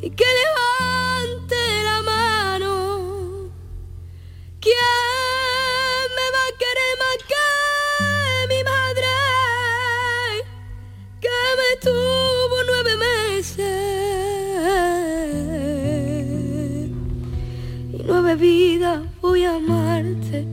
Y 0.00 0.10
que 0.10 0.24
levante 0.24 0.73
voy 19.44 19.52
a 19.52 19.56
amarte. 19.56 20.46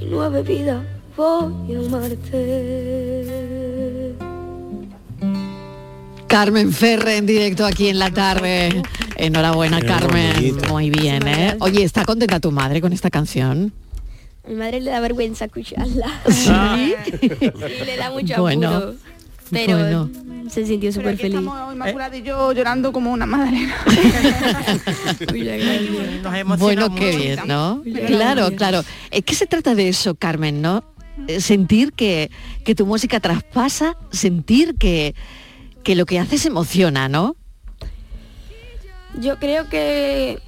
Y 0.00 0.06
nueve 0.06 0.42
vidas 0.42 0.82
voy 1.16 1.74
a 1.74 1.78
amarte. 1.78 3.26
Carmen 6.26 6.72
Ferre 6.72 7.18
en 7.18 7.26
directo 7.26 7.64
aquí 7.64 7.88
en 7.88 7.98
la 7.98 8.10
tarde. 8.10 8.82
Enhorabuena, 9.16 9.80
Carmen. 9.80 10.34
bonito. 10.34 10.68
Muy 10.68 10.90
bien, 10.90 11.26
¿eh? 11.28 11.56
Oye, 11.60 11.82
¿está 11.84 12.04
contenta 12.04 12.40
tu 12.40 12.50
madre 12.50 12.80
con 12.80 12.92
esta 12.92 13.10
canción? 13.10 13.72
A 14.44 14.48
mi 14.48 14.54
madre 14.54 14.80
le 14.80 14.90
da 14.90 15.00
vergüenza 15.00 15.46
escucharla. 15.46 16.08
Sí. 16.28 16.50
le 17.86 17.96
da 17.96 18.10
mucho 18.10 18.40
Bueno, 18.40 18.68
apuro. 18.68 18.94
Pero 19.50 19.78
bueno. 19.78 20.10
se 20.50 20.66
sintió 20.66 20.92
súper 20.92 21.16
feliz. 21.16 21.36
Estamos 21.38 21.72
Inmaculada 21.72 22.16
y 22.16 22.22
yo 22.22 22.52
llorando 22.52 22.92
como 22.92 23.12
una 23.12 23.26
madre. 23.26 23.68
Bueno, 26.58 26.94
qué 26.94 27.16
bien, 27.16 27.40
¿no? 27.46 27.82
Claro, 28.06 28.50
claro. 28.56 28.82
Es 29.10 29.24
que 29.24 29.34
se 29.34 29.46
trata 29.46 29.74
de 29.74 29.88
eso, 29.88 30.14
Carmen, 30.14 30.62
¿no? 30.62 30.84
Eh, 31.28 31.40
Sentir 31.40 31.92
que, 31.92 32.30
que 32.64 32.74
tu 32.74 32.86
música 32.86 33.20
traspasa, 33.20 33.96
sentir 34.10 34.74
que, 34.76 35.14
que 35.82 35.94
lo 35.94 36.06
que 36.06 36.18
haces 36.18 36.46
emociona, 36.46 37.08
¿no? 37.08 37.36
Yo 39.18 39.38
creo 39.38 39.68
que 39.68 40.40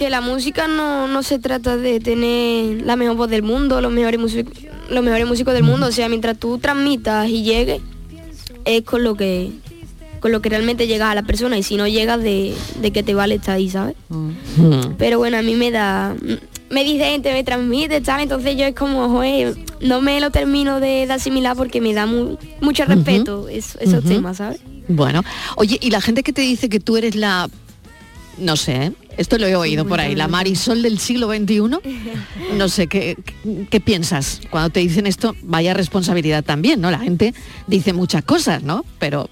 que 0.00 0.08
la 0.08 0.22
música 0.22 0.66
no, 0.66 1.06
no 1.08 1.22
se 1.22 1.38
trata 1.38 1.76
de 1.76 2.00
tener 2.00 2.86
la 2.86 2.96
mejor 2.96 3.16
voz 3.18 3.28
del 3.28 3.42
mundo, 3.42 3.82
los 3.82 3.92
mejores 3.92 4.18
músicos, 4.18 4.54
los 4.88 5.04
mejores 5.04 5.26
músicos 5.26 5.52
del 5.52 5.62
mundo. 5.62 5.88
O 5.88 5.92
sea, 5.92 6.08
mientras 6.08 6.38
tú 6.38 6.56
transmitas 6.56 7.28
y 7.28 7.42
llegues, 7.42 7.82
es 8.64 8.80
con 8.82 9.04
lo 9.04 9.14
que 9.14 9.50
con 10.20 10.32
lo 10.32 10.40
que 10.40 10.48
realmente 10.48 10.86
llegas 10.86 11.10
a 11.10 11.14
la 11.14 11.22
persona 11.22 11.58
y 11.58 11.62
si 11.62 11.76
no 11.76 11.86
llegas 11.86 12.22
de, 12.22 12.54
de 12.80 12.90
que 12.92 13.02
te 13.02 13.12
vale 13.14 13.34
estar 13.34 13.56
ahí, 13.56 13.68
¿sabes? 13.68 13.94
Pero 14.96 15.18
bueno, 15.18 15.36
a 15.36 15.42
mí 15.42 15.54
me 15.54 15.70
da 15.70 16.14
me 16.70 16.82
dice 16.84 17.04
gente, 17.04 17.32
me 17.34 17.44
transmite, 17.44 18.00
tal, 18.00 18.20
entonces 18.22 18.56
yo 18.56 18.64
es 18.64 18.74
como, 18.74 19.08
joder, 19.10 19.54
no 19.82 20.00
me 20.00 20.18
lo 20.20 20.30
termino 20.30 20.80
de, 20.80 21.06
de 21.06 21.12
asimilar 21.12 21.56
porque 21.56 21.80
me 21.82 21.92
da 21.92 22.06
mu- 22.06 22.36
mucho 22.62 22.84
respeto 22.86 23.48
es- 23.48 23.76
esos 23.80 24.00
Ujú. 24.04 24.08
temas, 24.08 24.36
¿sabes? 24.38 24.60
Bueno, 24.88 25.22
oye, 25.56 25.78
y 25.82 25.90
la 25.90 26.00
gente 26.00 26.22
que 26.22 26.32
te 26.32 26.42
dice 26.42 26.68
que 26.70 26.80
tú 26.80 26.96
eres 26.96 27.16
la, 27.16 27.48
no 28.38 28.56
sé, 28.56 28.86
¿eh? 28.86 28.92
esto 29.16 29.36
lo 29.38 29.46
he 29.46 29.54
oído 29.56 29.86
por 29.86 30.00
ahí, 30.00 30.14
la 30.14 30.28
Marisol 30.28 30.82
del 30.82 30.98
siglo 30.98 31.28
XXI, 31.28 31.60
no 32.56 32.68
sé, 32.68 32.86
¿qué, 32.86 33.16
qué, 33.24 33.66
qué 33.68 33.80
piensas? 33.80 34.40
Cuando 34.50 34.70
te 34.70 34.80
dicen 34.80 35.06
esto, 35.06 35.36
vaya 35.42 35.74
responsabilidad 35.74 36.42
también, 36.44 36.80
¿no? 36.80 36.90
La 36.90 36.98
gente 37.00 37.34
dice 37.66 37.92
muchas 37.92 38.24
cosas, 38.24 38.62
¿no? 38.62 38.84
Pero, 38.98 39.28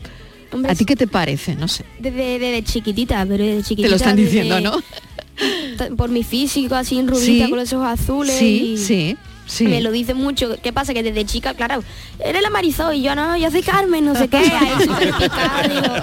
¿a 0.69 0.75
ti 0.75 0.85
qué 0.85 0.97
te 0.97 1.07
parece? 1.07 1.55
No 1.57 1.69
sé. 1.69 1.85
Desde, 1.99 2.39
desde 2.39 2.63
chiquitita, 2.65 3.25
pero 3.27 3.45
desde 3.45 3.63
chiquitita. 3.63 3.87
Te 3.87 3.91
lo 3.91 3.97
están 3.97 4.17
desde- 4.17 4.31
diciendo, 4.43 4.61
¿no? 4.61 5.97
Por 5.97 6.11
mi 6.11 6.25
físico, 6.25 6.75
así 6.75 6.99
en 6.99 7.07
rubita, 7.09 7.45
Sí. 7.45 7.51
con 7.51 7.59
los 7.59 7.73
ojos 7.73 7.87
azules. 7.89 8.37
Sí, 8.37 8.73
y 8.75 8.79
sí, 8.79 9.17
sí. 9.49 9.67
Me 9.67 9.81
lo 9.81 9.91
dicen 9.91 10.17
mucho. 10.17 10.57
¿Qué 10.63 10.73
pasa? 10.73 10.95
Que 10.95 11.03
desde 11.03 11.25
chica, 11.25 11.55
claro, 11.55 11.83
eres 12.21 12.41
la 12.41 12.51
Marisol 12.51 12.95
y 12.95 13.03
yo 13.03 13.17
no, 13.17 13.37
yo 13.37 13.51
soy 13.51 13.63
Carmen, 13.63 14.05
no 14.05 14.15
sé 14.15 14.29
qué. 14.29 14.37
Ahí 14.39 15.69
digo, 15.69 15.95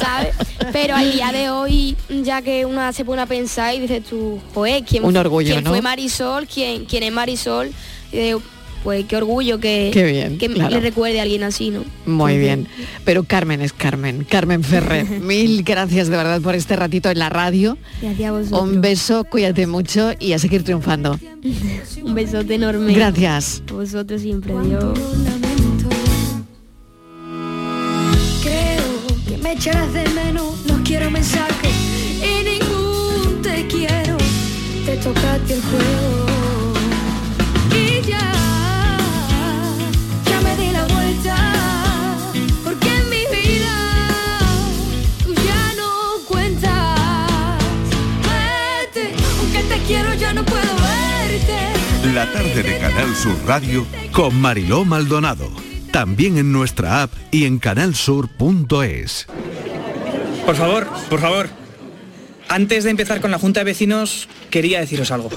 ¿sabes? 0.00 0.34
Pero 0.72 0.96
al 0.96 1.12
día 1.12 1.30
de 1.30 1.50
hoy, 1.50 1.96
ya 2.08 2.42
que 2.42 2.64
una 2.66 2.92
se 2.92 3.04
pone 3.04 3.22
a 3.22 3.26
pensar 3.26 3.74
y 3.74 3.80
dices 3.80 4.02
tú, 4.02 4.40
joder, 4.52 4.82
¿quién, 4.84 5.04
Un 5.04 5.16
orgullo, 5.16 5.52
quién 5.52 5.62
¿no? 5.62 5.70
fue 5.70 5.80
Marisol? 5.82 6.46
¿Quién, 6.46 6.84
¿Quién 6.86 7.04
es 7.04 7.12
Marisol? 7.12 7.70
Y 8.10 8.16
digo, 8.16 8.42
pues 8.84 9.06
qué 9.06 9.16
orgullo 9.16 9.58
que, 9.58 9.90
Qué 9.92 10.04
bien, 10.04 10.38
que 10.38 10.48
claro. 10.48 10.70
le 10.70 10.80
recuerde 10.80 11.18
a 11.18 11.22
alguien 11.22 11.42
así, 11.42 11.70
¿no? 11.70 11.82
Muy 12.06 12.38
bien. 12.38 12.68
Pero 13.04 13.24
Carmen 13.24 13.62
es 13.62 13.72
Carmen, 13.72 14.24
Carmen 14.28 14.62
Ferrer. 14.62 15.08
Mil 15.22 15.62
gracias 15.64 16.08
de 16.08 16.16
verdad 16.16 16.40
por 16.42 16.54
este 16.54 16.76
ratito 16.76 17.10
en 17.10 17.18
la 17.18 17.30
radio. 17.30 17.78
Gracias 18.02 18.28
a 18.28 18.32
vosotros. 18.32 18.60
Un 18.60 18.80
beso, 18.82 19.24
cuídate 19.24 19.66
mucho 19.66 20.12
y 20.20 20.34
a 20.34 20.38
seguir 20.38 20.62
triunfando. 20.62 21.18
Un 22.02 22.14
besote 22.14 22.54
enorme. 22.54 22.92
Gracias. 22.92 23.62
A 23.70 23.72
vosotros 23.72 24.20
siempre, 24.20 24.52
Dios. 24.62 24.98
Creo 28.42 28.84
que 29.26 29.38
me 29.38 29.52
echarás 29.52 29.92
de 29.92 30.06
menos, 30.10 30.64
no 30.66 30.82
quiero 30.84 31.10
mensajes 31.10 31.74
y 32.20 32.44
ningún 32.44 33.40
te 33.42 33.66
quiero. 33.66 34.16
Te 34.84 34.96
tocaste 34.98 35.54
el 35.54 35.62
juego 35.62 36.26
y 37.72 38.06
ya, 38.06 38.18
ya 38.18 38.43
La 52.14 52.30
tarde 52.30 52.62
de 52.62 52.78
Canal 52.78 53.12
Sur 53.16 53.36
Radio 53.44 53.84
Con 54.12 54.40
Mariló 54.40 54.84
Maldonado. 54.84 55.50
También 55.90 56.38
en 56.38 56.52
nuestra 56.52 57.02
app 57.02 57.12
y 57.32 57.44
en 57.44 57.58
canalsur.es. 57.58 59.26
Por 60.46 60.54
favor, 60.54 60.86
por 61.10 61.20
favor. 61.20 61.48
Antes 62.48 62.84
de 62.84 62.90
empezar 62.90 63.20
con 63.20 63.32
la 63.32 63.40
Junta 63.40 63.60
de 63.60 63.64
Vecinos, 63.64 64.28
quería 64.50 64.78
deciros 64.78 65.10
algo. 65.10 65.28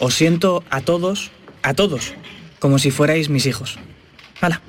Os 0.00 0.12
siento 0.12 0.64
a 0.68 0.82
todos, 0.82 1.30
a 1.62 1.72
todos, 1.72 2.12
como 2.58 2.78
si 2.78 2.90
fuerais 2.90 3.30
mis 3.30 3.46
hijos. 3.46 3.78
Hala, 4.42 4.60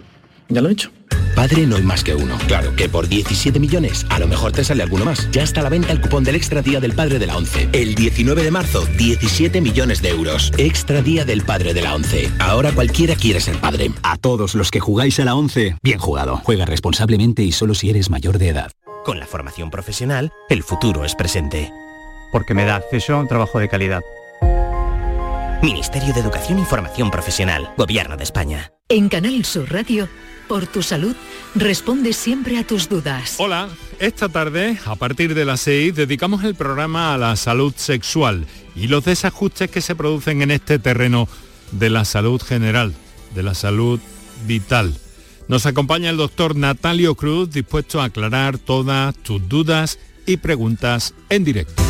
ya 0.48 0.62
lo 0.62 0.70
he 0.70 0.76
dicho. 0.76 0.92
Padre 1.40 1.66
no 1.66 1.78
hay 1.78 1.84
más 1.84 2.04
que 2.04 2.14
uno. 2.14 2.38
Claro 2.48 2.76
que 2.76 2.90
por 2.90 3.08
17 3.08 3.62
millones 3.62 4.06
a 4.10 4.20
lo 4.20 4.28
mejor 4.28 4.52
te 4.52 4.66
sale 4.66 4.84
alguno 4.84 5.06
más. 5.06 5.32
Ya 5.32 5.42
está 5.42 5.62
a 5.62 5.64
la 5.64 5.70
venta 5.70 5.94
el 5.94 6.02
cupón 6.02 6.26
del 6.26 6.36
Extra 6.36 6.62
Día 6.62 6.82
del 6.82 6.92
Padre 6.92 7.18
de 7.18 7.28
la 7.28 7.38
ONCE. 7.38 7.70
El 7.72 7.96
19 7.96 8.44
de 8.44 8.52
marzo, 8.52 8.86
17 8.98 9.62
millones 9.62 10.02
de 10.02 10.10
euros. 10.10 10.52
Extra 10.58 11.02
Día 11.02 11.24
del 11.24 11.46
Padre 11.46 11.74
de 11.74 11.82
la 11.82 11.96
ONCE. 11.96 12.30
Ahora 12.40 12.74
cualquiera 12.74 13.16
quiere 13.16 13.40
ser 13.40 13.56
padre. 13.56 13.90
A 14.04 14.18
todos 14.18 14.54
los 14.54 14.70
que 14.70 14.82
jugáis 14.82 15.18
a 15.22 15.24
la 15.24 15.34
11, 15.34 15.78
bien 15.82 15.98
jugado. 16.00 16.42
Juega 16.44 16.66
responsablemente 16.66 17.42
y 17.42 17.54
solo 17.54 17.74
si 17.74 17.90
eres 17.90 18.10
mayor 18.10 18.38
de 18.38 18.50
edad. 18.50 18.72
Con 19.06 19.18
la 19.18 19.26
formación 19.26 19.72
profesional, 19.72 20.34
el 20.50 20.62
futuro 20.62 21.06
es 21.06 21.16
presente. 21.16 21.72
Porque 22.34 22.54
me 22.54 22.66
da 22.66 22.76
acceso 22.76 23.16
a 23.16 23.22
un 23.22 23.30
trabajo 23.30 23.60
de 23.60 23.70
calidad. 23.70 24.02
Ministerio 25.62 26.14
de 26.14 26.22
Educación 26.22 26.60
y 26.60 26.66
Formación 26.66 27.12
Profesional, 27.12 27.74
Gobierno 27.78 28.16
de 28.16 28.24
España. 28.24 28.72
En 28.88 29.10
Canal 29.10 29.44
Sur 29.44 29.70
Radio, 29.70 30.08
por 30.48 30.68
tu 30.68 30.82
salud, 30.82 31.14
responde 31.54 32.14
siempre 32.14 32.58
a 32.58 32.66
tus 32.66 32.88
dudas. 32.88 33.36
Hola, 33.40 33.68
esta 34.00 34.30
tarde, 34.30 34.80
a 34.86 34.96
partir 34.96 35.36
de 35.36 35.44
las 35.44 35.60
6, 35.62 35.96
dedicamos 35.96 36.46
el 36.46 36.56
programa 36.56 37.14
a 37.14 37.18
la 37.18 37.36
salud 37.36 37.74
sexual 37.76 38.48
y 38.74 38.88
los 38.88 39.04
desajustes 39.04 39.70
que 39.70 39.82
se 39.82 39.96
producen 39.96 40.42
en 40.42 40.52
este 40.52 40.80
terreno 40.80 41.28
de 41.72 41.90
la 41.90 42.06
salud 42.06 42.42
general, 42.42 42.94
de 43.36 43.44
la 43.44 43.54
salud 43.54 44.00
vital. 44.48 44.96
Nos 45.50 45.66
acompaña 45.66 46.10
el 46.10 46.18
doctor 46.18 46.56
Natalio 46.56 47.16
Cruz, 47.16 47.52
dispuesto 47.52 48.02
a 48.02 48.06
aclarar 48.06 48.60
todas 48.60 49.14
tus 49.16 49.50
dudas 49.50 50.00
y 50.26 50.38
preguntas 50.38 51.14
en 51.30 51.44
directo. 51.44 51.89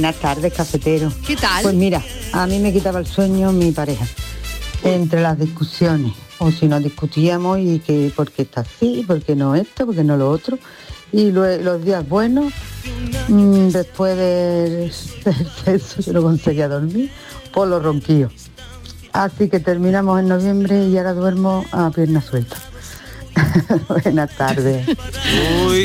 Buenas 0.00 0.16
tardes, 0.16 0.54
cafetero. 0.54 1.12
¿Qué 1.26 1.36
tal? 1.36 1.62
Pues 1.62 1.74
mira, 1.74 2.02
a 2.32 2.46
mí 2.46 2.58
me 2.58 2.72
quitaba 2.72 3.00
el 3.00 3.06
sueño 3.06 3.52
mi 3.52 3.70
pareja. 3.70 4.06
Entre 4.82 5.20
las 5.20 5.38
discusiones, 5.38 6.14
o 6.38 6.50
si 6.50 6.68
nos 6.68 6.82
discutíamos 6.82 7.58
y 7.58 7.80
que 7.80 8.10
porque 8.16 8.40
está 8.40 8.62
así, 8.62 9.04
porque 9.06 9.36
no 9.36 9.54
esto, 9.54 9.84
porque 9.84 10.02
no 10.02 10.16
lo 10.16 10.30
otro. 10.30 10.58
Y 11.12 11.32
los 11.32 11.84
días 11.84 12.08
buenos, 12.08 12.50
mm, 13.28 13.68
después 13.68 14.16
del, 14.16 14.90
del 15.66 15.80
sexo 15.82 16.00
yo 16.00 16.14
no 16.14 16.22
conseguía 16.22 16.66
dormir, 16.66 17.10
por 17.52 17.68
los 17.68 17.82
ronquillos. 17.82 18.32
Así 19.12 19.50
que 19.50 19.60
terminamos 19.60 20.18
en 20.18 20.28
noviembre 20.28 20.86
y 20.86 20.96
ahora 20.96 21.12
duermo 21.12 21.66
a 21.72 21.90
pierna 21.90 22.22
suelta. 22.22 22.56
Buenas 23.88 24.36
tardes. 24.36 24.86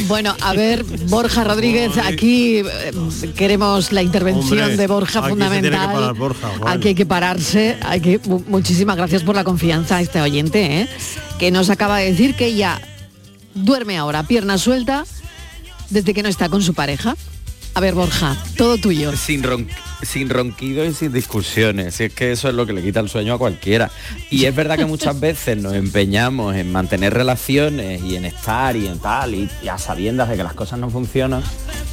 Bueno, 0.07 0.35
a 0.41 0.53
ver, 0.53 0.83
Borja 1.07 1.43
Rodríguez, 1.43 1.97
aquí 1.97 2.57
eh, 2.59 2.91
queremos 3.35 3.91
la 3.91 4.01
intervención 4.01 4.59
Hombre, 4.59 4.77
de 4.77 4.87
Borja 4.87 5.19
aquí 5.19 5.29
se 5.29 5.35
tiene 5.35 5.49
que 5.49 5.55
fundamental. 5.55 5.93
parar 5.93 6.13
Borja, 6.15 6.47
Juan. 6.59 6.77
aquí 6.77 6.87
hay 6.89 6.95
que 6.95 7.05
pararse. 7.05 7.77
Hay 7.83 8.01
que, 8.01 8.19
mu- 8.25 8.43
muchísimas 8.47 8.95
gracias 8.97 9.23
por 9.23 9.35
la 9.35 9.43
confianza 9.43 9.97
a 9.97 10.01
este 10.01 10.21
oyente, 10.21 10.81
¿eh? 10.81 10.87
que 11.39 11.51
nos 11.51 11.69
acaba 11.69 11.97
de 11.99 12.11
decir 12.11 12.35
que 12.35 12.47
ella 12.47 12.81
duerme 13.53 13.97
ahora, 13.97 14.23
pierna 14.23 14.57
suelta, 14.57 15.05
desde 15.89 16.13
que 16.13 16.23
no 16.23 16.29
está 16.29 16.49
con 16.49 16.61
su 16.61 16.73
pareja. 16.73 17.15
A 17.77 17.81
ver, 17.81 17.93
Borja, 17.93 18.37
todo 18.57 18.77
tuyo. 18.77 19.11
Sin, 19.17 19.43
ron- 19.43 19.67
sin 20.01 20.29
ronquidos 20.29 20.87
y 20.87 20.93
sin 20.93 21.11
discusiones. 21.11 21.95
Si 21.95 22.05
es 22.05 22.13
que 22.13 22.31
eso 22.31 22.47
es 22.47 22.55
lo 22.55 22.65
que 22.65 22.71
le 22.71 22.81
quita 22.81 23.01
el 23.01 23.09
sueño 23.09 23.33
a 23.33 23.37
cualquiera. 23.37 23.91
Y 24.29 24.45
es 24.45 24.55
verdad 24.55 24.77
que 24.77 24.85
muchas 24.85 25.19
veces 25.19 25.57
nos 25.57 25.73
empeñamos 25.73 26.55
en 26.55 26.71
mantener 26.71 27.13
relaciones 27.13 28.01
y 28.01 28.15
en 28.15 28.23
estar 28.23 28.77
y 28.77 28.87
en 28.87 28.99
tal, 28.99 29.35
y, 29.35 29.49
y 29.61 29.67
a 29.67 29.77
sabiendas 29.77 30.29
de 30.29 30.37
que 30.37 30.43
las 30.43 30.53
cosas 30.53 30.79
no 30.79 30.89
funcionan, 30.89 31.43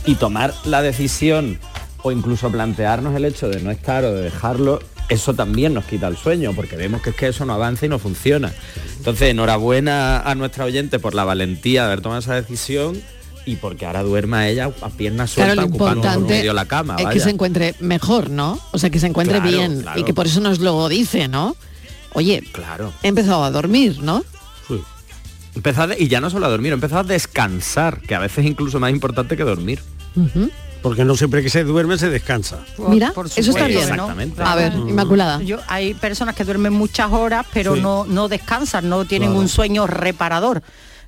y 0.06 0.14
tomar 0.14 0.54
la 0.64 0.82
decisión 0.82 1.58
o 2.04 2.12
incluso 2.12 2.50
plantearnos 2.50 3.16
el 3.16 3.24
hecho 3.24 3.48
de 3.48 3.60
no 3.60 3.72
estar 3.72 4.04
o 4.04 4.14
de 4.14 4.22
dejarlo, 4.22 4.78
eso 5.08 5.34
también 5.34 5.74
nos 5.74 5.84
quita 5.84 6.06
el 6.06 6.16
sueño, 6.16 6.52
porque 6.54 6.76
vemos 6.76 7.02
que 7.02 7.10
es 7.10 7.16
que 7.16 7.26
eso 7.26 7.44
no 7.44 7.54
avanza 7.54 7.86
y 7.86 7.88
no 7.88 7.98
funciona. 7.98 8.52
Entonces, 8.98 9.30
enhorabuena 9.30 10.20
a 10.20 10.34
nuestra 10.36 10.64
oyente 10.64 11.00
por 11.00 11.14
la 11.14 11.24
valentía 11.24 11.82
de 11.82 11.86
haber 11.88 12.00
tomado 12.02 12.20
esa 12.20 12.34
decisión 12.36 13.00
y 13.44 13.56
porque 13.56 13.86
ahora 13.86 14.02
duerma 14.02 14.48
ella 14.48 14.70
a 14.82 14.88
piernas 14.90 15.32
Claro, 15.34 15.54
sueltas 15.54 15.68
lo 15.70 15.74
ocupando 15.74 16.02
por 16.12 16.28
medio 16.28 16.52
la 16.52 16.66
cama. 16.66 16.96
es 16.98 17.06
que 17.06 17.20
se 17.20 17.30
encuentre 17.30 17.74
mejor, 17.80 18.30
¿no? 18.30 18.58
O 18.72 18.78
sea, 18.78 18.90
que 18.90 18.98
se 19.00 19.06
encuentre 19.06 19.38
Claro, 19.40 19.50
bien 19.56 19.78
y 19.80 19.82
claro. 19.82 20.04
que 20.04 20.14
por 20.14 20.26
eso 20.26 20.40
nos 20.40 20.58
lo 20.60 20.88
dice, 20.88 21.28
¿no? 21.28 21.56
Oye, 22.14 22.42
Claro. 22.52 22.92
he 23.02 23.08
empezado 23.08 23.42
a 23.44 23.50
dormir, 23.50 23.98
¿no? 24.02 24.22
Empezar 25.54 25.88
de- 25.90 26.02
y 26.02 26.08
ya 26.08 26.20
no 26.20 26.30
solo 26.30 26.46
a 26.46 26.48
dormir, 26.48 26.72
empezar 26.72 27.00
a 27.00 27.02
descansar, 27.02 28.00
que 28.00 28.14
a 28.14 28.18
veces 28.18 28.46
incluso 28.46 28.80
más 28.80 28.90
importante 28.90 29.36
que 29.36 29.42
dormir. 29.44 29.80
Porque 30.82 31.04
no 31.04 31.14
siempre 31.14 31.42
que 31.42 31.50
se 31.50 31.62
duerme 31.62 31.96
se 31.98 32.08
descansa. 32.10 32.58
Mira, 32.88 33.12
Por 33.12 33.26
eso 33.26 33.38
está 33.38 33.66
bien. 33.66 33.80
¿no? 33.88 33.92
Exactamente. 33.94 34.42
A 34.42 34.54
ver, 34.56 34.72
Inmaculada. 34.72 35.40
Yo, 35.42 35.58
hay 35.68 35.94
personas 35.94 36.34
que 36.34 36.44
duermen 36.44 36.72
muchas 36.72 37.12
horas, 37.12 37.46
pero 37.52 37.74
Sí. 37.76 37.80
no, 37.82 38.04
no 38.06 38.28
descansan, 38.28 38.88
no 38.88 39.04
tienen 39.04 39.28
Claro. 39.30 39.40
un 39.42 39.48
sueño 39.48 39.86
reparador 39.86 40.62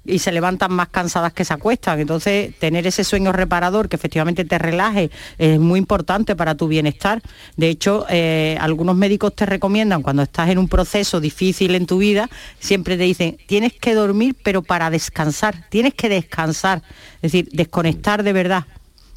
y 0.05 0.19
se 0.19 0.33
levantan 0.33 0.73
más 0.73 0.89
cansadas 0.89 1.33
que 1.33 1.45
se 1.45 1.55
acuestan. 1.55 2.01
Entonces, 2.01 2.55
tener 2.59 2.87
ese 2.87 3.05
sueño 3.05 3.33
reparador 3.33 3.89
que 3.89 3.97
efectivamente 3.97 4.45
te 4.45 4.59
relaje 4.59 5.11
es 5.39 5.59
muy 5.59 5.79
importante 5.79 6.37
para 6.37 6.55
tu 6.55 6.69
bienestar. 6.69 7.23
De 7.57 7.69
hecho, 7.69 8.07
eh, 8.09 8.57
algunos 8.61 8.97
médicos 8.97 9.35
te 9.35 9.47
recomiendan 9.47 10.03
cuando 10.03 10.23
estás 10.23 10.51
en 10.51 10.59
un 10.59 10.69
proceso 10.69 11.21
difícil 11.21 11.75
en 11.75 11.87
tu 11.87 11.99
vida, 11.99 12.29
siempre 12.59 12.97
te 12.97 13.05
dicen, 13.05 13.39
tienes 13.47 13.73
que 13.73 13.95
dormir, 13.95 14.37
pero 14.43 14.63
para 14.63 14.91
descansar, 14.91 15.69
tienes 15.71 15.95
que 15.95 16.09
descansar, 16.09 16.83
es 17.17 17.33
decir, 17.33 17.49
desconectar 17.53 18.23
de 18.23 18.33
verdad 18.33 18.67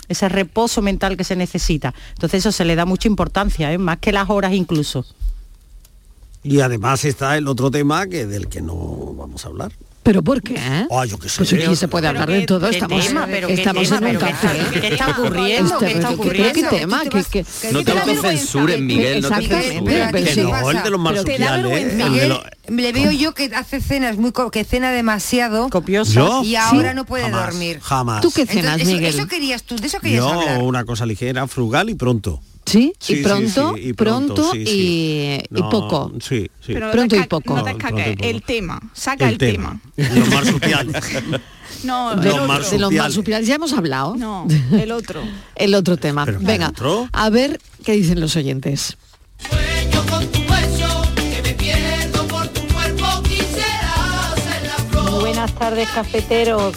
ese 0.07 0.29
reposo 0.29 0.81
mental 0.81 1.17
que 1.17 1.23
se 1.23 1.35
necesita. 1.35 1.93
Entonces 2.13 2.39
eso 2.39 2.51
se 2.51 2.65
le 2.65 2.75
da 2.75 2.85
mucha 2.85 3.07
importancia, 3.07 3.73
¿eh? 3.73 3.77
más 3.77 3.97
que 3.97 4.11
las 4.11 4.29
horas 4.29 4.53
incluso. 4.53 5.05
Y 6.43 6.61
además 6.61 7.03
está 7.03 7.35
el 7.37 7.47
otro 7.47 7.69
tema 7.69 8.07
que 8.07 8.25
del 8.25 8.47
que 8.47 8.61
no 8.61 9.13
vamos 9.17 9.43
a 9.43 9.49
hablar. 9.49 9.71
¿Pero 10.07 10.23
por 10.23 10.41
qué? 10.41 10.55
Ah, 10.89 11.03
yo 11.03 11.19
qué 11.19 11.27
sé. 11.27 11.39
Pues 11.39 11.51
aquí 11.51 11.75
se 11.75 11.89
puede 11.89 12.07
hablar 12.07 12.29
de 12.29 12.45
todo, 12.45 12.69
qué 12.69 12.75
estamos, 12.77 13.05
tema? 13.05 13.27
¿Pero 13.29 13.47
qué 13.49 13.55
estamos 13.55 13.83
tema? 13.83 13.97
en 13.97 14.03
un 14.03 14.09
¿Pero 14.09 14.19
qué 14.19 14.31
café. 14.31 14.57
está- 14.61 14.79
qué 14.79 14.87
está 14.87 15.07
ocurriendo? 15.09 15.73
Este, 15.73 15.85
¿Qué 15.85 15.91
está 15.91 16.09
ocurriendo? 16.11 16.53
¿Qué 16.69 16.77
tema? 16.77 17.01
¿Qué- 17.03 17.23
qué- 17.29 17.45
No 17.73 17.83
te 17.83 17.91
autocensures, 17.91 18.79
Miguel, 18.79 19.21
no 19.21 19.27
te 19.29 19.35
censures. 19.35 19.81
pero 19.85 20.25
Que 20.25 20.33
sí. 20.33 20.41
no, 20.43 20.71
el 20.71 20.81
de 20.83 20.89
los 20.91 20.99
marsupiales. 21.01 21.93
Miguel, 21.97 22.33
le 22.69 22.91
veo 22.93 23.11
yo 23.11 23.33
que 23.33 23.51
hace 23.53 23.81
cenas 23.81 24.15
muy 24.15 24.31
que 24.49 24.63
cena 24.63 24.91
demasiado 24.91 25.69
Copioso. 25.69 26.41
Y 26.45 26.55
ahora 26.55 26.91
Sí. 26.91 26.95
no 26.95 27.05
puede 27.05 27.25
Jamás, 27.25 27.45
dormir. 27.51 27.79
Jamás. 27.81 28.21
¿Tú 28.21 28.31
qué 28.31 28.45
cenas, 28.45 28.63
Entonces, 28.79 28.87
eso, 28.87 28.95
Miguel? 28.95 29.13
eso 29.15 29.27
querías 29.27 29.63
tú, 29.63 29.75
de 29.75 29.87
eso 29.87 29.99
querías 29.99 30.19
Yo 30.19 30.29
hablar. 30.29 30.61
una 30.61 30.85
cosa 30.85 31.05
ligera, 31.05 31.47
frugal 31.47 31.89
y 31.89 31.95
pronto. 31.95 32.39
¿Sí? 32.67 32.93
Sí, 32.99 33.13
y 33.13 33.23
pronto, 33.23 33.73
sí, 33.75 33.81
y 33.81 33.93
pronto, 33.93 34.35
pronto, 34.35 34.51
sí, 34.51 34.65
sí. 34.65 35.39
y, 35.51 35.57
y 35.57 35.61
No, 35.61 35.69
poco. 35.69 36.11
Sí, 36.19 36.49
sí. 36.59 36.73
Pero 36.73 36.91
Pronto 36.91 37.15
y 37.15 37.23
poco. 37.23 37.55
No 37.55 37.63
poco. 37.63 37.87
el 37.97 38.43
tema, 38.43 38.81
saca 38.93 39.29
el, 39.29 39.37
tema. 39.37 39.79
Los 39.95 40.29
marsupiales. 40.29 40.95
No, 41.83 42.15
De, 42.15 42.29
Los 42.29 42.41
de 42.41 42.47
marsupiales. 42.47 42.97
marsupiales 42.99 43.47
ya 43.47 43.55
hemos 43.55 43.71
hablado. 43.73 44.15
No, 44.15 44.47
el 44.71 44.91
otro. 44.91 45.21
El 45.55 45.75
otro 45.75 45.95
tema. 45.97 46.25
¿Pero 46.25 46.39
qué 46.39 46.45
Venga, 46.45 46.69
otro? 46.69 47.07
a 47.13 47.29
ver 47.29 47.59
qué 47.83 47.91
dicen 47.93 48.19
los 48.19 48.35
oyentes. 48.35 48.97
Buenas 55.19 55.53
tardes, 55.55 55.87
cafeteros. 55.89 56.75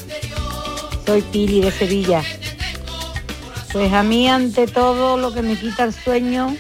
Soy 1.07 1.23
Pili 1.23 1.61
de 1.61 1.73
Sevilla. 1.73 2.23
Pues 3.73 3.93
a 3.93 4.03
mí, 4.03 4.29
ante 4.29 4.67
todo, 4.67 5.17
lo 5.17 5.33
que 5.33 5.43
me 5.43 5.57
quita 5.57 5.85
el 5.85 5.93
sueño 5.93 6.57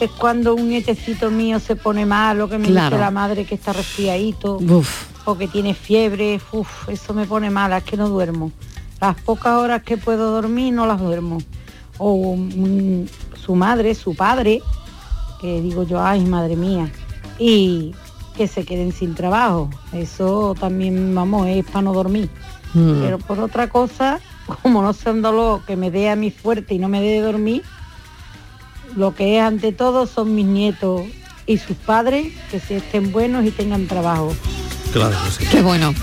es 0.00 0.10
cuando 0.12 0.54
un 0.54 0.68
nietecito 0.68 1.30
mío 1.30 1.58
se 1.58 1.74
pone 1.76 2.06
mal, 2.06 2.40
o 2.40 2.48
que 2.48 2.58
me 2.58 2.68
Claro. 2.68 2.90
dice 2.96 3.00
la 3.00 3.10
madre 3.10 3.44
que 3.44 3.56
está 3.56 3.72
resfriadito, 3.72 4.58
Uf, 4.58 5.06
o 5.24 5.36
que 5.36 5.48
tiene 5.48 5.74
fiebre. 5.74 6.40
Uf, 6.52 6.88
eso 6.88 7.12
me 7.12 7.26
pone 7.26 7.50
mala, 7.50 7.78
es 7.78 7.84
que 7.84 7.96
no 7.96 8.08
duermo. 8.08 8.52
Las 9.00 9.20
pocas 9.20 9.58
horas 9.58 9.82
que 9.82 9.96
puedo 9.96 10.30
dormir 10.30 10.72
no 10.72 10.86
las 10.86 11.00
duermo. 11.00 11.38
O 11.98 12.36
mm, 12.36 13.06
su 13.44 13.54
madre, 13.56 13.94
su 13.94 14.14
padre, 14.14 14.62
que 15.40 15.60
digo 15.60 15.82
yo, 15.84 16.02
ay, 16.04 16.24
madre 16.24 16.54
mía. 16.56 16.90
Y 17.38 17.94
que 18.36 18.46
se 18.48 18.64
queden 18.64 18.92
sin 18.92 19.14
trabajo. 19.14 19.70
Eso 19.92 20.54
también, 20.58 21.14
vamos, 21.14 21.46
es 21.48 21.64
para 21.66 21.82
no 21.82 21.92
dormir. 21.92 22.30
Mm. 22.74 23.00
Pero 23.02 23.18
por 23.18 23.38
otra 23.40 23.68
cosa, 23.68 24.20
como 24.62 24.82
no 24.82 24.92
sea 24.92 25.12
un 25.12 25.22
dolor 25.22 25.62
que 25.66 25.76
me 25.76 25.90
dé 25.90 26.10
a 26.10 26.16
mí 26.16 26.30
fuerte 26.30 26.74
y 26.74 26.78
no 26.78 26.88
me 26.88 27.00
dé 27.00 27.08
de 27.08 27.20
dormir, 27.20 27.62
lo 28.96 29.14
que 29.14 29.36
es 29.36 29.42
ante 29.42 29.72
todo 29.72 30.06
son 30.06 30.34
mis 30.34 30.46
nietos 30.46 31.02
y 31.46 31.58
sus 31.58 31.76
padres 31.76 32.32
que 32.50 32.60
se 32.60 32.76
estén 32.76 33.12
buenos 33.12 33.44
y 33.44 33.50
tengan 33.50 33.86
trabajo. 33.86 34.34
Claro 34.92 35.16
que 35.24 35.44
sí. 35.44 35.50
qué 35.50 35.62
bueno. 35.62 35.94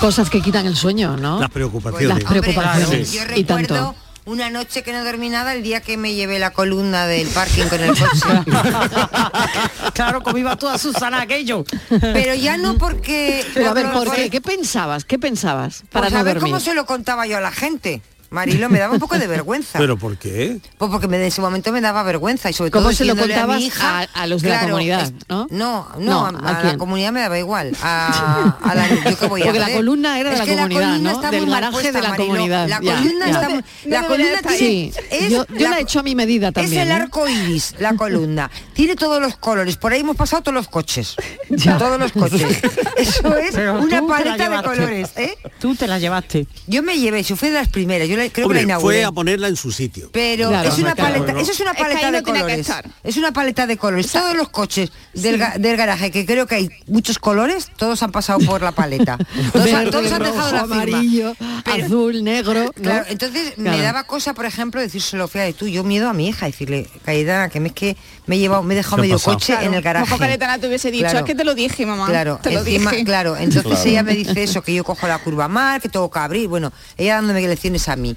Cosas 0.00 0.30
que 0.30 0.40
quitan 0.40 0.66
el 0.66 0.76
sueño, 0.76 1.16
¿no? 1.16 1.40
Las 1.40 1.50
preocupaciones. 1.50 2.22
Las 2.22 2.24
preocupaciones. 2.24 3.14
Y 3.14 3.18
recuerdo 3.18 3.46
tanto. 3.46 4.07
Una 4.28 4.50
noche 4.50 4.82
que 4.82 4.92
no 4.92 5.04
dormí 5.04 5.28
nada 5.30 5.54
el 5.54 5.62
día 5.62 5.80
que 5.80 5.96
me 5.96 6.14
llevé 6.14 6.38
la 6.38 6.50
columna 6.52 7.06
del 7.06 7.26
parking 7.28 7.66
con 7.66 7.80
el 7.80 7.88
coche. 7.90 8.44
claro, 9.94 10.22
como 10.22 10.38
iba 10.38 10.56
toda 10.56 10.78
Susana 10.78 11.22
aquello. 11.22 11.64
Pero 11.88 12.34
ya 12.34 12.56
no 12.56 12.76
porque... 12.78 13.44
Pero 13.54 13.70
a 13.70 13.72
ver, 13.72 13.90
por- 13.90 14.04
¿por 14.06 14.14
qué? 14.16 14.30
¿Qué 14.30 14.40
pensabas? 14.40 15.04
¿Qué 15.04 15.18
pensabas 15.18 15.78
Pues 15.80 15.90
para 15.90 16.06
a 16.08 16.10
no 16.10 16.24
ver 16.24 16.34
dormir? 16.34 16.52
cómo 16.52 16.60
se 16.60 16.74
lo 16.74 16.86
contaba 16.86 17.26
yo 17.26 17.38
a 17.38 17.40
la 17.40 17.52
gente. 17.52 18.02
Marilo, 18.30 18.68
me 18.68 18.78
daba 18.78 18.92
un 18.94 19.00
poco 19.00 19.18
de 19.18 19.26
vergüenza. 19.26 19.78
¿Pero 19.78 19.96
por 19.96 20.16
qué? 20.18 20.58
Pues 20.76 20.90
porque 20.90 21.08
me, 21.08 21.16
en 21.16 21.22
ese 21.24 21.40
momento 21.40 21.72
me 21.72 21.80
daba 21.80 22.02
vergüenza 22.02 22.50
y 22.50 22.52
sobre 22.52 22.70
¿Cómo 22.70 22.84
todo 22.84 22.92
se 22.92 23.04
lo 23.04 23.14
a 23.14 23.16
contabas 23.16 23.56
mi 23.58 23.66
hija, 23.66 24.00
a- 24.00 24.22
a 24.22 24.26
los 24.26 24.42
de 24.42 24.50
la 24.50 24.60
comunidad, 24.62 25.02
es- 25.04 25.12
no? 25.28 25.46
No, 25.50 25.88
no, 25.98 25.98
No, 25.98 26.26
a, 26.26 26.28
¿a 26.28 26.50
a 26.50 26.52
la 26.52 26.60
quién? 26.62 26.78
comunidad 26.78 27.12
me 27.12 27.20
daba 27.20 27.38
igual. 27.38 27.74
A, 27.82 28.58
a 28.62 28.74
la 28.74 28.88
yo 28.88 29.18
qué 29.18 29.26
voy 29.26 29.42
a 29.42 29.44
Porque 29.46 29.58
la 29.60 29.72
columna 29.72 30.18
era 30.20 30.30
de 30.30 30.34
Es 30.34 30.40
la 30.40 30.44
que 30.46 30.54
comunidad, 30.56 30.80
columna 30.90 31.10
¿no? 31.10 31.16
está 31.16 31.30
Del 31.30 31.40
muy 31.42 31.50
mal 31.50 31.60
garaje 31.62 31.72
puesta, 31.82 32.00
de 32.00 32.08
la 32.08 32.16
comunidad. 32.16 32.68
La 32.68 32.80
Ya, 32.82 32.94
columna 32.96 33.26
ya. 33.26 33.32
está 33.32 33.48
la 33.86 34.00
no 34.02 34.06
columna 34.08 34.38
tiene 34.56 34.88
es 34.88 34.98
Sí, 35.08 35.30
yo- 35.30 35.46
yo 35.46 35.68
la 35.70 35.78
he 35.78 35.82
hecho 35.82 36.00
a 36.00 36.02
mi 36.02 36.14
medida 36.14 36.52
también, 36.52 36.80
Es 36.82 36.86
el 36.86 36.90
¿eh? 36.90 36.94
arco 36.94 37.28
iris, 37.28 37.74
la 37.78 37.94
columna. 37.94 38.50
Tiene 38.74 38.94
todos 38.96 39.20
los 39.22 39.36
colores. 39.36 39.76
Por 39.76 39.92
ahí 39.92 40.00
hemos 40.00 40.16
pasado 40.16 40.42
todos 40.42 40.54
los 40.54 40.68
coches. 40.68 41.16
Todos 41.78 41.98
los 41.98 42.12
coches. 42.12 42.58
Eso 42.96 43.36
es 43.36 43.54
Pero 43.54 43.80
una 43.80 44.06
paleta 44.06 44.48
de 44.48 44.62
colores, 44.62 45.10
¿eh? 45.16 45.36
Tú 45.60 45.74
te 45.74 45.86
la 45.86 45.98
llevaste. 45.98 46.46
Yo 46.66 46.82
me 46.82 46.98
llevé, 46.98 47.22
yo 47.22 47.36
fui 47.36 47.48
de 47.48 47.54
las 47.54 47.68
primeras, 47.68 48.06
yo 48.08 48.16
la- 48.18 48.30
creo 48.30 48.46
Hombre, 48.46 48.60
que 48.60 48.66
la 48.66 48.72
inauguré. 48.74 48.96
fue 48.98 49.04
a 49.04 49.12
ponerla 49.12 49.48
en 49.48 49.56
su 49.56 49.72
sitio. 49.72 50.10
Pero 50.12 50.48
Claro, 50.48 50.68
es 50.68 50.78
una 50.78 50.94
claro, 50.94 51.14
paleta, 51.14 51.32
¿no? 51.32 51.40
eso 51.40 51.52
es 51.52 51.60
una 51.60 51.70
Es 51.70 51.76
que 51.76 51.82
paleta 51.84 52.10
de 52.10 52.22
colores. 52.22 52.68
Es 53.04 53.16
una 53.16 53.32
paleta 53.32 53.66
de 53.66 53.76
colores. 53.76 54.12
Todos 54.12 54.36
los 54.36 54.48
coches 54.50 54.90
del, 55.14 55.36
Sí. 55.36 55.40
ga- 55.40 55.56
del 55.58 55.76
garaje, 55.76 56.10
que 56.10 56.26
creo 56.26 56.46
que 56.46 56.54
hay 56.56 56.68
muchos 56.86 57.18
colores, 57.18 57.70
todos 57.76 58.02
han 58.02 58.12
pasado 58.12 58.38
por 58.40 58.62
la 58.62 58.72
paleta. 58.72 59.16
Todos, 59.52 59.66
han- 59.72 59.84
Verde, 59.84 59.90
todos 59.90 60.12
han 60.12 60.22
dejado 60.22 60.52
la 60.52 60.60
firma. 60.62 60.82
amarillo, 60.82 61.34
azul, 61.64 62.24
negro. 62.24 62.64
¿no? 62.64 62.72
Claro, 62.72 63.06
entonces 63.08 63.56
me 63.58 63.80
daba 63.80 64.04
cosa, 64.04 64.34
por 64.34 64.46
ejemplo, 64.46 64.80
decírselo, 64.80 65.28
fíjate 65.28 65.52
tú, 65.52 65.66
yo 65.68 65.84
miedo 65.84 66.08
a 66.08 66.12
mi 66.12 66.28
hija, 66.28 66.46
decirle, 66.46 66.88
Caidana, 67.04 67.48
que 67.48 67.60
me 67.60 67.68
es 67.68 67.74
que 67.74 67.96
me 68.26 68.36
he 68.36 68.38
llevado, 68.38 68.62
me 68.62 68.74
he 68.74 68.76
dejado 68.76 68.96
¿Qué 68.96 69.00
ha 69.00 69.02
medio 69.02 69.16
pasado? 69.16 69.34
coche 69.36 69.54
en 69.62 69.74
el 69.74 69.82
garaje. 69.82 70.06
Mojo 70.06 70.18
Cayetana 70.18 70.58
te 70.58 70.66
hubiese 70.68 70.90
dicho, 70.90 71.04
Claro. 71.04 71.18
es 71.20 71.24
que 71.24 71.34
te 71.34 71.44
lo 71.44 71.54
dije, 71.54 71.86
mamá. 71.86 72.06
Claro, 72.06 72.38
te 72.42 72.50
lo 72.50 72.60
encima, 72.60 72.90
dije. 72.90 73.04
claro, 73.04 73.36
entonces 73.36 73.62
Claro. 73.72 73.88
ella 73.90 74.02
me 74.02 74.14
dice 74.14 74.42
eso, 74.42 74.62
que 74.62 74.74
yo 74.74 74.84
cojo 74.84 75.06
la 75.06 75.18
curva 75.18 75.48
mal, 75.48 75.80
que 75.80 75.88
tengo 75.88 76.10
que 76.10 76.18
abrir, 76.18 76.48
bueno, 76.48 76.72
ella 76.96 77.16
dándome 77.16 77.46
lecciones 77.46 77.88
a 77.88 77.96
mí. 77.96 78.07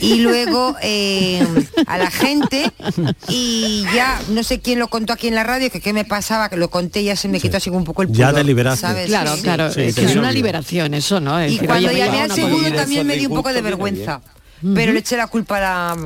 Y 0.00 0.16
luego 0.16 0.76
eh, 0.82 1.46
a 1.86 1.98
la 1.98 2.10
gente, 2.10 2.70
y 3.28 3.84
ya 3.94 4.20
no 4.30 4.42
sé 4.42 4.60
quién 4.60 4.78
lo 4.78 4.88
contó 4.88 5.12
aquí 5.12 5.28
en 5.28 5.34
la 5.34 5.44
radio, 5.44 5.70
que 5.70 5.80
qué 5.80 5.92
me 5.92 6.04
pasaba, 6.04 6.48
que 6.48 6.56
lo 6.56 6.68
conté 6.70 7.02
y 7.02 7.04
ya 7.04 7.16
se 7.16 7.28
me 7.28 7.40
quitó 7.40 7.56
así 7.56 7.70
un 7.70 7.84
poco 7.84 8.02
el 8.02 8.08
Ya 8.12 8.28
pudor, 8.28 8.40
te 8.40 8.44
liberaste. 8.44 8.80
¿sabes? 8.86 9.06
Claro, 9.06 9.36
Sí, 9.36 9.42
claro, 9.42 9.72
sí, 9.72 9.80
es, 9.82 9.94
que 9.94 10.04
es 10.04 10.16
una 10.16 10.32
liberación 10.32 10.94
eso, 10.94 11.20
¿no? 11.20 11.38
Es 11.38 11.52
Y 11.52 11.58
cuando 11.58 11.90
llamé 11.90 12.20
al 12.20 12.26
una 12.26 12.34
seguro 12.34 12.72
también 12.72 13.06
me 13.06 13.16
dio 13.16 13.28
un 13.28 13.34
poco 13.36 13.52
de 13.52 13.62
vergüenza. 13.62 14.20
Pero 14.74 14.92
le 14.92 15.00
eché 15.00 15.16
la 15.16 15.26
culpa 15.26 15.58
a 15.58 15.60
la, 15.60 15.96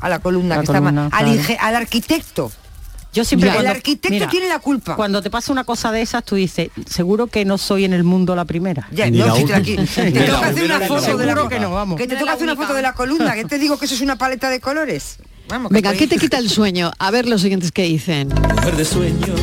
a 0.00 0.08
la 0.08 0.18
columna, 0.20 0.54
La 0.56 0.60
que 0.62 0.64
está 0.66 0.80
mal. 0.80 0.94
columna, 0.94 1.16
al, 1.16 1.24
claro. 1.26 1.40
inge- 1.42 1.58
al 1.60 1.74
arquitecto. 1.76 2.50
Yo 3.16 3.24
siempre 3.24 3.48
el 3.48 3.54
cuando- 3.54 3.70
arquitecto 3.70 4.10
mira, 4.14 4.28
tiene 4.28 4.46
la 4.48 4.58
culpa. 4.58 4.94
Cuando 4.94 5.22
te 5.22 5.30
pasa 5.30 5.50
una 5.50 5.64
cosa 5.64 5.90
de 5.90 6.02
esas, 6.02 6.22
tú 6.22 6.34
dices, 6.34 6.68
seguro 6.86 7.28
que 7.28 7.46
no 7.46 7.56
soy 7.56 7.84
en 7.86 7.94
el 7.94 8.04
mundo 8.04 8.36
la 8.36 8.44
primera. 8.44 8.88
Ya, 8.92 9.10
no, 9.10 9.34
si 9.36 9.44
te 9.46 9.54
aquí- 9.54 9.76
te 9.76 10.10
Ni 10.10 10.18
la 10.20 10.26
toca 10.26 10.38
hacer 10.48 10.62
última. 10.62 10.76
una 10.76 10.86
foto 10.86 11.16
de 11.16 11.26
la 11.26 11.48
que 11.48 11.58
no, 11.60 11.70
vamos. 11.72 11.96
Que 11.98 12.06
te 12.06 12.16
toca 12.16 12.32
hacer 12.32 12.42
una 12.44 12.56
foto 12.56 12.74
de 12.74 12.82
la 12.82 12.92
columna, 12.92 13.34
que 13.34 13.46
te 13.46 13.58
digo 13.58 13.78
que 13.78 13.86
eso 13.86 13.94
es 13.94 14.02
una 14.02 14.16
paleta 14.16 14.50
de 14.50 14.60
colores. 14.60 15.16
Vamos, 15.48 15.72
Venga, 15.72 15.94
¿qué 15.94 16.06
te 16.06 16.18
quita 16.18 16.36
el 16.38 16.50
sueño? 16.50 16.90
A 16.98 17.10
ver 17.10 17.26
los 17.26 17.40
siguientes 17.40 17.72
que 17.72 17.84
dicen. 17.84 18.28
mujer 18.28 18.76
de 18.76 18.84
sueño 18.84 19.34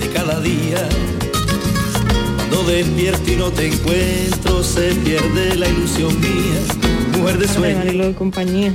de 0.00 0.08
cada 0.14 0.40
día. 0.40 0.88
Cuando 2.36 2.64
despierto 2.64 3.30
y 3.30 3.36
no 3.36 3.50
te 3.50 3.66
encuentro, 3.66 4.62
se 4.62 4.94
pierde 5.04 5.54
la 5.56 5.68
ilusión 5.68 6.18
mía. 6.20 7.18
Mujer 7.18 7.38
de 7.38 7.48
sueño. 7.48 8.08
Y 8.10 8.14
compañía. 8.14 8.72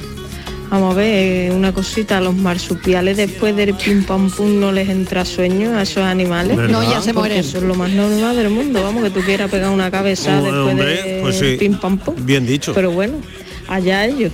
Vamos 0.70 0.93
a 0.93 0.97
ver, 0.97 1.07
eh, 1.47 1.51
una 1.51 1.72
cosita, 1.72 2.18
a 2.18 2.22
los 2.22 2.36
marsupiales 2.36 3.15
después 3.15 3.55
del 3.55 3.74
pim 3.74 4.03
pam 4.03 4.30
pum 4.30 4.59
no 4.59 4.72
les 4.74 4.89
entra 4.89 5.24
sueño 5.24 5.78
a 5.78 5.84
esos 5.84 6.03
animales. 6.03 6.57
¿Verdad? 6.57 6.72
No, 6.72 6.84
ya 6.84 6.99
se 7.01 7.13
Porque 7.13 7.30
mueren. 7.30 7.38
Eso 7.39 7.57
es 7.59 7.63
lo 7.63 7.76
más 7.76 7.89
normal 7.91 8.36
del 8.36 8.49
mundo, 8.49 8.84
vamos, 8.84 9.03
que 9.03 9.09
tú 9.11 9.22
quieras 9.22 9.49
pegar 9.49 9.70
una 9.70 9.89
cabeza 9.89 10.39
Oh, 10.39 10.43
después 10.43 10.68
hombre, 10.72 11.03
de 11.03 11.20
pues 11.22 11.39
sí. 11.39 11.55
pim 11.57 11.80
pam 11.80 11.97
pum. 11.97 12.15
Bien 12.26 12.45
dicho. 12.45 12.74
Pero 12.74 12.91
bueno, 12.91 13.13
allá 13.70 14.05
ellos. 14.05 14.32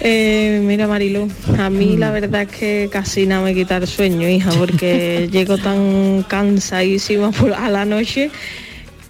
Eh, 0.00 0.60
mira 0.64 0.86
Mariló, 0.88 1.28
a 1.56 1.70
mí 1.70 1.96
la 1.96 2.10
verdad 2.10 2.42
es 2.42 2.48
que 2.48 2.88
casi 2.90 3.26
nada 3.26 3.42
me 3.44 3.54
quita 3.54 3.76
el 3.76 3.86
sueño, 3.86 4.28
hija, 4.28 4.50
porque 4.58 5.28
llego 5.32 5.56
tan 5.56 6.24
cansadísima 6.28 7.30
por- 7.30 7.54
a 7.54 7.70
la 7.70 7.84
noche 7.84 8.30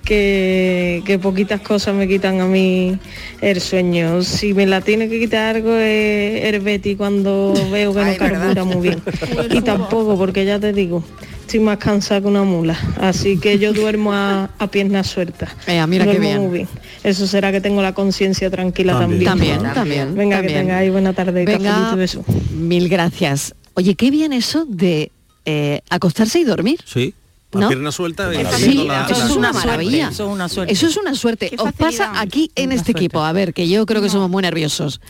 que, 0.05 1.03
que 1.05 1.19
poquitas 1.19 1.61
cosas 1.61 1.95
me 1.95 2.07
quitan 2.07 2.41
a 2.41 2.47
mí 2.47 2.97
el 3.41 3.61
sueño. 3.61 4.23
Si 4.23 4.55
me 4.55 4.67
la 4.67 4.81
tiene 4.81 5.09
que 5.09 5.19
quitar 5.19 5.57
algo 5.57 5.75
es 5.77 6.45
el 6.45 6.61
Betty 6.61 6.95
cuando 6.97 7.55
veo 7.73 7.93
que 7.93 8.01
no 8.01 8.05
Ay, 8.07 8.19
¿verdad? 8.19 8.55
carbura 8.55 8.65
muy 8.65 8.89
bien. 8.89 9.03
Y 9.51 9.61
tampoco, 9.63 10.17
porque 10.17 10.45
ya 10.45 10.59
te 10.61 10.73
digo, 10.73 11.03
estoy 11.41 11.61
más 11.61 11.79
cansada 11.79 12.21
que 12.21 12.27
una 12.27 12.43
mula. 12.45 12.79
Así 13.01 13.39
que 13.39 13.59
yo 13.59 13.73
duermo 13.73 14.13
a, 14.13 14.51
a 14.59 14.67
piernas 14.71 15.07
sueltas. 15.09 15.51
Ea, 15.67 15.87
mira 15.87 16.05
qué 16.05 16.13
Duermo 16.13 16.29
bien. 16.29 16.43
muy 16.43 16.53
bien. 16.59 16.69
Eso 17.03 17.27
será 17.27 17.51
que 17.53 17.61
tengo 17.61 17.83
la 17.83 17.93
conciencia 17.95 18.51
tranquila 18.51 18.99
también. 18.99 19.25
También, 19.25 19.63
también. 19.75 20.15
Venga, 20.15 20.37
también. 20.37 20.55
que 20.55 20.61
tengáis 20.61 20.93
buena 20.93 21.13
tarde. 21.13 21.45
Venga, 21.45 21.95
beso. 21.95 22.25
mil 22.53 22.89
gracias. 22.89 23.55
Oye, 23.75 23.95
qué 23.95 24.11
bien 24.11 24.33
eso 24.33 24.65
de 24.67 25.11
eh, 25.45 25.81
acostarse 25.91 26.39
y 26.41 26.45
dormir. 26.45 26.81
Sí. 26.85 27.13
¿No? 27.61 27.69
pierna 27.69 27.93
suelta. 27.93 28.33
y 28.33 28.39
Sí, 28.39 28.43
haciendo 28.45 28.85
la- 28.85 29.07
eso 29.07 29.13
es 29.25 29.29
la- 29.31 29.35
una 29.37 29.53
maravilla. 29.53 30.09
Eso 30.09 30.25
es 30.27 30.31
una 30.33 30.49
suerte. 30.49 30.73
Eso 30.73 30.87
es 30.87 30.97
una 30.97 31.15
suerte. 31.15 31.53
Os 31.59 31.73
pasa 31.73 32.21
aquí 32.21 32.51
en 32.55 32.73
este 32.73 32.93
equipo, 32.93 33.21
a 33.23 33.33
ver, 33.33 33.55
que 33.55 33.69
yo 33.69 33.85
creo 33.87 34.03
que 34.03 34.09
somos 34.11 34.31
muy 34.31 34.43
nerviosos. 34.43 35.01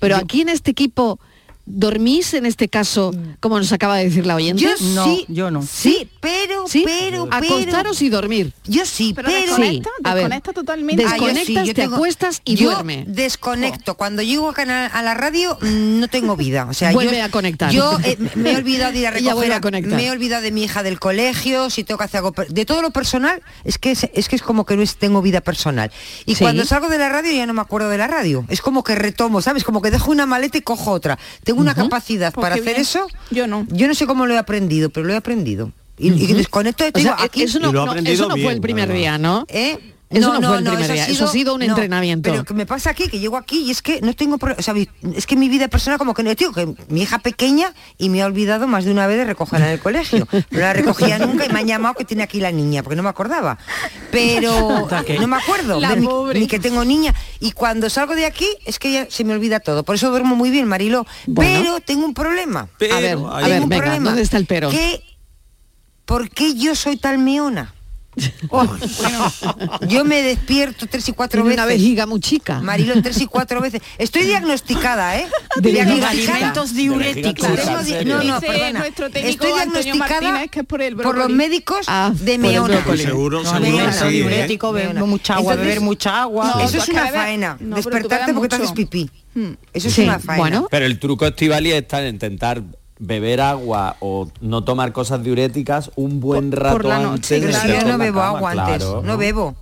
Pero 0.00 0.16
aquí 0.16 0.40
en 0.42 0.48
este 0.48 0.70
equipo, 0.70 1.18
¿dormís 1.66 2.32
en 2.34 2.46
este 2.46 2.68
caso, 2.68 3.12
como 3.40 3.58
nos 3.58 3.72
acaba 3.72 3.96
de 3.98 4.04
decir 4.04 4.24
la 4.26 4.36
oyente? 4.36 4.62
Yo 4.62 4.70
sí, 4.76 5.26
yo 5.28 5.50
no. 5.50 5.62
Sí, 5.62 6.08
pero, 6.20 6.66
¿Sí? 6.68 6.82
pero, 6.86 7.28
pero. 7.28 7.54
Acostaros 7.56 8.00
y 8.02 8.08
dormir. 8.08 8.52
Yo 8.64 8.86
sí, 8.86 9.12
Pero 9.14 9.28
pero. 9.28 9.40
desconecta, 9.40 9.90
Sí, 9.96 10.02
a 10.04 10.14
ver. 10.14 10.22
desconecta 10.24 10.52
totalmente. 10.52 11.04
Ah, 11.04 11.16
yo 11.18 11.26
Desconectas, 11.26 11.46
sí, 11.46 11.54
yo 11.54 11.64
te 11.74 11.74
tengo- 11.74 11.96
acuestas 11.96 12.40
y 12.44 12.54
yo 12.56 12.70
duerme. 12.70 13.04
desconecto. 13.08 13.94
Cuando 13.96 14.22
llego 14.22 14.48
a, 14.48 14.54
canal- 14.54 14.90
a 14.92 15.02
la 15.02 15.14
radio 15.14 15.58
mm, 15.60 16.00
no 16.00 16.08
tengo 16.08 16.36
vida. 16.36 16.66
O 16.70 16.74
sea, 16.74 16.92
Vuelve 16.92 17.18
yo, 17.18 17.24
a 17.24 17.28
conectar. 17.28 17.70
Yo 17.72 17.98
eh, 18.04 18.16
me 18.36 18.52
he 18.52 18.56
olvidado 18.56 18.92
de 18.92 18.98
ir 19.00 19.06
a 19.06 19.10
recoger. 19.12 19.52
a 19.52 19.60
conectar. 19.60 19.96
me 19.96 20.06
he 20.06 20.10
olvidado 20.10 20.42
de 20.42 20.52
mi 20.52 20.62
hija 20.64 20.82
del 20.82 20.98
colegio, 21.00 21.68
si 21.70 21.84
tengo 21.84 21.98
que 21.98 22.04
hacer 22.04 22.18
algo. 22.18 22.32
De 22.48 22.64
todo 22.64 22.80
lo 22.82 22.90
personal, 22.90 23.42
es 23.64 23.78
que 23.78 23.90
es, 23.90 24.08
es 24.14 24.28
que 24.28 24.36
es 24.36 24.42
como 24.42 24.64
que 24.66 24.76
no 24.76 24.82
es- 24.82 24.96
tengo 24.96 25.20
vida 25.22 25.40
personal. 25.40 25.90
Y 26.24 26.34
Sí. 26.36 26.44
cuando 26.44 26.64
salgo 26.64 26.88
de 26.88 26.98
la 26.98 27.08
radio 27.08 27.32
ya 27.32 27.46
no 27.46 27.54
me 27.54 27.60
acuerdo 27.60 27.88
de 27.88 27.98
la 27.98 28.06
radio. 28.06 28.44
Es 28.48 28.60
como 28.60 28.84
que 28.84 28.94
retomo, 28.94 29.42
¿sabes? 29.42 29.64
Como 29.64 29.82
que 29.82 29.90
dejo 29.90 30.10
una 30.10 30.26
maleta 30.26 30.58
y 30.58 30.62
cojo 30.62 30.92
otra. 30.92 31.18
Tengo 31.44 31.55
una 31.60 31.74
capacidad 31.74 32.32
Pues 32.32 32.42
para 32.44 32.54
hacer 32.56 32.64
bien. 32.66 32.80
eso. 32.80 33.06
Yo 33.30 33.46
no. 33.46 33.66
Yo 33.70 33.86
no 33.88 33.94
sé 33.94 34.06
cómo 34.06 34.26
lo 34.26 34.34
he 34.34 34.38
aprendido, 34.38 34.90
pero 34.90 35.06
lo 35.06 35.12
he 35.12 35.16
aprendido. 35.16 35.72
Y, 35.98 36.12
y 36.12 36.32
desconecto 36.34 36.84
te 36.84 36.90
O 36.98 37.02
sea, 37.02 37.12
digo, 37.14 37.24
aquí. 37.24 37.42
eso 37.42 37.58
no, 37.58 37.70
Y 37.70 37.72
no, 37.72 37.94
eso 37.94 38.28
no 38.28 38.36
fue 38.36 38.52
el 38.52 38.60
primer 38.60 38.92
día, 38.92 39.16
¿no? 39.18 39.46
¿Eh? 39.48 39.78
Eso 40.08 40.38
no 40.38 40.48
fue 40.48 40.58
el 40.58 40.64
primer 40.64 40.92
día, 40.92 41.06
eso 41.06 41.24
ha 41.24 41.28
sido 41.28 41.54
un 41.54 41.62
entrenamiento. 41.62 42.30
Pero 42.30 42.44
que 42.44 42.54
me 42.54 42.64
pasa 42.64 42.90
aquí, 42.90 43.08
que 43.08 43.18
llego 43.18 43.36
aquí 43.36 43.64
y 43.64 43.70
es 43.70 43.82
que 43.82 44.00
no 44.00 44.14
tengo 44.14 44.36
o 44.36 44.62
sea, 44.62 44.74
es 45.14 45.26
que 45.26 45.36
mi 45.36 45.48
vida 45.48 45.66
personal 45.68 45.98
como 45.98 46.14
que 46.14 46.22
no 46.22 46.32
digo 46.34 46.52
que 46.52 46.74
mi 46.88 47.02
hija 47.02 47.18
pequeña 47.18 47.72
y 47.98 48.08
me 48.08 48.22
ha 48.22 48.26
olvidado 48.26 48.68
más 48.68 48.84
de 48.84 48.92
una 48.92 49.06
vez 49.08 49.18
de 49.18 49.24
recogerla 49.24 49.66
en 49.66 49.72
el 49.72 49.80
colegio. 49.80 50.28
No 50.50 50.60
la 50.60 50.72
recogía 50.72 51.18
nunca 51.26 51.46
y 51.46 51.48
me 51.48 51.60
han 51.60 51.66
llamado 51.66 51.94
que 51.94 52.04
tiene 52.04 52.22
aquí 52.22 52.40
la 52.40 52.52
niña, 52.52 52.82
porque 52.82 52.96
no 52.96 53.02
me 53.02 53.08
acordaba. 53.08 53.58
Pero 54.12 54.88
no 55.18 55.26
me 55.26 55.36
acuerdo 55.36 55.80
La 55.80 55.96
pobre. 55.96 56.38
ni 56.38 56.46
que 56.46 56.60
tengo 56.60 56.84
niña. 56.84 57.12
Y 57.40 57.52
cuando 57.52 57.90
salgo 57.90 58.14
de 58.14 58.26
aquí 58.26 58.46
es 58.64 58.78
que 58.78 58.92
ya 58.92 59.06
se 59.10 59.24
me 59.24 59.32
olvida 59.32 59.58
todo. 59.58 59.82
Por 59.82 59.96
eso 59.96 60.10
duermo 60.10 60.36
muy 60.36 60.50
bien, 60.50 60.68
Marilo. 60.68 61.04
Pero 61.34 61.80
tengo 61.80 62.04
un 62.04 62.14
problema. 62.14 62.68
Pero, 62.78 62.94
a 62.94 63.00
ver, 63.00 63.18
a 63.18 63.48
ver, 63.48 63.60
venga, 63.62 63.76
problema. 63.76 64.04
¿dónde 64.10 64.22
está 64.22 64.36
el 64.36 64.46
pero? 64.46 64.70
Que, 64.70 65.02
¿Por 66.04 66.30
qué 66.30 66.54
yo 66.54 66.76
soy 66.76 66.96
tan 66.96 67.24
meona? 67.24 67.74
Oh, 68.48 68.66
yo 69.88 70.04
me 70.04 70.22
despierto 70.22 70.86
tres 70.86 71.08
y 71.08 71.12
cuatro 71.12 71.42
Tiene 71.42 71.50
veces. 71.56 71.64
una 71.64 71.66
vejiga 71.66 72.06
muy 72.06 72.20
chica. 72.20 72.60
Marilo, 72.60 72.94
tres 73.02 73.20
y 73.20 73.26
cuatro 73.26 73.60
veces. 73.60 73.82
Estoy 73.98 74.22
diagnosticada, 74.26 75.18
¿eh? 75.18 75.26
De 75.56 75.80
alimentos 75.82 76.74
diuréticos. 76.74 77.48
No, 78.06 78.22
no, 78.22 78.40
perdona. 78.40 78.84
Estoy 79.14 79.52
diagnosticada 79.52 80.20
Martínez 80.20 80.50
que 80.50 80.60
es 80.60 80.66
por 80.66 80.80
el 80.82 80.96
por 80.96 81.16
los 81.18 81.28
médicos 81.30 81.86
Ah, 81.88 82.10
de 82.14 82.38
meona. 82.38 82.82
Seguro, 82.96 83.42
No, 83.42 83.50
seguro 83.50 83.60
meona. 83.60 83.92
sí, 83.92 84.04
¿eh? 84.06 84.10
diurético, 84.10 84.72
beber 84.72 84.94
Meona. 84.94 85.06
mucha 85.10 85.34
agua, 85.34 85.52
Entonces, 85.52 85.66
beber 85.74 85.80
mucha 85.84 86.22
agua. 86.22 86.52
No, 86.54 86.60
Eso 86.64 86.76
es 86.78 86.82
es 86.84 86.88
una 86.88 87.06
faena. 87.08 87.56
no, 87.60 87.76
Despertarte 87.76 88.32
porque 88.34 88.48
te 88.48 88.54
haces 88.56 88.68
mucho. 88.70 88.74
pipí. 88.90 89.10
Eso 89.72 89.88
es 89.88 89.94
Sí, 89.94 90.02
una 90.02 90.18
faena. 90.18 90.38
bueno. 90.40 90.68
Pero 90.70 90.86
el 90.86 90.98
truco 90.98 91.26
estivali 91.26 91.72
está 91.72 92.00
en 92.02 92.14
intentar 92.14 92.62
beber 92.98 93.40
agua 93.40 93.96
o 94.00 94.28
no 94.40 94.64
tomar 94.64 94.92
cosas 94.92 95.22
diuréticas 95.22 95.90
un 95.96 96.20
buen 96.20 96.50
Por- 96.50 96.60
rato 96.60 96.76
por 96.76 96.84
la 96.86 96.98
noche, 97.00 97.36
antes 97.36 97.50
claro. 97.50 97.66
yo 97.68 97.74
meterse 97.74 97.92
no 97.92 97.98
bebo 97.98 98.20
agua 98.22 98.50
antes, 98.52 98.76
claro. 98.78 99.02
no 99.02 99.16
bebo. 99.18 99.54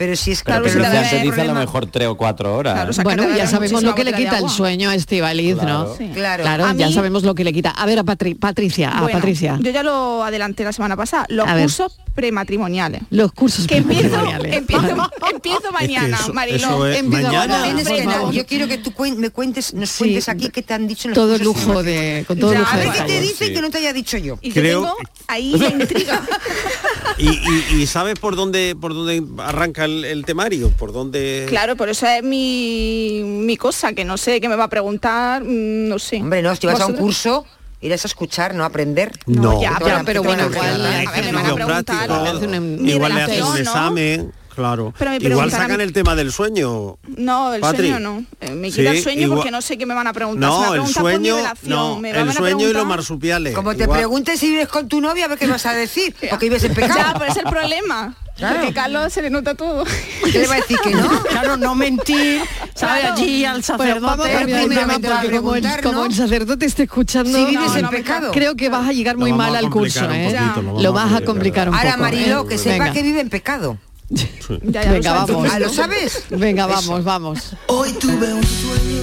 Pero 0.00 0.16
si 0.16 0.30
es 0.30 0.42
Claro, 0.42 0.62
Pero 0.64 0.80
si 0.80 0.96
antes 0.96 1.22
dice 1.22 1.42
a 1.42 1.44
lo 1.44 1.52
mejor 1.54 1.84
tres 1.84 2.08
o 2.08 2.16
cuatro 2.16 2.56
horas. 2.56 2.72
Claro, 2.72 2.88
o 2.88 2.92
sea, 2.94 3.04
bueno, 3.04 3.22
ya 3.36 3.46
sabemos 3.46 3.82
lo 3.82 3.94
que 3.94 4.02
le 4.04 4.14
quita 4.14 4.38
el 4.38 4.48
sueño 4.48 4.88
a 4.88 4.94
Estivaliz, 4.94 5.56
¿no? 5.56 5.60
Claro. 5.62 5.94
Sí. 5.98 6.08
Claro. 6.14 6.42
Claro, 6.42 6.72
ya 6.74 6.86
mí- 6.86 6.94
sabemos 6.94 7.22
lo 7.22 7.34
que 7.34 7.44
le 7.44 7.52
quita. 7.52 7.68
A 7.68 7.84
ver, 7.84 7.98
a 7.98 8.02
Patri- 8.02 8.34
Patricia, 8.38 8.88
a 8.92 9.02
Bueno, 9.02 9.18
Patricia. 9.18 9.58
Yo 9.60 9.70
ya 9.70 9.82
lo 9.82 10.24
adelanté 10.24 10.64
la 10.64 10.72
semana 10.72 10.96
pasada. 10.96 11.26
Los 11.28 11.46
A 11.46 11.52
ver. 11.52 11.64
cursos 11.64 11.98
prematrimoniales. 12.14 13.02
Los 13.10 13.30
cursos 13.32 13.66
que 13.66 13.76
empiezo, 13.76 14.08
prematrimoniales. 14.08 14.56
empiezo, 14.56 15.10
empiezo 15.34 15.72
mañana, 15.72 16.16
eso- 16.18 16.32
Mariló. 16.32 16.86
eso 16.86 16.98
es 16.98 17.04
mañana. 17.04 17.58
que- 17.84 18.02
favor. 18.04 18.32
yo 18.32 18.46
quiero 18.46 18.68
que 18.68 18.78
tú 18.78 18.92
cuen- 18.92 19.16
me 19.16 19.28
cuentes, 19.28 19.74
nos 19.74 19.90
Sí. 19.90 19.98
cuentes 19.98 20.30
aquí 20.30 20.48
qué 20.48 20.62
te 20.62 20.72
han 20.72 20.88
dicho 20.88 21.08
en 21.08 21.14
los 21.14 21.16
Todo 21.16 21.36
lujo 21.44 21.82
de- 21.82 22.24
con 22.26 22.38
todo 22.38 22.54
Ya, 22.54 22.60
lujo 22.60 22.70
a 22.72 22.76
ver 22.78 22.88
qué 22.90 23.02
te 23.02 23.20
dicen 23.20 23.52
que 23.52 23.60
no 23.60 23.68
te 23.68 23.76
haya 23.76 23.92
dicho 23.92 24.16
yo. 24.16 24.38
Y 24.40 24.50
Creo- 24.50 24.80
tengo 24.82 24.96
ahí 25.28 25.52
la 25.58 25.68
intriga. 25.68 26.22
¿Y, 27.18 27.28
y- 27.28 27.82
y 27.82 27.86
sabes 27.86 28.18
por 28.18 28.36
dónde 28.36 28.76
por 28.80 28.94
dónde 28.94 29.22
arranca 29.42 29.84
el, 29.84 30.04
el 30.04 30.24
temario? 30.24 30.70
¿Por 30.70 30.92
dónde...? 30.92 31.46
Claro, 31.48 31.76
por 31.76 31.88
eso 31.88 32.06
es 32.06 32.22
mi, 32.22 33.22
mi 33.24 33.56
cosa, 33.56 33.92
que 33.92 34.04
no 34.04 34.16
sé, 34.16 34.40
que 34.40 34.48
me 34.48 34.56
va 34.56 34.64
a 34.64 34.68
preguntar, 34.68 35.42
mm, 35.44 35.88
no 35.88 35.98
sé. 35.98 36.16
Hombre, 36.16 36.42
no, 36.42 36.54
si 36.56 36.66
vas 36.66 36.80
a 36.80 36.86
un 36.86 36.94
curso, 36.94 37.44
irás 37.80 38.04
a 38.04 38.08
escuchar, 38.08 38.54
no 38.54 38.62
a 38.62 38.66
aprender. 38.66 39.12
No, 39.26 39.60
ya, 39.60 39.72
ya, 39.72 39.78
pero, 39.78 40.02
pero 40.04 40.22
bueno, 40.22 40.46
igual, 40.50 40.86
a 40.86 40.88
a 40.88 41.12
ver, 41.12 41.24
ver, 41.24 41.24
me 41.24 41.32
van 41.32 41.46
a 41.46 41.48
Ejercicios 41.50 41.54
preguntar. 41.54 42.06
prácticos, 42.06 42.58
mi 42.60 42.90
igual 42.92 43.14
le 43.14 43.22
hacen 43.22 43.42
un 43.42 43.50
¿no? 43.50 43.56
examen, 43.56 44.32
claro. 44.60 44.94
Pero 44.98 45.16
Igual 45.18 45.50
sacan 45.50 45.80
el 45.80 45.92
tema 45.92 46.14
del 46.14 46.32
sueño. 46.32 46.96
No, 47.16 47.52
el 47.54 47.60
Patri. 47.60 47.88
sueño 47.90 48.00
no. 48.00 48.24
Eh, 48.40 48.50
Me 48.50 48.70
quita 48.70 48.90
Sí, 48.92 48.96
el 48.98 49.02
sueño 49.02 49.20
igual- 49.22 49.36
porque 49.38 49.50
no 49.50 49.62
sé 49.62 49.76
qué 49.78 49.86
me 49.86 49.94
van 49.94 50.06
a 50.06 50.12
preguntar. 50.12 50.48
No, 50.48 50.74
el 50.74 50.86
sueño, 50.86 51.36
no, 51.64 51.98
me 51.98 52.10
el 52.10 52.16
van 52.16 52.28
a 52.28 52.32
sueño 52.32 52.68
y 52.68 52.72
los 52.72 52.86
marsupiales. 52.86 53.54
Como 53.54 53.74
te 53.74 53.84
Igual- 53.84 53.98
preguntes 53.98 54.38
si 54.40 54.48
vives 54.48 54.68
con 54.68 54.88
tu 54.88 55.00
novia, 55.00 55.24
a 55.24 55.28
ver 55.28 55.38
qué 55.38 55.46
vas 55.46 55.66
a 55.66 55.72
decir. 55.72 56.14
Porque 56.30 56.46
vives 56.46 56.64
en 56.64 56.74
pecado. 56.74 56.94
Ya, 56.98 57.14
pero 57.18 57.30
es 57.32 57.36
el 57.36 57.44
problema. 57.44 58.14
Claro. 58.36 58.56
Porque 58.60 58.72
Carlos 58.72 59.12
se 59.12 59.20
le 59.20 59.28
nota 59.28 59.54
todo. 59.54 59.84
¿Qué 60.32 60.38
le 60.38 60.46
va 60.46 60.54
a 60.54 60.56
decir 60.56 60.78
que 60.82 60.92
no? 60.94 61.22
Claro, 61.28 61.56
no 61.58 61.74
mentir. 61.74 62.40
Claro. 62.78 63.12
Allí 63.12 63.44
al 63.44 63.62
Bueno, 63.76 64.00
vamos 64.00 64.26
a 64.26 64.32
sacerdote. 64.32 64.80
porque 65.02 65.82
como 65.82 66.04
el, 66.06 66.14
sacerdote 66.14 66.64
esté 66.66 66.84
escuchando, 66.84 67.36
Si 67.36 67.44
vives 67.44 67.66
no, 67.70 67.76
en 67.76 67.82
no, 67.82 67.90
pecado. 67.90 68.30
creo 68.32 68.56
que 68.56 68.70
vas 68.70 68.88
a 68.88 68.92
llegar 68.92 69.18
muy 69.18 69.32
mal 69.34 69.54
al 69.56 69.68
curso, 69.68 70.08
¿eh? 70.10 70.32
lo 70.80 70.92
vas 70.94 71.12
a 71.12 71.20
complicar. 71.22 71.68
un 71.68 71.74
Ahora, 71.74 71.90
poco. 71.92 72.02
Marilo, 72.04 72.42
¿eh? 72.42 72.46
que 72.48 72.56
sepa 72.58 72.84
Venga. 72.84 72.92
que 72.92 73.02
vive 73.02 73.20
en 73.20 73.28
pecado. 73.28 73.76
Ya, 74.10 74.90
Venga, 74.90 75.12
vamos. 75.24 75.48
Ah, 75.52 75.58
¿lo 75.60 75.68
sabes? 75.68 76.24
Venga, 76.30 76.64
Eso. 76.64 76.72
vamos, 76.74 77.04
vamos. 77.04 77.38
Hoy 77.68 77.92
tuve 77.92 78.34
un 78.34 78.42
sueño. 78.44 79.00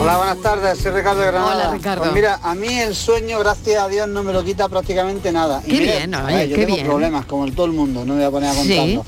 Hola, 0.00 0.16
buenas 0.18 0.38
tardes, 0.42 0.78
soy 0.80 0.90
Ricardo 0.92 1.20
de 1.20 1.26
Granada. 1.28 1.54
Hola, 1.54 1.70
Ricardo. 1.72 2.02
Pues 2.02 2.12
mira, 2.14 2.40
a 2.42 2.54
mí 2.54 2.66
el 2.68 2.94
sueño, 2.94 3.38
gracias 3.38 3.80
a 3.82 3.88
Dios, 3.88 4.08
no 4.08 4.22
me 4.22 4.32
lo 4.32 4.44
quita 4.44 4.68
prácticamente 4.68 5.30
nada. 5.32 5.62
Y 5.64 5.70
Qué 5.70 5.78
mira, 5.78 5.92
bien, 5.96 6.14
a 6.14 6.24
oye, 6.26 6.34
ver, 6.36 6.48
yo 6.48 6.56
qué 6.56 6.62
tengo 6.62 6.74
bien. 6.76 6.86
problemas, 6.88 7.24
como 7.26 7.44
el 7.44 7.54
todo 7.54 7.66
el 7.66 7.72
mundo, 7.72 8.04
no 8.04 8.14
me 8.14 8.18
voy 8.20 8.24
a 8.26 8.30
poner 8.30 8.50
a 8.50 8.52
Sí. 8.54 8.58
contarlo. 8.76 9.04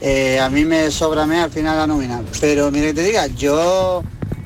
Eh, 0.00 0.40
a 0.40 0.48
mí 0.48 0.64
me 0.64 0.90
sobra 0.90 1.26
mes 1.26 1.42
al 1.44 1.50
final 1.50 1.76
la 1.76 1.86
nómina. 1.86 2.22
Pero 2.40 2.70
mira 2.70 2.86
que 2.86 2.94
te 2.94 3.02
diga, 3.02 3.26
yo 3.26 4.02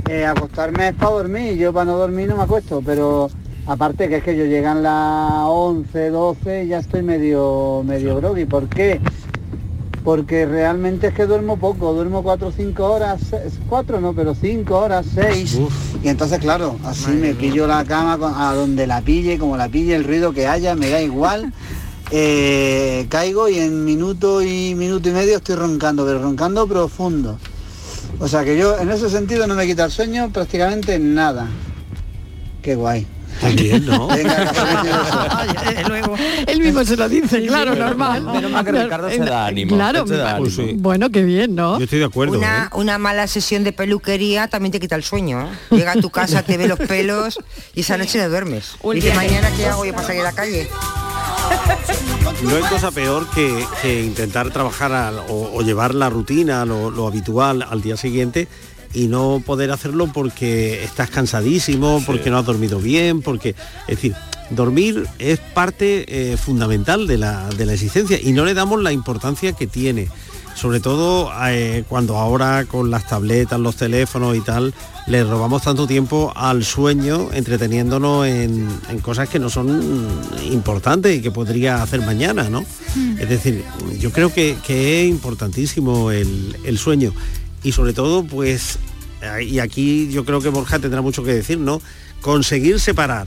eh, 0.09 0.25
acostarme 0.27 0.89
es 0.89 0.95
para 0.95 1.11
dormir, 1.13 1.55
yo 1.57 1.73
para 1.73 1.85
no 1.85 1.97
dormir 1.99 2.29
no 2.29 2.37
me 2.39 2.43
acuesto, 2.43 2.83
pero 2.85 3.31
aparte 3.67 4.09
que 4.09 4.17
es 4.17 4.23
que 4.25 4.37
yo 4.37 4.45
llegan 4.45 4.83
las 4.83 5.45
11, 5.47 6.11
12 6.11 6.65
y 6.65 6.69
ya 6.69 6.79
estoy 6.79 7.03
medio, 7.03 7.83
medio 7.85 8.17
groggy. 8.17 8.45
¿Por 8.45 8.69
qué? 8.69 9.01
porque 10.05 10.45
realmente 10.45 11.07
es 11.07 11.15
que 11.15 11.25
duermo 11.25 11.57
poco, 11.57 11.95
duermo 11.95 12.23
cuatro 12.23 12.49
o 12.49 12.53
cinco 12.53 12.93
horas, 12.93 13.23
seis- 13.31 13.55
cuatro 13.71 14.03
no, 14.03 14.13
pero 14.13 14.35
cinco 14.35 14.77
horas, 14.77 15.07
seis. 15.15 15.59
Y 16.03 16.09
entonces, 16.09 16.41
claro, 16.41 16.77
así 16.85 17.11
me 17.13 17.33
pillo 17.33 17.67
la 17.67 17.87
cama 17.87 18.19
a 18.51 18.53
donde 18.55 18.87
la 18.87 19.01
pille, 19.01 19.39
como 19.39 19.57
la 19.57 19.71
pille, 19.71 19.95
el 19.95 20.05
ruido 20.05 20.35
que 20.35 20.47
haya, 20.47 20.75
me 20.77 20.91
da 20.91 21.01
igual. 21.03 21.53
Eh, 22.11 23.07
caigo 23.09 23.49
y 23.49 23.59
en 23.59 23.83
minuto 23.83 24.43
y 24.43 24.75
minuto 24.77 25.09
y 25.09 25.13
medio 25.13 25.39
estoy 25.39 25.57
roncando, 25.57 26.05
pero 26.05 26.21
roncando 26.23 26.67
profundo. 26.69 27.39
O 28.21 28.29
sea 28.29 28.45
que 28.45 28.59
yo 28.59 28.79
en 28.79 28.91
ese 28.91 29.09
sentido 29.09 29.47
no 29.47 29.55
me 29.55 29.67
quita 29.67 29.87
el 29.87 29.91
sueño 29.91 30.29
prácticamente 30.31 30.99
nada. 30.99 31.49
Qué 32.63 32.75
guay. 32.77 33.07
También, 33.41 33.85
¿no? 33.85 34.07
Venga, 34.15 34.51
y 35.45 35.65
besos. 35.75 35.89
luego. 35.89 36.17
Él 36.47 36.61
mismo 36.61 36.85
se 36.85 36.97
lo 36.97 37.09
dice, 37.09 37.47
claro, 37.47 37.75
normal. 37.75 38.23
Menos 38.23 38.51
mal 38.51 38.65
que 38.65 38.73
Ricardo 38.73 39.11
se 39.11 39.19
da 39.19 39.47
ánimo. 39.47 39.75
Claro, 39.77 40.07
se 40.07 40.17
da 40.17 40.37
Pues 40.39 40.59
ánimo. 40.59 40.79
bueno, 40.81 41.11
qué 41.11 41.23
bien, 41.25 41.55
¿no? 41.55 41.79
Yo 41.79 41.85
estoy 41.85 41.99
de 41.99 42.05
acuerdo, 42.07 42.39
Una, 42.39 42.65
¿eh? 42.65 42.77
una 42.77 42.99
mala 42.99 43.27
sesión 43.27 43.65
de 43.65 43.73
peluquería 43.73 44.49
también 44.49 44.73
te 44.73 44.81
quita 44.81 44.97
el 44.97 45.03
sueño. 45.05 45.43
¿eh? 45.43 45.77
Llega 45.77 45.93
a 45.93 45.97
tu 46.01 46.11
casa, 46.11 46.43
te 46.43 46.57
ve 46.57 46.69
los 46.69 46.79
pelos 46.79 47.39
y 47.75 47.81
esa 47.81 47.97
noche 47.99 48.19
no 48.19 48.29
duermes. 48.29 48.77
El 48.85 48.95
Dice, 49.01 49.15
mañana 49.15 49.51
qué 49.57 49.67
hago 49.67 49.85
yo 49.85 49.93
para 49.93 50.07
salir 50.07 50.21
a 50.23 50.25
la 50.25 50.33
calle. 50.33 50.69
No 52.43 52.57
hay 52.57 52.63
cosa 52.63 52.91
peor 52.91 53.29
que, 53.31 53.67
que 53.83 54.03
intentar 54.03 54.51
trabajar 54.51 54.93
al- 54.93 55.19
o, 55.29 55.51
o 55.55 55.63
llevar 55.63 55.95
la 55.95 56.09
rutina, 56.11 56.65
lo, 56.65 56.91
lo 56.91 57.07
habitual 57.07 57.63
al 57.69 57.81
día 57.83 57.97
siguiente 57.97 58.49
y 58.95 59.09
no 59.09 59.43
poder 59.45 59.71
hacerlo 59.71 60.09
porque 60.13 60.85
estás 60.85 61.11
cansadísimo, 61.11 62.03
porque 62.07 62.31
no 62.31 62.39
has 62.39 62.47
dormido 62.47 62.79
bien, 62.79 63.23
porque, 63.23 63.51
es 63.89 63.97
decir, 63.97 64.15
dormir 64.51 65.07
es 65.19 65.41
parte 65.41 66.33
eh, 66.33 66.37
fundamental 66.37 67.07
de 67.07 67.19
la, 67.19 67.49
de 67.51 67.67
la 67.67 67.73
existencia 67.75 68.19
y 68.23 68.33
no 68.33 68.45
le 68.45 68.55
damos 68.55 68.83
la 68.83 68.93
importancia 68.93 69.53
que 69.53 69.67
tiene. 69.67 70.09
Sobre 70.55 70.79
todo 70.79 71.33
eh, 71.49 71.83
cuando 71.89 72.17
ahora 72.17 72.65
con 72.67 72.89
las 72.89 73.09
tabletas, 73.09 73.59
los 73.59 73.75
teléfonos 73.75 74.37
y 74.37 74.41
tal, 74.41 74.73
le 75.09 75.25
robamos 75.25 75.63
tanto 75.63 75.89
tiempo 75.89 76.33
al 76.37 76.63
sueño 76.65 77.31
entreteniéndonos 77.33 78.25
en, 78.29 78.69
en 78.89 78.99
cosas 79.01 79.29
que 79.29 79.41
no 79.41 79.51
son 79.51 80.09
importantes 80.53 81.17
y 81.17 81.21
que 81.21 81.33
podría 81.33 81.83
hacer 81.83 82.03
mañana, 82.03 82.49
¿no? 82.51 82.65
Es 83.19 83.29
decir, 83.29 83.65
yo 83.99 84.13
creo 84.13 84.33
que, 84.33 84.57
que 84.65 85.03
es 85.03 85.11
importantísimo 85.11 86.13
el, 86.13 86.57
el 86.65 86.79
sueño 86.79 87.13
y 87.65 87.73
sobre 87.73 87.95
todo, 87.95 88.23
pues, 88.25 88.79
y 89.43 89.59
aquí 89.59 90.09
yo 90.13 90.25
creo 90.25 90.41
que 90.41 90.51
Borja 90.51 90.79
tendrá 90.79 91.01
mucho 91.01 91.25
que 91.25 91.33
decir, 91.35 91.59
¿no? 91.59 91.81
Conseguir 92.21 92.79
separar 92.79 93.27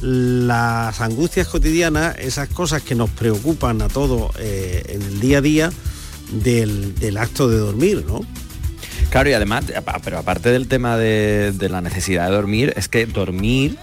las 0.00 1.00
angustias 1.00 1.48
cotidianas, 1.48 2.16
esas 2.18 2.48
cosas 2.48 2.82
que 2.82 2.94
nos 2.94 3.10
preocupan 3.10 3.82
a 3.82 3.88
todos 3.88 4.30
eh, 4.38 4.84
en 4.88 5.02
el 5.02 5.20
día 5.20 5.38
a 5.38 5.40
día, 5.40 5.72
del, 6.30 6.94
del 6.96 7.16
acto 7.16 7.48
de 7.48 7.56
dormir, 7.56 8.04
¿no? 8.06 8.20
Claro, 9.10 9.30
y 9.30 9.32
además, 9.32 9.64
pero 10.04 10.18
aparte 10.18 10.50
del 10.50 10.68
tema 10.68 10.98
de, 10.98 11.52
de 11.52 11.68
la 11.70 11.80
necesidad 11.80 12.28
de 12.28 12.34
dormir, 12.34 12.74
es 12.76 12.88
que 12.88 13.06
dormir, 13.06 13.78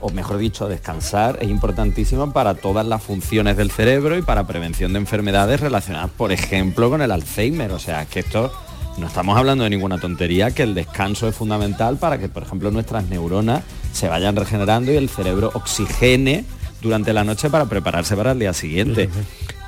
o 0.00 0.10
mejor 0.10 0.36
dicho, 0.36 0.68
descansar, 0.68 1.38
es 1.40 1.48
importantísimo 1.48 2.30
para 2.32 2.54
todas 2.54 2.86
las 2.86 3.02
funciones 3.02 3.56
del 3.56 3.70
cerebro 3.70 4.18
y 4.18 4.22
para 4.22 4.46
prevención 4.46 4.92
de 4.92 4.98
enfermedades 4.98 5.60
relacionadas, 5.60 6.10
por 6.10 6.30
ejemplo, 6.30 6.90
con 6.90 7.00
el 7.00 7.10
Alzheimer. 7.10 7.72
O 7.72 7.78
sea, 7.78 8.04
que 8.04 8.20
esto 8.20 8.52
no 8.98 9.06
estamos 9.06 9.36
hablando 9.36 9.64
de 9.64 9.70
ninguna 9.70 9.98
tontería, 9.98 10.50
que 10.50 10.62
el 10.62 10.74
descanso 10.74 11.28
es 11.28 11.34
fundamental 11.34 11.96
para 11.96 12.18
que, 12.18 12.28
por 12.28 12.42
ejemplo, 12.42 12.70
nuestras 12.70 13.04
neuronas 13.08 13.62
se 13.92 14.08
vayan 14.08 14.36
regenerando 14.36 14.92
y 14.92 14.96
el 14.96 15.08
cerebro 15.08 15.50
oxigene 15.54 16.44
durante 16.80 17.12
la 17.12 17.24
noche 17.24 17.50
para 17.50 17.66
prepararse 17.66 18.16
para 18.16 18.32
el 18.32 18.38
día 18.38 18.52
siguiente. 18.52 19.08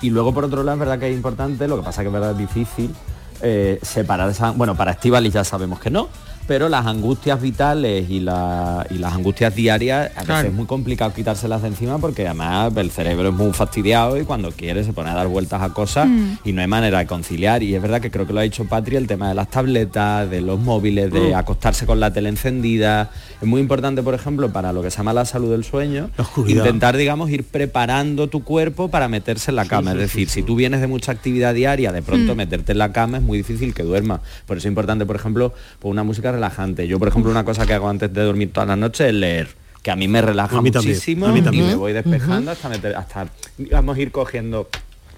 Y 0.00 0.10
luego, 0.10 0.32
por 0.32 0.44
otro 0.44 0.62
lado, 0.62 0.76
es 0.76 0.80
verdad 0.80 0.98
que 0.98 1.10
es 1.10 1.14
importante, 1.14 1.68
lo 1.68 1.76
que 1.76 1.82
pasa 1.82 2.02
que 2.02 2.08
es 2.08 2.12
verdad 2.12 2.32
es 2.32 2.38
difícil, 2.38 2.94
eh, 3.42 3.78
separar 3.82 4.30
esa, 4.30 4.50
bueno, 4.52 4.76
para 4.76 4.92
Estivali 4.92 5.30
ya 5.30 5.44
sabemos 5.44 5.78
que 5.78 5.90
no, 5.90 6.08
pero 6.48 6.68
las 6.70 6.86
angustias 6.86 7.40
vitales 7.40 8.08
y, 8.10 8.20
la- 8.20 8.84
y 8.90 8.94
las 8.98 9.12
angustias 9.12 9.54
diarias 9.54 10.06
a 10.06 10.20
veces 10.20 10.24
Claro. 10.26 10.48
es 10.48 10.54
muy 10.54 10.64
complicado 10.66 11.12
quitárselas 11.12 11.62
de 11.62 11.68
encima 11.68 11.98
porque 11.98 12.26
además 12.26 12.72
el 12.76 12.90
cerebro 12.90 13.28
es 13.28 13.34
muy 13.34 13.52
fastidiado 13.52 14.18
y 14.18 14.24
cuando 14.24 14.50
quiere 14.50 14.82
se 14.82 14.92
pone 14.94 15.10
a 15.10 15.14
dar 15.14 15.28
vueltas 15.28 15.62
a 15.62 15.68
cosas 15.74 16.08
Mm. 16.08 16.38
y 16.44 16.52
no 16.54 16.62
hay 16.62 16.66
manera 16.66 16.98
de 17.00 17.06
conciliar. 17.06 17.62
Y 17.62 17.74
es 17.74 17.82
verdad 17.82 18.00
que 18.00 18.10
creo 18.10 18.26
que 18.26 18.32
lo 18.32 18.40
ha 18.40 18.44
dicho 18.44 18.64
Patri, 18.64 18.96
el 18.96 19.06
tema 19.06 19.28
de 19.28 19.34
las 19.34 19.50
tabletas, 19.50 20.28
de 20.30 20.40
los 20.40 20.58
móviles, 20.58 21.12
de 21.12 21.32
Mm. 21.32 21.34
acostarse 21.36 21.84
con 21.86 22.00
la 22.00 22.12
tele 22.12 22.30
encendida. 22.30 23.10
Es 23.42 23.46
muy 23.46 23.60
importante, 23.60 24.02
por 24.02 24.14
ejemplo, 24.14 24.50
para 24.50 24.72
lo 24.72 24.82
que 24.82 24.90
se 24.90 24.96
llama 24.96 25.12
la 25.12 25.26
salud 25.26 25.50
del 25.50 25.64
sueño, 25.64 26.08
intentar, 26.46 26.96
digamos, 26.96 27.28
ir 27.30 27.44
preparando 27.44 28.28
tu 28.28 28.42
cuerpo 28.42 28.88
para 28.88 29.08
meterse 29.08 29.50
en 29.50 29.56
la 29.56 29.66
cama. 29.66 29.92
es 29.92 29.98
decir, 29.98 30.28
si 30.30 30.42
tú 30.42 30.56
vienes 30.56 30.80
de 30.80 30.86
mucha 30.86 31.12
actividad 31.12 31.52
diaria, 31.54 31.92
de 31.92 32.00
pronto 32.02 32.34
Mm. 32.34 32.38
meterte 32.38 32.72
en 32.72 32.78
la 32.78 32.90
cama 32.92 33.18
es 33.18 33.22
muy 33.22 33.36
difícil 33.38 33.74
que 33.74 33.82
duerma. 33.82 34.20
Por 34.46 34.56
eso 34.56 34.66
es 34.66 34.70
importante, 34.70 35.04
por 35.06 35.16
ejemplo, 35.16 35.52
pues 35.78 35.90
una 35.90 36.04
música 36.04 36.32
relajante. 36.38 36.86
Yo, 36.88 36.98
por 36.98 37.08
ejemplo, 37.08 37.30
una 37.30 37.44
cosa 37.44 37.66
que 37.66 37.74
hago 37.74 37.88
antes 37.88 38.12
de 38.12 38.22
dormir 38.22 38.50
todas 38.52 38.68
las 38.68 38.78
noches 38.78 39.08
es 39.08 39.14
leer 39.14 39.48
que 39.82 39.90
a 39.90 39.96
mí 39.96 40.08
me 40.08 40.20
relaja 40.20 40.58
A 40.58 40.62
mí 40.62 40.70
muchísimo 40.70 41.26
a 41.26 41.32
mí 41.32 41.40
y 41.52 41.60
me 41.62 41.74
voy 41.74 41.92
despejando 41.92 42.50
hasta 42.50 42.68
meter, 42.68 42.96
hasta 42.96 43.28
digamos 43.56 43.96
ir 43.98 44.10
cogiendo 44.10 44.68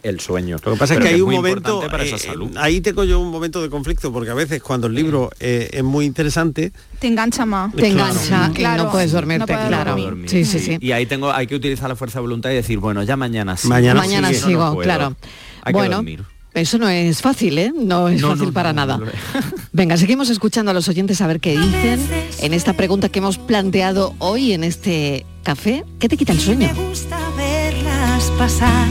el 0.03 0.18
sueño. 0.21 0.57
Lo 0.64 0.73
que 0.73 0.79
pasa 0.79 0.95
Pero 0.95 1.05
es 1.05 1.11
que 1.11 1.14
hay 1.16 1.21
un 1.21 1.31
momento, 1.33 1.81
para 1.91 2.05
esa 2.05 2.16
eh, 2.16 2.18
salud. 2.18 2.51
ahí 2.57 2.81
tengo 2.81 3.05
yo 3.05 3.21
un 3.21 3.31
momento 3.31 3.61
de 3.62 3.68
conflicto, 3.68 4.11
porque 4.12 4.31
a 4.31 4.35
veces 4.35 4.62
cuando 4.62 4.87
el 4.87 4.95
libro 4.95 5.31
eh, 5.41 5.68
es 5.73 5.83
muy 5.85 6.07
interesante, 6.07 6.73
Te 6.99 7.07
engancha 7.07 7.45
más. 7.45 7.75
Te 7.75 7.87
engancha 7.89 8.51
y 8.57 8.62
no 8.79 8.91
puedes 8.91 9.12
dormirte, 9.12 9.53
no 9.53 9.68
claro. 9.68 9.97
dormir. 9.97 10.29
Sí, 10.29 10.45
sí, 10.45 10.59
sí. 10.59 10.79
Y 10.81 10.93
ahí 10.93 11.05
tengo, 11.07 11.31
hay 11.33 11.47
que 11.47 11.55
utilizar 11.55 11.89
la 11.89 11.97
fuerza 11.97 12.18
de 12.18 12.23
voluntad 12.23 12.51
y 12.51 12.55
decir, 12.55 12.79
bueno, 12.79 13.03
ya 13.03 13.16
mañana 13.16 13.57
sí. 13.57 13.68
Mañana 13.68 14.01
Mañana 14.01 14.29
sigue. 14.29 14.41
sigo, 14.41 14.61
No, 14.61 14.66
no 14.68 14.75
puedo. 14.75 14.85
claro. 14.85 15.16
Hay 15.62 15.73
que 15.73 15.79
bueno, 15.79 15.97
dormir. 15.97 16.23
Eso 16.61 16.79
no 16.79 16.89
es 16.89 17.21
fácil, 17.23 17.59
¿eh? 17.59 17.73
No 17.75 18.09
es 18.09 18.21
No, 18.21 18.29
fácil 18.31 18.47
no, 18.47 18.53
para 18.53 18.73
no, 18.73 18.87
nada. 18.87 19.01
Venga, 19.73 19.97
seguimos 19.97 20.31
escuchando 20.31 20.71
a 20.71 20.75
los 20.75 20.89
oyentes 20.89 21.21
a 21.21 21.27
ver 21.27 21.41
qué 21.41 21.59
dicen 21.59 22.01
en 22.41 22.55
esta 22.55 22.75
pregunta 22.75 23.09
que 23.09 23.19
hemos 23.19 23.39
planteado 23.39 24.15
hoy 24.19 24.53
en 24.53 24.65
este 24.65 25.27
café. 25.43 25.85
¿Qué 25.99 26.09
te 26.09 26.17
quita 26.17 26.33
el 26.33 26.41
sueño? 26.41 26.69
Me 26.73 26.89
gusta 26.89 27.19
verlas 27.37 28.31
pasar. 28.39 28.87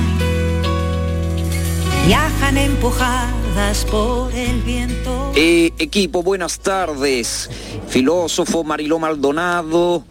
Viajan 2.08 2.58
empujadas 2.58 3.86
por 3.86 4.34
el 4.34 4.62
viento. 4.62 5.32
Eh, 5.36 5.72
equipo, 5.78 6.24
buenas 6.24 6.60
tardes. 6.60 7.50
Filósofo 7.88 8.64
Mariló 8.64 8.98
Maldonado, 9.00 10.06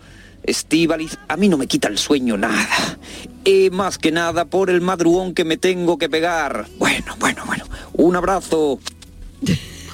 Estíbaliz, 0.48 1.18
a 1.28 1.36
mí 1.36 1.48
no 1.48 1.58
me 1.58 1.66
quita 1.66 1.88
el 1.88 1.98
sueño 1.98 2.38
nada. 2.38 2.98
Y 3.44 3.68
más 3.70 3.98
que 3.98 4.10
nada 4.10 4.46
por 4.46 4.70
el 4.70 4.80
madrugón 4.80 5.34
que 5.34 5.44
me 5.44 5.56
tengo 5.58 5.98
que 5.98 6.08
pegar. 6.08 6.66
Bueno, 6.78 7.16
bueno, 7.20 7.42
bueno. 7.46 7.64
Un 7.92 8.16
abrazo. 8.16 8.78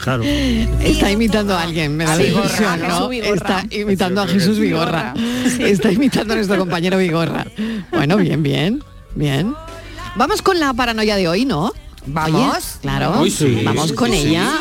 Claro. 0.02 0.22
Está 0.22 1.10
imitando 1.10 1.54
a 1.54 1.62
alguien, 1.62 1.96
me 1.96 2.04
da 2.04 2.16
la 2.16 2.22
Sí, 2.22 2.30
impresión, 2.30 2.80
¿no? 2.88 3.10
Está 3.10 3.64
imitando 3.70 4.22
a 4.22 4.28
Jesús 4.28 4.58
Vigorra. 4.58 5.14
Está 5.58 5.90
imitando 5.90 6.34
a 6.34 6.36
nuestro 6.36 6.58
compañero 6.58 6.98
Vigorra. 6.98 7.46
Bueno, 7.90 8.16
bien, 8.16 8.42
bien, 8.42 8.82
bien. 9.14 9.54
Vamos 10.16 10.40
con 10.42 10.60
la 10.60 10.72
paranoia 10.72 11.16
de 11.16 11.26
hoy, 11.26 11.44
¿no? 11.44 11.72
Vamos. 12.06 12.56
Oye, 12.56 12.78
claro. 12.82 13.20
Uy, 13.20 13.30
sí, 13.30 13.62
Vamos 13.64 13.92
con 13.92 14.10
sí. 14.10 14.18
ella. 14.18 14.52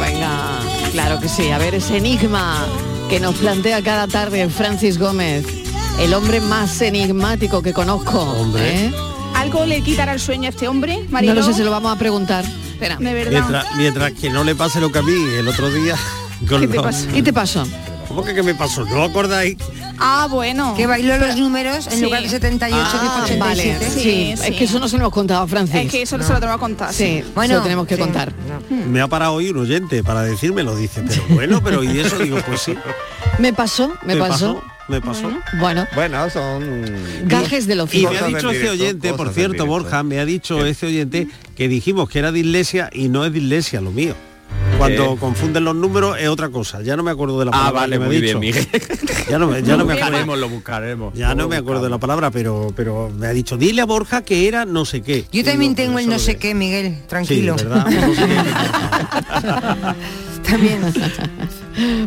Venga, 0.00 0.60
claro 0.92 1.20
que 1.20 1.28
sí. 1.28 1.50
A 1.50 1.58
ver 1.58 1.74
ese 1.74 1.98
enigma 1.98 2.64
que 3.12 3.20
nos 3.20 3.34
plantea 3.34 3.82
cada 3.82 4.08
tarde 4.08 4.48
Francis 4.48 4.98
Gómez. 4.98 5.44
El 6.00 6.14
hombre 6.14 6.40
más 6.40 6.80
enigmático 6.80 7.60
que 7.60 7.74
conozco. 7.74 8.34
¿eh? 8.56 8.90
¿Algo 9.34 9.66
le 9.66 9.82
quitará 9.82 10.14
el 10.14 10.18
sueño 10.18 10.46
a 10.46 10.48
este 10.48 10.66
hombre, 10.66 10.96
No 10.96 11.10
Mariló? 11.10 11.34
lo 11.34 11.42
sé, 11.42 11.52
se 11.52 11.62
lo 11.62 11.70
vamos 11.70 11.94
a 11.94 11.98
preguntar. 11.98 12.42
Espera. 12.42 12.96
De 12.96 13.12
verdad. 13.12 13.30
Mientras, 13.32 13.76
mientras 13.76 14.12
que 14.12 14.30
no 14.30 14.44
le 14.44 14.54
pase 14.54 14.80
lo 14.80 14.90
que 14.90 15.00
a 15.00 15.02
mí 15.02 15.12
el 15.38 15.46
otro 15.46 15.70
día. 15.70 15.94
con 16.48 16.62
¿Qué 16.62 16.68
te 16.68 16.76
los-? 16.76 17.06
¿Qué 17.12 17.22
te 17.22 17.34
pasó? 17.34 17.66
¿Cómo 18.14 18.24
que 18.26 18.34
qué 18.34 18.42
me 18.42 18.54
pasó? 18.54 18.84
¿No 18.84 19.02
acordáis? 19.04 19.56
Ah, 19.98 20.26
bueno. 20.30 20.74
Que 20.76 20.86
bailó 20.86 21.16
los 21.16 21.36
números 21.36 21.86
en 21.86 21.92
Sí. 21.94 22.00
lugar 22.02 22.22
de 22.22 22.28
78 22.28 22.86
Ah, 22.92 23.24
tipo 23.26 23.38
vale, 23.40 23.62
87. 23.76 23.90
sí, 24.02 24.32
es 24.32 24.56
que 24.56 24.64
eso 24.64 24.78
no 24.78 24.86
se 24.86 24.96
lo 24.98 25.04
hemos 25.04 25.14
contado 25.14 25.42
a 25.44 25.46
Francis. 25.46 25.76
Es 25.76 25.90
que 25.90 26.02
eso 26.02 26.18
no. 26.18 26.24
se 26.24 26.32
lo 26.34 26.38
tengo 26.40 26.52
que 26.52 26.58
contar. 26.58 26.92
Sí, 26.92 27.22
Sí. 27.24 27.30
bueno, 27.34 27.54
lo 27.56 27.62
tenemos 27.62 27.86
que 27.86 27.96
contar. 27.96 28.30
Me 28.68 29.00
ha 29.00 29.08
parado 29.08 29.32
hoy 29.32 29.48
un 29.48 29.58
oyente 29.58 30.04
para 30.04 30.22
decírmelo. 30.24 30.76
Dice, 30.76 31.02
pero 31.08 31.22
bueno, 31.30 31.62
pero 31.64 31.82
y 31.82 31.98
eso 32.00 32.18
digo, 32.18 32.38
pues 32.46 32.60
sí. 32.60 32.74
Me 33.38 33.54
pasó, 33.54 33.90
me, 34.04 34.14
pasó. 34.16 34.62
Me 34.88 35.00
pasó. 35.00 35.30
Bueno, 35.58 35.86
Bueno, 35.94 36.28
son... 36.28 36.94
gajes 37.24 37.66
del 37.66 37.78
Y 37.78 37.80
oficio. 37.80 38.10
me 38.10 38.18
ha 38.18 38.26
dicho 38.26 38.50
ese 38.50 38.68
oyente, 38.68 39.14
por 39.14 39.32
cierto, 39.32 39.64
Borja, 39.64 40.02
me 40.02 40.18
ha 40.18 40.26
dicho 40.26 40.66
ese 40.66 40.84
oyente 40.86 41.28
que 41.56 41.68
dijimos 41.68 42.10
que 42.10 42.18
era 42.18 42.30
de 42.30 42.40
iglesia 42.40 42.90
y 42.92 43.08
no 43.08 43.24
es 43.24 43.32
de 43.32 43.38
iglesia 43.38 43.80
lo 43.80 43.90
mío. 43.90 44.14
Cuando 44.78 45.14
¿Qué? 45.14 45.20
confunden 45.20 45.64
los 45.64 45.76
números 45.76 46.16
es 46.18 46.28
otra 46.28 46.48
cosa. 46.48 46.82
Ya 46.82 46.96
no 46.96 47.02
me 47.02 47.10
acuerdo 47.10 47.38
de 47.38 47.44
la 47.44 47.50
Ah, 47.54 47.70
palabra 47.72 47.80
vale, 47.82 47.92
que 47.94 47.98
me 48.00 48.04
ha 48.04 48.08
muy 48.08 48.20
dicho. 48.20 48.40
bien, 48.40 48.54
Miguel. 48.54 48.68
Ya 49.30 49.38
no 49.38 49.46
me, 49.46 49.62
ya 49.62 49.76
no 49.76 49.84
me 49.84 50.00
acuerdo. 50.00 50.36
lo 50.36 50.48
buscaremos. 50.48 51.14
Ya 51.14 51.34
no 51.34 51.46
me 51.48 51.56
acuerdo 51.56 51.82
de 51.84 51.90
la 51.90 51.98
palabra, 51.98 52.30
pero 52.30 52.72
pero 52.74 53.10
me 53.16 53.26
ha 53.26 53.30
dicho, 53.32 53.56
dile 53.56 53.82
a 53.82 53.86
Borja 53.86 54.22
que 54.22 54.48
era 54.48 54.64
no 54.64 54.84
sé 54.84 55.02
qué. 55.02 55.24
Yo 55.32 55.40
Y 55.40 55.44
también 55.44 55.74
tengo 55.74 55.98
el 55.98 56.08
no 56.08 56.18
sé 56.18 56.36
qué, 56.36 56.54
Miguel, 56.54 56.98
tranquilo. 57.06 57.56
Sí, 57.58 57.64
¿verdad? 57.64 57.86
también. 60.42 60.80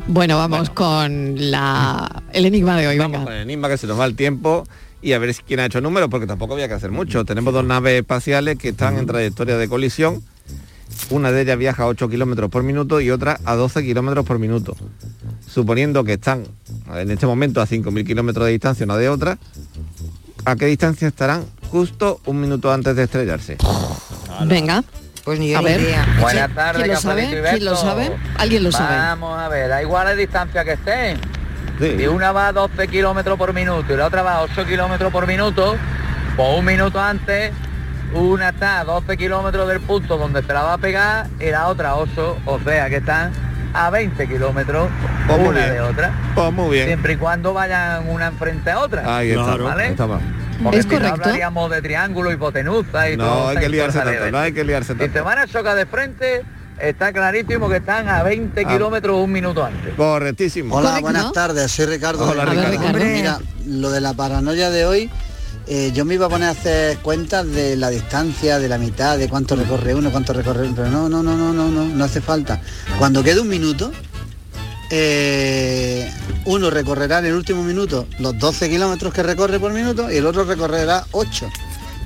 Bueno, 0.08 0.38
vamos 0.38 0.70
con 0.70 1.36
la 1.52 2.24
el 2.34 2.46
enigma 2.46 2.76
de 2.78 2.88
hoy. 2.88 2.98
Vamos 2.98 3.14
venga. 3.14 3.26
con 3.26 3.34
el 3.34 3.41
enigma 3.43 3.70
que 3.70 3.78
se 3.78 3.88
nos 3.88 4.00
va 4.00 4.06
el 4.06 4.16
tiempo 4.16 4.64
y 5.02 5.14
a 5.14 5.20
ver 5.20 5.34
si 5.34 5.43
quién 5.43 5.60
ha 5.60 5.66
hecho 5.66 5.82
números, 5.82 6.10
porque 6.10 6.28
tampoco 6.28 6.54
había 6.54 6.68
que 6.68 6.74
hacer 6.74 6.91
mucho. 6.91 7.26
Tenemos 7.26 7.54
dos 7.54 7.64
naves 7.64 8.00
espaciales 8.02 8.58
que 8.58 8.70
están 8.70 8.98
en 8.98 9.06
trayectoria 9.06 9.58
de 9.58 9.68
colisión. 9.68 10.24
Una 11.10 11.32
de 11.32 11.42
ellas 11.42 11.58
viaja 11.58 11.84
a 11.84 11.88
8 11.88 12.10
kilómetros 12.10 12.50
por 12.50 12.64
minuto 12.64 13.00
y 13.02 13.12
otra 13.12 13.40
a 13.46 13.56
12 13.56 13.84
kilómetros 13.84 14.26
por 14.26 14.40
minuto. 14.40 14.76
Suponiendo 15.48 16.04
que 16.04 16.14
están 16.14 16.46
en 16.94 17.12
este 17.12 17.26
momento 17.26 17.62
a 17.62 17.68
5.000 17.68 18.06
kilómetros 18.06 18.46
de 18.46 18.52
distancia 18.54 18.86
una 18.86 18.98
de 18.98 19.10
otra, 19.10 19.38
¿a 20.46 20.56
qué 20.56 20.66
distancia 20.66 21.08
estarán 21.08 21.46
justo 21.70 22.22
un 22.26 22.42
minuto 22.42 22.72
antes 22.72 22.96
de 22.96 23.04
estrellarse? 23.04 23.58
Venga. 24.46 24.84
Pues 25.24 25.40
ni 25.40 25.56
A 25.56 25.62
ver. 25.62 25.82
Buenas 26.22 26.54
tardes, 26.54 26.84
¿Quién 26.84 26.94
lo 26.94 27.02
sabe? 27.02 27.44
¿Quién 27.50 27.66
lo 27.66 27.76
sabe? 27.76 28.12
¿Alguien 28.38 28.64
lo 28.64 28.72
sabe? 28.72 28.96
Vamos 28.96 29.40
a 29.40 29.50
ver, 29.50 29.70
da 29.70 29.82
igual 29.82 30.06
la 30.06 30.16
distancia 30.16 30.64
que 30.64 30.74
estén. 30.74 31.20
Si 31.80 32.08
una 32.08 32.32
va 32.32 32.50
a 32.50 32.54
12 32.54 32.88
kilómetros 32.88 33.38
por 33.38 33.54
minuto 33.54 33.94
y 33.94 33.98
la 33.98 34.06
otra 34.06 34.22
va 34.22 34.36
a 34.36 34.42
8 34.44 34.66
kilómetros 34.66 35.12
por 35.12 35.26
minuto, 35.28 35.76
pues 36.38 36.60
un 36.60 36.64
minuto 36.64 37.02
antes, 37.02 37.52
una 38.14 38.49
está 38.49 38.80
a 38.80 38.84
12 38.86 39.18
kilómetros 39.18 39.68
del 39.68 39.82
punto 39.82 40.18
donde 40.18 40.41
se 40.43 40.53
la 40.53 40.62
va 40.64 40.74
a 40.74 40.78
pegar 40.78 41.28
y 41.39 41.49
la 41.51 41.68
otra 41.68 41.95
8, 41.95 42.38
o 42.45 42.60
sea 42.60 42.89
que 42.89 42.97
están 42.97 43.32
a 43.74 43.89
20 43.89 44.28
kilómetros 44.28 44.89
Pues 45.28 45.39
una 45.39 45.51
bien. 45.60 45.72
de 45.74 45.82
otra. 45.82 46.12
Pues 46.34 46.53
muy 46.53 46.70
bien. 46.76 46.88
Siempre 46.88 47.14
y 47.14 47.18
cuando 47.18 47.53
vayan 47.53 48.08
una 48.08 48.28
enfrente 48.28 48.72
a 48.72 48.80
otra. 48.80 49.18
Ahí 49.18 49.32
está, 49.32 49.56
¿vale? 49.58 49.84
ahí 49.84 49.91
está. 49.91 50.08
Porque 50.08 50.78
Es 50.78 50.86
si 50.86 50.89
no 50.91 50.95
correcto. 50.99 51.22
hablaríamos 51.24 51.70
de 51.72 51.82
triángulo, 51.82 52.32
hipotenusa 52.32 53.10
y 53.10 53.18
No, 53.18 53.26
todo. 53.26 53.47
hay 53.49 53.58
que 53.58 53.68
liarse 53.70 53.99
tanto, 53.99 54.32
no 54.32 54.38
hay 54.39 54.53
que 54.53 54.64
liarse 54.64 54.93
Si 54.93 54.99
tanto. 54.99 55.14
te 55.14 55.20
van 55.20 55.38
a 55.39 55.47
chocar 55.47 55.76
de 55.76 55.86
frente, 55.86 56.43
está 56.80 57.12
clarísimo 57.12 57.68
que 57.68 57.78
están 57.78 58.08
a 58.08 58.24
20 58.24 58.64
Ah. 58.66 58.70
kilómetros 58.72 59.18
un 59.22 59.32
minuto 59.34 59.66
antes. 59.66 59.93
Correctísimo. 59.95 60.76
Hola, 60.76 60.99
buenas 61.01 61.34
tardes, 61.34 61.70
soy 61.72 61.88
Ricardo. 61.88 62.30
Hola, 62.30 62.45
Ricardo. 62.45 62.97
Mira, 62.97 63.39
lo 63.66 63.91
de 63.91 63.99
la 63.99 64.14
paranoia 64.14 64.70
de 64.70 64.86
hoy, 64.86 65.12
eh, 65.68 65.91
yo 65.93 66.05
me 66.05 66.13
iba 66.13 66.28
a 66.28 66.30
poner 66.30 66.49
a 66.49 66.51
hacer 66.51 66.99
cuentas 66.99 67.47
de 67.47 67.76
la 67.76 67.89
distancia, 67.89 68.59
de 68.59 68.70
la 68.70 68.78
mitad, 68.78 69.18
de 69.18 69.28
cuánto 69.28 69.55
recorre 69.55 69.95
uno, 69.95 70.11
cuánto 70.11 70.34
recorre 70.34 70.68
uno, 70.68 70.76
pero 70.76 70.89
no, 70.89 71.09
no, 71.09 71.24
no, 71.24 71.36
no, 71.36 71.53
no, 71.53 71.70
no, 71.70 71.86
no 71.86 72.03
hace 72.03 72.22
falta. 72.22 72.61
Cuando 72.99 73.24
quede 73.24 73.39
un 73.39 73.47
minuto, 73.47 73.91
eh, 74.91 76.11
uno 76.45 76.70
recorrerá 76.70 77.20
en 77.20 77.26
el 77.26 77.34
último 77.34 77.63
minuto 77.63 78.07
los 78.20 78.38
12 78.38 78.70
kilómetros 78.70 79.13
que 79.13 79.24
recorre 79.24 79.59
por 79.59 79.74
minuto 79.74 80.11
y 80.11 80.18
el 80.18 80.26
otro 80.26 80.43
recorrerá 80.43 81.05
8, 81.11 81.49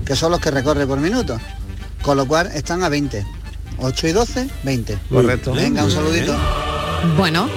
que 0.05 0.15
son 0.15 0.31
los 0.31 0.39
que 0.39 0.51
recorre 0.51 0.87
por 0.87 0.99
minuto. 0.99 1.39
Con 2.01 2.15
lo 2.15 2.25
cual 2.25 2.47
están 2.53 2.83
a 2.83 2.89
20. 2.89 3.25
8 3.79 4.07
y 4.07 4.11
12, 4.11 4.49
20. 4.63 4.97
Correcto. 5.09 5.53
Venga, 5.53 5.83
un 5.83 5.91
saludito. 5.91 6.35
Bueno, 7.17 7.49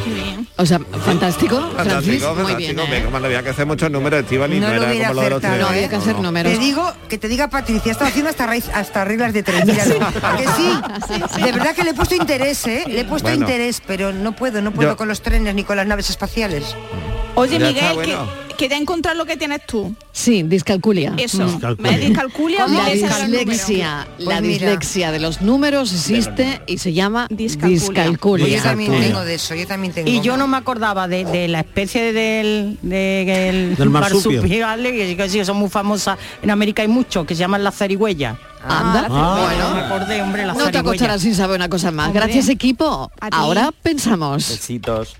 o 0.56 0.66
sea, 0.66 0.78
fantástico, 1.04 1.56
Francis, 1.74 2.22
Fantástico, 2.22 2.34
muy 2.34 2.54
bien. 2.54 2.78
¿eh? 2.78 3.04
Venga, 3.04 3.16
había 3.26 3.42
que 3.42 3.50
hacer 3.50 3.66
muchos 3.66 3.90
números, 3.90 4.20
Estivali, 4.22 4.60
no, 4.60 4.68
No 4.68 4.74
lo 4.74 4.82
era 4.88 5.08
como 5.08 5.14
lo 5.14 5.22
de 5.22 5.30
los. 5.30 5.42
No 5.42 5.66
había 5.68 5.88
que 5.88 5.96
hacer 5.96 6.14
no. 6.16 6.22
números. 6.22 6.52
Te 6.52 6.58
digo, 6.58 6.92
que 7.08 7.18
te 7.18 7.28
diga 7.28 7.48
Patricia, 7.48 7.92
estaba 7.92 8.08
haciendo 8.10 8.30
hasta, 8.30 8.46
raíz- 8.46 8.70
hasta 8.72 9.04
reglas 9.04 9.32
de 9.32 9.42
tres, 9.42 9.64
míralo. 9.66 9.96
¿A 10.22 10.36
que 10.36 10.46
sí? 10.56 11.40
De 11.42 11.52
verdad 11.52 11.74
que 11.74 11.84
le 11.84 11.90
he 11.90 11.94
puesto 11.94 12.14
interés, 12.14 12.66
¿eh? 12.66 12.84
Le 12.86 13.00
he 13.00 13.04
puesto 13.04 13.28
Bueno. 13.28 13.42
interés, 13.44 13.82
pero 13.86 14.12
no 14.12 14.32
puedo, 14.32 14.62
no 14.62 14.72
puedo 14.72 14.90
Yo- 14.90 14.96
con 14.96 15.08
los 15.08 15.22
trenes 15.22 15.54
ni 15.54 15.64
con 15.64 15.76
las 15.76 15.86
naves 15.86 16.10
espaciales. 16.10 16.76
Oye, 17.34 17.58
Ya 17.58 17.66
Miguel, 17.66 17.76
está, 17.84 17.92
bueno. 17.94 18.28
que, 18.48 18.51
que 18.54 18.68
te 18.68 18.74
ha 18.74 18.78
encontrado 18.78 19.16
lo 19.18 19.24
que 19.26 19.36
tienes 19.36 19.64
tú. 19.66 19.94
Sí, 20.12 20.42
discalculia. 20.42 21.14
Eso. 21.16 21.42
Mm. 21.46 21.76
¿Ves? 21.78 22.00
Discalculia. 22.00 22.66
La 22.68 22.90
dislexia, 22.90 24.06
Pues 24.16 24.28
la 24.28 24.40
dislexia 24.40 25.10
de 25.12 25.20
los 25.20 25.40
números 25.42 25.92
existe 25.92 26.60
y 26.66 26.78
se 26.78 26.92
llama 26.92 27.26
Discalculia. 27.30 27.80
discalculia. 27.80 28.46
Pues 28.46 28.56
yo 28.56 28.62
también 28.62 28.90
Discalculia. 28.92 29.08
tengo 29.18 29.24
de 29.24 29.34
eso, 29.34 29.54
yo 29.54 29.66
también 29.66 29.92
tengo. 29.92 30.10
Y 30.10 30.20
yo 30.20 30.36
no 30.36 30.46
me 30.46 30.56
acordaba 30.56 31.08
de, 31.08 31.24
de 31.24 31.48
la 31.48 31.60
especie 31.60 32.12
del, 32.12 32.78
de- 32.82 33.24
del 33.26 33.76
Del 33.82 33.90
marsupio. 33.90 34.40
marsupial, 34.42 34.82
que, 34.82 35.16
que 35.16 35.28
sí, 35.28 35.44
son 35.44 35.56
muy 35.56 35.68
famosas. 35.70 36.18
En 36.42 36.50
América 36.50 36.82
hay 36.82 36.88
muchos 36.88 37.26
que 37.26 37.34
se 37.34 37.40
llaman 37.40 37.64
la 37.64 37.70
zarigüeya. 37.72 38.38
Anda, 38.64 39.08
Ah. 39.10 39.40
Bueno, 39.42 39.74
me 39.74 39.80
acordé, 39.80 40.22
hombre, 40.22 40.42
la 40.46 40.52
no 40.52 40.58
te 40.58 40.64
zarigüeya. 40.66 40.80
acostarás 40.80 41.22
sin 41.22 41.34
saber 41.34 41.56
una 41.56 41.68
cosa 41.68 41.90
más. 41.90 42.08
Hombre. 42.08 42.20
Gracias 42.22 42.48
equipo. 42.48 43.10
Ahora 43.30 43.70
pensamos. 43.82 44.48
Besitos. 44.48 45.16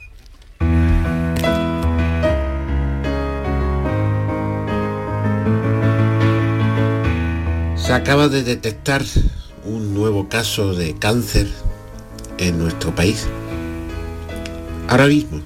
Se 7.82 7.92
acaba 7.92 8.28
de 8.28 8.44
detectar 8.44 9.02
un 9.64 9.92
nuevo 9.92 10.28
caso 10.28 10.72
de 10.72 10.94
cáncer 10.94 11.48
en 12.38 12.56
nuestro 12.56 12.94
país. 12.94 13.26
Ahora 14.88 15.08
mismo, 15.08 15.40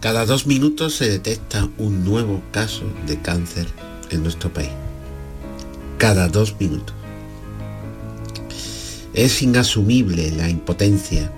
cada 0.00 0.24
dos 0.24 0.46
minutos 0.46 0.94
se 0.94 1.10
detecta 1.10 1.68
un 1.76 2.06
nuevo 2.06 2.40
caso 2.52 2.84
de 3.06 3.20
cáncer 3.20 3.66
en 4.08 4.22
nuestro 4.22 4.50
país. 4.50 4.70
Cada 5.98 6.26
dos 6.28 6.56
minutos. 6.58 6.96
Es 9.12 9.42
inasumible 9.42 10.30
la 10.30 10.48
impotencia. 10.48 11.30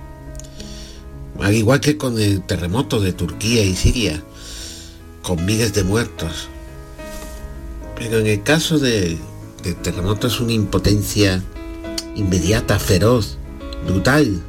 Al 1.41 1.53
igual 1.53 1.81
que 1.81 1.97
con 1.97 2.17
el 2.21 2.41
terremoto 2.41 3.01
de 3.01 3.11
Turquía 3.11 3.65
y 3.65 3.75
Siria, 3.75 4.23
con 5.21 5.45
miles 5.45 5.73
de 5.73 5.83
muertos. 5.83 6.47
Pero 7.97 8.19
en 8.19 8.27
el 8.27 8.43
caso 8.43 8.79
de, 8.79 9.17
del 9.63 9.75
terremoto 9.75 10.27
es 10.27 10.39
una 10.39 10.53
impotencia 10.53 11.41
inmediata, 12.15 12.79
feroz, 12.79 13.37
brutal, 13.85 14.41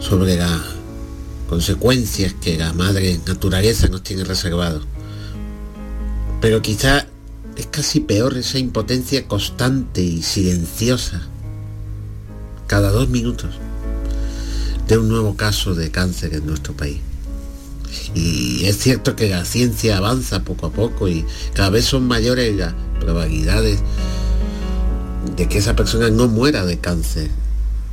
sobre 0.00 0.36
las 0.36 0.60
consecuencias 1.48 2.34
que 2.34 2.58
la 2.58 2.72
madre 2.72 3.18
naturaleza 3.26 3.88
nos 3.88 4.02
tiene 4.02 4.24
reservado. 4.24 4.82
Pero 6.40 6.62
quizá 6.62 7.06
es 7.56 7.66
casi 7.66 8.00
peor 8.00 8.36
esa 8.36 8.58
impotencia 8.58 9.26
constante 9.26 10.02
y 10.02 10.22
silenciosa, 10.22 11.22
cada 12.66 12.90
dos 12.90 13.08
minutos, 13.08 13.54
de 14.86 14.98
un 14.98 15.08
nuevo 15.08 15.36
caso 15.36 15.74
de 15.74 15.90
cáncer 15.90 16.34
en 16.34 16.46
nuestro 16.46 16.74
país. 16.74 17.00
Y 18.14 18.66
es 18.66 18.78
cierto 18.78 19.16
que 19.16 19.28
la 19.28 19.44
ciencia 19.44 19.96
avanza 19.96 20.44
poco 20.44 20.66
a 20.66 20.72
poco 20.72 21.08
y 21.08 21.24
cada 21.54 21.70
vez 21.70 21.86
son 21.86 22.06
mayores 22.06 22.54
las 22.56 22.74
probabilidades 23.00 23.80
de 25.36 25.48
que 25.48 25.58
esa 25.58 25.76
persona 25.76 26.10
no 26.10 26.28
muera 26.28 26.64
de 26.64 26.78
cáncer. 26.78 27.28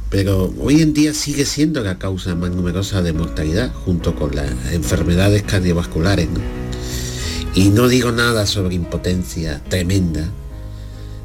pero 0.09 0.53
hoy 0.61 0.81
en 0.81 0.93
día 0.93 1.13
sigue 1.13 1.45
siendo 1.45 1.81
la 1.83 1.97
causa 1.97 2.35
más 2.35 2.51
numerosa 2.51 3.01
de 3.01 3.11
mortalidad 3.11 3.73
junto 3.73 4.15
con 4.15 4.35
las 4.35 4.49
enfermedades 4.71 5.43
cardiovasculares. 5.43 6.29
Y 7.53 7.69
no 7.69 7.87
digo 7.87 8.11
nada 8.11 8.45
sobre 8.45 8.75
impotencia 8.75 9.61
tremenda 9.67 10.29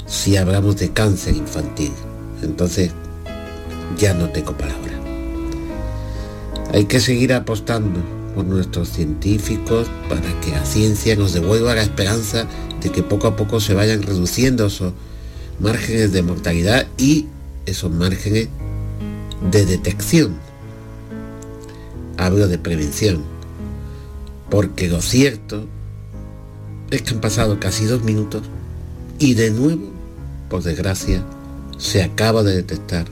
si 0.07 0.37
hablamos 0.37 0.77
de 0.77 0.93
cáncer 0.93 1.37
infantil. 1.37 1.93
Entonces 2.43 2.91
ya 3.99 4.15
no 4.15 4.31
tengo 4.31 4.57
palabra. 4.57 4.93
Hay 6.73 6.87
que 6.87 7.01
seguir 7.01 7.33
apostando 7.33 8.01
por 8.35 8.45
nuestros 8.45 8.89
científicos 8.89 9.89
para 10.09 10.41
que 10.41 10.53
la 10.53 10.65
ciencia 10.65 11.17
nos 11.17 11.33
devuelva 11.33 11.75
la 11.75 11.83
esperanza 11.83 12.47
de 12.81 12.91
que 12.91 13.03
poco 13.03 13.27
a 13.29 13.37
poco 13.37 13.61
se 13.61 13.75
vayan 13.75 14.03
reduciendo 14.03 14.67
esos 14.67 14.93
márgenes 15.59 16.13
de 16.13 16.23
mortalidad 16.23 16.87
y 16.97 17.27
esos 17.67 17.91
márgenes 17.91 18.49
de 19.51 19.67
detección. 19.67 20.35
Hablo 22.17 22.49
de 22.49 22.59
prevención, 22.59 23.23
porque 24.51 24.89
lo 24.89 25.01
cierto 25.01 25.67
es 26.91 27.03
que 27.03 27.15
han 27.15 27.21
pasado 27.21 27.61
casi 27.61 27.85
dos 27.85 28.03
minutos 28.03 28.43
y 29.19 29.35
de 29.35 29.51
nuevo, 29.51 29.91
por 30.49 30.63
desgracia, 30.63 31.23
se 31.79 32.03
acaba 32.03 32.43
de 32.43 32.57
detectar 32.57 33.07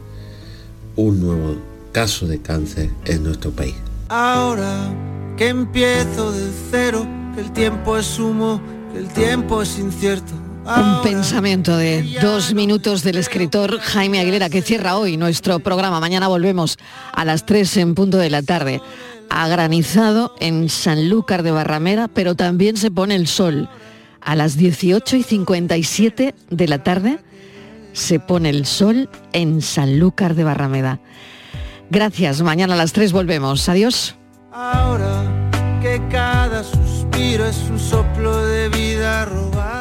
un 0.97 1.21
nuevo 1.21 1.57
caso 1.93 2.27
de 2.27 2.41
cáncer 2.41 2.91
en 3.05 3.25
nuestro 3.25 3.51
país. 3.51 3.75
Ahora 4.09 4.91
que 5.37 5.49
empiezo 5.49 6.33
de 6.33 6.51
cero, 6.71 7.07
que 7.35 7.43
el 7.43 7.53
tiempo 7.53 7.97
es 7.97 8.19
que 8.19 8.61
el 8.95 9.09
tiempo 9.09 9.63
es 9.63 9.79
incierto. 9.79 10.33
Un 10.65 11.03
pensamiento 11.03 11.79
de 11.79 12.19
dos 12.21 12.53
minutos 12.53 13.03
del 13.03 13.17
escritor 13.17 13.81
Jaime 13.81 14.21
Aguilera 14.21 14.51
que 14.51 14.61
cierra 14.61 14.99
hoy 14.99 15.17
nuestro 15.17 15.61
programa. 15.61 15.99
Mañana 15.99 16.29
volvemos 16.29 16.77
a 17.13 17.25
las 17.25 17.47
3 17.47 17.79
en 17.79 17.95
punto 17.95 18.19
de 18.19 18.29
la 18.29 18.43
tarde. 18.43 18.83
Ha 19.31 19.49
granizado 19.49 20.35
en 20.41 20.69
Sanlúcar 20.69 21.43
de 21.43 21.53
Barrameda, 21.53 22.09
pero 22.09 22.35
también 22.35 22.77
se 22.77 22.91
pone 22.91 23.15
el 23.15 23.29
sol. 23.29 23.71
A 24.21 24.37
las 24.37 24.59
18 24.59 25.17
y 25.17 25.23
57 25.23 26.35
de 26.51 26.69
la 26.69 26.83
tarde 26.83 27.19
se 27.95 28.21
pone 28.21 28.51
el 28.51 28.67
sol 28.67 29.09
en 29.33 29.63
Sanlúcar 29.63 30.35
de 30.35 30.45
Barrameda. 30.45 31.01
Gracias, 31.91 32.43
mañana 32.43 32.75
a 32.75 32.77
las 32.77 32.93
3 32.93 33.13
volvemos. 33.13 33.69
Adiós. 33.71 34.17
Ahora 34.53 35.25
que 35.81 36.01
cada 36.11 36.63
es 37.21 37.69
un 37.69 37.81
soplo 37.81 38.47
de 38.47 38.69
vida 38.69 39.25
robada. 39.25 39.78